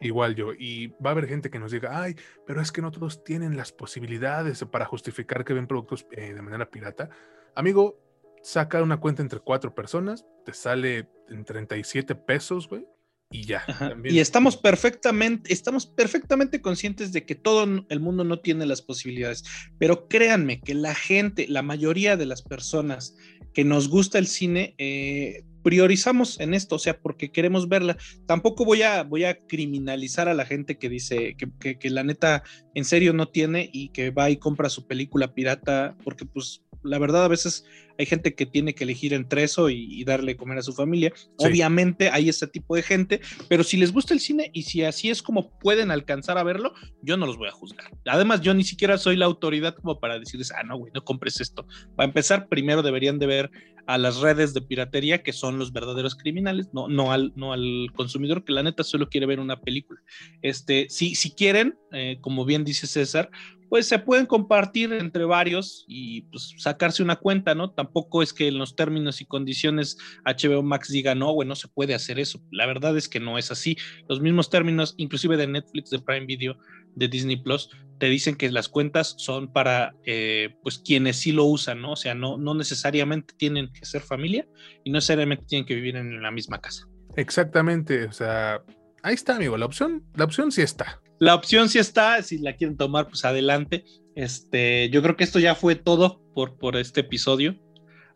Igual 0.00 0.34
yo, 0.34 0.52
y 0.58 0.88
va 1.04 1.10
a 1.10 1.12
haber 1.12 1.28
gente 1.28 1.50
que 1.50 1.58
nos 1.58 1.72
diga, 1.72 2.02
ay, 2.02 2.16
pero 2.46 2.62
es 2.62 2.72
que 2.72 2.80
no 2.80 2.90
todos 2.90 3.22
tienen 3.22 3.56
las 3.56 3.70
posibilidades 3.70 4.64
para 4.64 4.86
justificar 4.86 5.44
que 5.44 5.52
ven 5.52 5.66
productos 5.66 6.06
eh, 6.12 6.32
de 6.32 6.42
manera 6.42 6.70
pirata. 6.70 7.10
Amigo, 7.54 7.98
saca 8.42 8.82
una 8.82 8.98
cuenta 8.98 9.20
entre 9.20 9.40
cuatro 9.40 9.74
personas, 9.74 10.24
te 10.46 10.54
sale 10.54 11.08
en 11.28 11.44
37 11.44 12.14
pesos, 12.14 12.66
güey, 12.68 12.86
y 13.32 13.44
ya. 13.44 13.64
Y 14.04 14.18
estamos 14.18 14.56
perfectamente, 14.56 15.52
estamos 15.52 15.86
perfectamente 15.86 16.60
conscientes 16.60 17.12
de 17.12 17.24
que 17.24 17.36
todo 17.36 17.84
el 17.88 18.00
mundo 18.00 18.24
no 18.24 18.40
tiene 18.40 18.66
las 18.66 18.82
posibilidades, 18.82 19.44
pero 19.78 20.08
créanme 20.08 20.60
que 20.60 20.74
la 20.74 20.94
gente, 20.94 21.46
la 21.48 21.62
mayoría 21.62 22.16
de 22.16 22.26
las 22.26 22.42
personas 22.42 23.14
que 23.54 23.64
nos 23.64 23.88
gusta 23.88 24.18
el 24.18 24.26
cine, 24.26 24.74
eh, 24.78 25.44
priorizamos 25.62 26.40
en 26.40 26.54
esto, 26.54 26.76
o 26.76 26.78
sea, 26.78 26.98
porque 26.98 27.30
queremos 27.30 27.68
verla. 27.68 27.96
Tampoco 28.26 28.64
voy 28.64 28.82
a, 28.82 29.02
voy 29.02 29.24
a 29.24 29.38
criminalizar 29.38 30.28
a 30.28 30.34
la 30.34 30.44
gente 30.44 30.78
que 30.78 30.88
dice 30.88 31.36
que, 31.60 31.78
que 31.78 31.90
la 31.90 32.04
neta 32.04 32.42
en 32.74 32.84
serio 32.84 33.12
no 33.12 33.28
tiene 33.28 33.68
y 33.72 33.90
que 33.90 34.10
va 34.10 34.30
y 34.30 34.36
compra 34.36 34.68
su 34.68 34.86
película 34.86 35.34
pirata, 35.34 35.96
porque 36.04 36.24
pues 36.24 36.62
la 36.82 36.98
verdad 36.98 37.24
a 37.24 37.28
veces 37.28 37.64
hay 37.98 38.06
gente 38.06 38.34
que 38.34 38.46
tiene 38.46 38.74
que 38.74 38.84
elegir 38.84 39.12
entre 39.12 39.42
eso 39.42 39.68
y, 39.68 40.02
darle 40.04 40.36
comer 40.36 40.58
a 40.58 40.62
su 40.62 40.72
familia. 40.72 41.12
Obviamente 41.36 42.08
hay 42.08 42.30
ese 42.30 42.46
tipo 42.46 42.74
de 42.74 42.82
gente, 42.82 43.20
pero 43.48 43.62
si 43.62 43.76
les 43.76 43.92
gusta 43.92 44.14
el 44.14 44.20
cine 44.20 44.50
y 44.54 44.62
si 44.62 44.82
así 44.82 45.10
es 45.10 45.22
como 45.22 45.50
pueden 45.58 45.90
alcanzar 45.90 46.38
a 46.38 46.42
verlo, 46.42 46.72
yo 47.02 47.18
no 47.18 47.26
los 47.26 47.36
voy 47.36 47.48
a 47.48 47.52
juzgar. 47.52 47.90
Además, 48.06 48.40
yo 48.40 48.54
ni 48.54 48.64
siquiera 48.64 48.96
soy 48.96 49.16
la 49.16 49.26
autoridad 49.26 49.74
como 49.74 50.00
para 50.00 50.18
decirles, 50.18 50.50
ah, 50.52 50.62
no, 50.62 50.78
güey, 50.78 50.92
no 50.94 51.04
compres 51.04 51.40
esto. 51.40 51.66
Para 51.94 52.06
empezar, 52.06 52.48
primero 52.48 52.82
deberían 52.82 53.18
de 53.18 53.26
ver 53.26 53.50
a 53.86 53.98
las 53.98 54.18
redes 54.20 54.54
de 54.54 54.62
piratería 54.62 55.22
que 55.22 55.32
son 55.32 55.58
los 55.58 55.72
verdaderos 55.72 56.14
criminales, 56.14 56.68
no, 56.72 56.88
no, 56.88 57.12
al, 57.12 57.32
no 57.34 57.52
al 57.52 57.88
consumidor 57.94 58.44
que 58.44 58.52
la 58.52 58.62
neta 58.62 58.84
solo 58.84 59.08
quiere 59.08 59.26
ver 59.26 59.40
una 59.40 59.60
película. 59.60 60.00
Este, 60.42 60.86
si, 60.88 61.14
si 61.14 61.32
quieren, 61.32 61.76
eh, 61.92 62.18
como 62.20 62.44
bien 62.44 62.59
dice 62.64 62.86
César, 62.86 63.30
pues 63.70 63.86
se 63.86 64.00
pueden 64.00 64.26
compartir 64.26 64.92
entre 64.92 65.24
varios 65.24 65.84
y 65.86 66.22
pues 66.22 66.54
sacarse 66.58 67.04
una 67.04 67.16
cuenta, 67.16 67.54
¿no? 67.54 67.70
Tampoco 67.70 68.20
es 68.22 68.32
que 68.32 68.48
en 68.48 68.58
los 68.58 68.74
términos 68.74 69.20
y 69.20 69.26
condiciones 69.26 69.96
HBO 70.24 70.62
Max 70.62 70.88
diga, 70.88 71.14
no, 71.14 71.32
güey, 71.32 71.48
no 71.48 71.54
se 71.54 71.68
puede 71.68 71.94
hacer 71.94 72.18
eso. 72.18 72.42
La 72.50 72.66
verdad 72.66 72.96
es 72.96 73.08
que 73.08 73.20
no 73.20 73.38
es 73.38 73.52
así. 73.52 73.76
Los 74.08 74.20
mismos 74.20 74.50
términos, 74.50 74.94
inclusive 74.96 75.36
de 75.36 75.46
Netflix, 75.46 75.90
de 75.90 76.00
Prime 76.00 76.26
Video, 76.26 76.58
de 76.96 77.06
Disney 77.06 77.36
Plus, 77.36 77.70
te 77.98 78.06
dicen 78.06 78.34
que 78.34 78.50
las 78.50 78.68
cuentas 78.68 79.14
son 79.18 79.52
para 79.52 79.94
eh, 80.04 80.56
pues 80.64 80.78
quienes 80.78 81.16
sí 81.16 81.30
lo 81.30 81.44
usan, 81.44 81.80
¿no? 81.80 81.92
O 81.92 81.96
sea, 81.96 82.14
no, 82.14 82.38
no 82.38 82.54
necesariamente 82.54 83.34
tienen 83.36 83.72
que 83.72 83.84
ser 83.84 84.02
familia 84.02 84.48
y 84.82 84.90
no 84.90 84.96
necesariamente 84.96 85.44
tienen 85.46 85.66
que 85.66 85.76
vivir 85.76 85.94
en 85.94 86.20
la 86.20 86.32
misma 86.32 86.60
casa. 86.60 86.88
Exactamente, 87.16 88.04
o 88.04 88.12
sea, 88.12 88.62
ahí 89.02 89.14
está, 89.14 89.36
amigo, 89.36 89.56
la 89.56 89.66
opción, 89.66 90.04
la 90.14 90.24
opción 90.24 90.50
sí 90.50 90.62
está. 90.62 90.99
La 91.20 91.34
opción 91.34 91.68
sí 91.68 91.78
está, 91.78 92.22
si 92.22 92.38
la 92.38 92.56
quieren 92.56 92.78
tomar, 92.78 93.06
pues 93.08 93.26
adelante. 93.26 93.84
Este, 94.16 94.88
yo 94.88 95.02
creo 95.02 95.16
que 95.16 95.24
esto 95.24 95.38
ya 95.38 95.54
fue 95.54 95.76
todo 95.76 96.22
por, 96.34 96.58
por 96.58 96.76
este 96.76 97.02
episodio. 97.02 97.56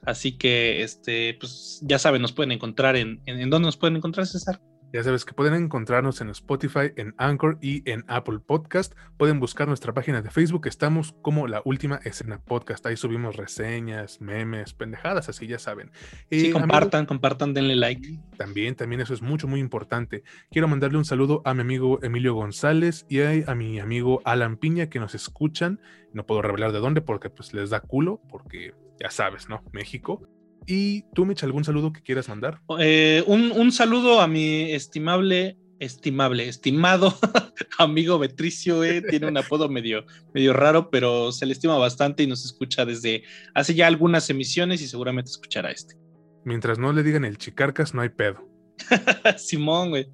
Así 0.03 0.39
que, 0.39 0.83
este, 0.83 1.37
pues 1.39 1.81
ya 1.83 1.99
saben, 1.99 2.23
nos 2.23 2.33
pueden 2.33 2.53
encontrar 2.53 2.97
en, 2.97 3.21
en, 3.27 3.41
¿en 3.41 3.51
dónde 3.51 3.67
nos 3.67 3.77
pueden 3.77 3.97
encontrar, 3.97 4.27
César. 4.27 4.59
Ya 4.95 5.03
sabes 5.03 5.25
que 5.25 5.35
pueden 5.35 5.55
encontrarnos 5.55 6.21
en 6.21 6.29
Spotify, 6.29 6.93
en 6.95 7.17
Anchor 7.19 7.59
y 7.61 7.83
en 7.91 8.05
Apple 8.07 8.39
Podcast. 8.39 8.95
Pueden 9.17 9.41
buscar 9.41 9.67
nuestra 9.67 9.93
página 9.93 10.23
de 10.23 10.31
Facebook. 10.31 10.69
Estamos 10.69 11.17
como 11.21 11.49
la 11.49 11.63
última 11.65 11.97
escena 12.05 12.39
podcast. 12.39 12.87
Ahí 12.87 12.97
subimos 12.97 13.35
reseñas, 13.35 14.21
memes, 14.21 14.73
pendejadas, 14.73 15.29
así 15.29 15.49
ya 15.49 15.59
saben. 15.59 15.91
Sí, 16.31 16.53
compartan, 16.53 17.07
compartan, 17.07 17.55
denle 17.55 17.75
like. 17.75 18.21
También, 18.37 18.77
también 18.77 19.01
eso 19.01 19.15
es 19.15 19.21
mucho, 19.21 19.49
muy 19.49 19.59
importante. 19.59 20.23
Quiero 20.53 20.69
mandarle 20.69 20.99
un 20.99 21.05
saludo 21.05 21.43
a 21.45 21.55
mi 21.55 21.63
amigo 21.63 21.99
Emilio 22.05 22.35
González 22.35 23.05
y 23.09 23.21
a, 23.21 23.53
mi 23.57 23.81
amigo 23.81 24.23
Alan 24.25 24.57
Piña 24.59 24.91
que 24.91 25.01
nos 25.01 25.17
escuchan. 25.17 25.81
No 26.13 26.25
puedo 26.25 26.41
revelar 26.41 26.71
de 26.71 26.79
dónde 26.79 27.01
porque 27.01 27.31
pues 27.31 27.53
les 27.53 27.71
da 27.71 27.81
culo, 27.81 28.21
porque 28.31 28.75
ya 29.01 29.11
sabes, 29.11 29.49
¿no? 29.49 29.65
México. 29.73 30.23
Y 30.67 31.03
tú, 31.15 31.27
Mitch, 31.27 31.43
¿algún 31.43 31.65
saludo 31.65 31.93
que 31.93 32.03
quieras 32.03 32.29
mandar? 32.29 32.61
Eh, 32.79 33.23
un, 33.27 33.71
saludo 33.73 34.21
a 34.21 34.27
mi 34.27 34.73
estimable, 34.73 35.59
estimable, 35.79 36.49
estimado 36.49 37.15
amigo 37.79 38.19
Betricio. 38.19 38.83
Eh. 38.85 39.03
Tiene 39.03 39.29
un 39.29 39.37
apodo 39.37 39.69
medio, 39.69 40.07
medio 40.33 40.53
raro, 40.53 40.91
pero 40.91 41.33
se 41.33 41.47
le 41.47 41.53
estima 41.53 41.77
bastante 41.77 42.23
y 42.23 42.27
nos 42.27 42.45
escucha 42.45 42.85
desde 42.85 43.25
hace 43.55 43.75
ya 43.75 43.87
algunas 43.87 44.29
emisiones 44.31 44.81
y 44.81 44.89
seguramente 44.89 45.31
escuchará 45.31 45.71
este. 45.71 45.97
Mientras 46.45 46.79
no 46.79 46.93
le 46.93 47.03
digan 47.03 47.25
el 47.25 47.39
chicarcas, 47.39 47.95
no 47.95 48.03
hay 48.03 48.11
pedo. 48.11 48.49
Simón, 49.37 49.91
güey. 49.91 50.09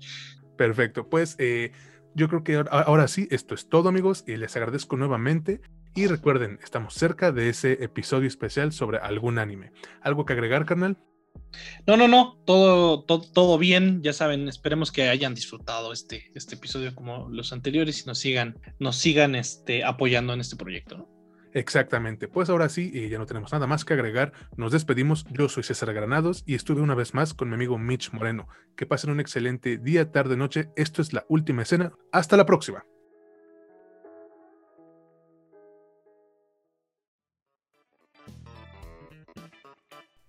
Perfecto. 0.57 1.09
Pues 1.09 1.37
eh, 1.39 1.73
yo 2.15 2.29
creo 2.29 2.45
que 2.45 2.65
ahora 2.71 3.09
sí, 3.09 3.29
esto 3.31 3.55
es 3.55 3.69
todo, 3.69 3.89
amigos, 3.89 4.25
y 4.27 4.37
les 4.37 4.57
agradezco 4.57 4.97
nuevamente. 4.97 5.61
Y 5.95 6.07
recuerden, 6.07 6.59
estamos 6.63 6.95
cerca 6.95 7.33
de 7.33 7.49
ese 7.49 7.85
episodio 7.85 8.29
especial 8.29 8.73
sobre 8.73 8.99
algún 8.99 9.39
anime. 9.39 9.73
¿Algo 10.03 10.25
que 10.25 10.35
agregar, 10.35 10.65
carnal? 10.65 10.97
No, 11.87 11.97
no, 11.97 12.07
no, 12.07 12.39
todo, 12.45 13.03
todo, 13.03 13.59
bien, 13.59 14.03
ya 14.03 14.13
saben, 14.13 14.49
esperemos 14.49 14.93
que 14.93 15.09
hayan 15.09 15.35
disfrutado 15.35 15.93
este, 15.93 16.31
este 16.35 16.55
episodio 16.55 16.95
como 16.95 17.29
los 17.29 17.53
anteriores 17.53 18.03
y 18.03 18.07
nos 18.07 18.19
sigan, 18.19 18.59
nos 18.79 18.97
sigan 18.97 19.35
este, 19.35 19.85
apoyando 19.85 20.33
en 20.33 20.41
este 20.41 20.57
proyecto. 20.57 21.09
Exactamente, 21.53 22.29
pues 22.29 22.49
ahora 22.49 22.69
sí, 22.69 22.93
y 22.95 23.09
ya 23.09 23.19
no 23.19 23.27
tenemos 23.27 23.51
nada 23.53 23.67
más 23.67 23.85
que 23.85 23.95
agregar, 23.95 24.33
nos 24.57 24.71
despedimos, 24.71 25.27
yo 25.31 25.49
soy 25.49 25.65
César 25.65 25.93
Granados 25.93 26.45
y 26.47 26.55
estuve 26.55 26.81
una 26.81 26.95
vez 26.95 27.15
más 27.15 27.35
con 27.35 27.49
mi 27.49 27.55
amigo 27.55 27.77
Mitch 27.77 28.13
Moreno. 28.13 28.47
Que 28.77 28.87
pasen 28.87 29.11
un 29.11 29.19
excelente 29.19 29.77
día, 29.77 30.13
tarde, 30.13 30.37
noche, 30.37 30.71
esto 30.77 31.03
es 31.03 31.13
la 31.13 31.25
última 31.29 31.63
escena, 31.63 31.93
hasta 32.13 32.37
la 32.37 32.47
próxima. 32.47 32.85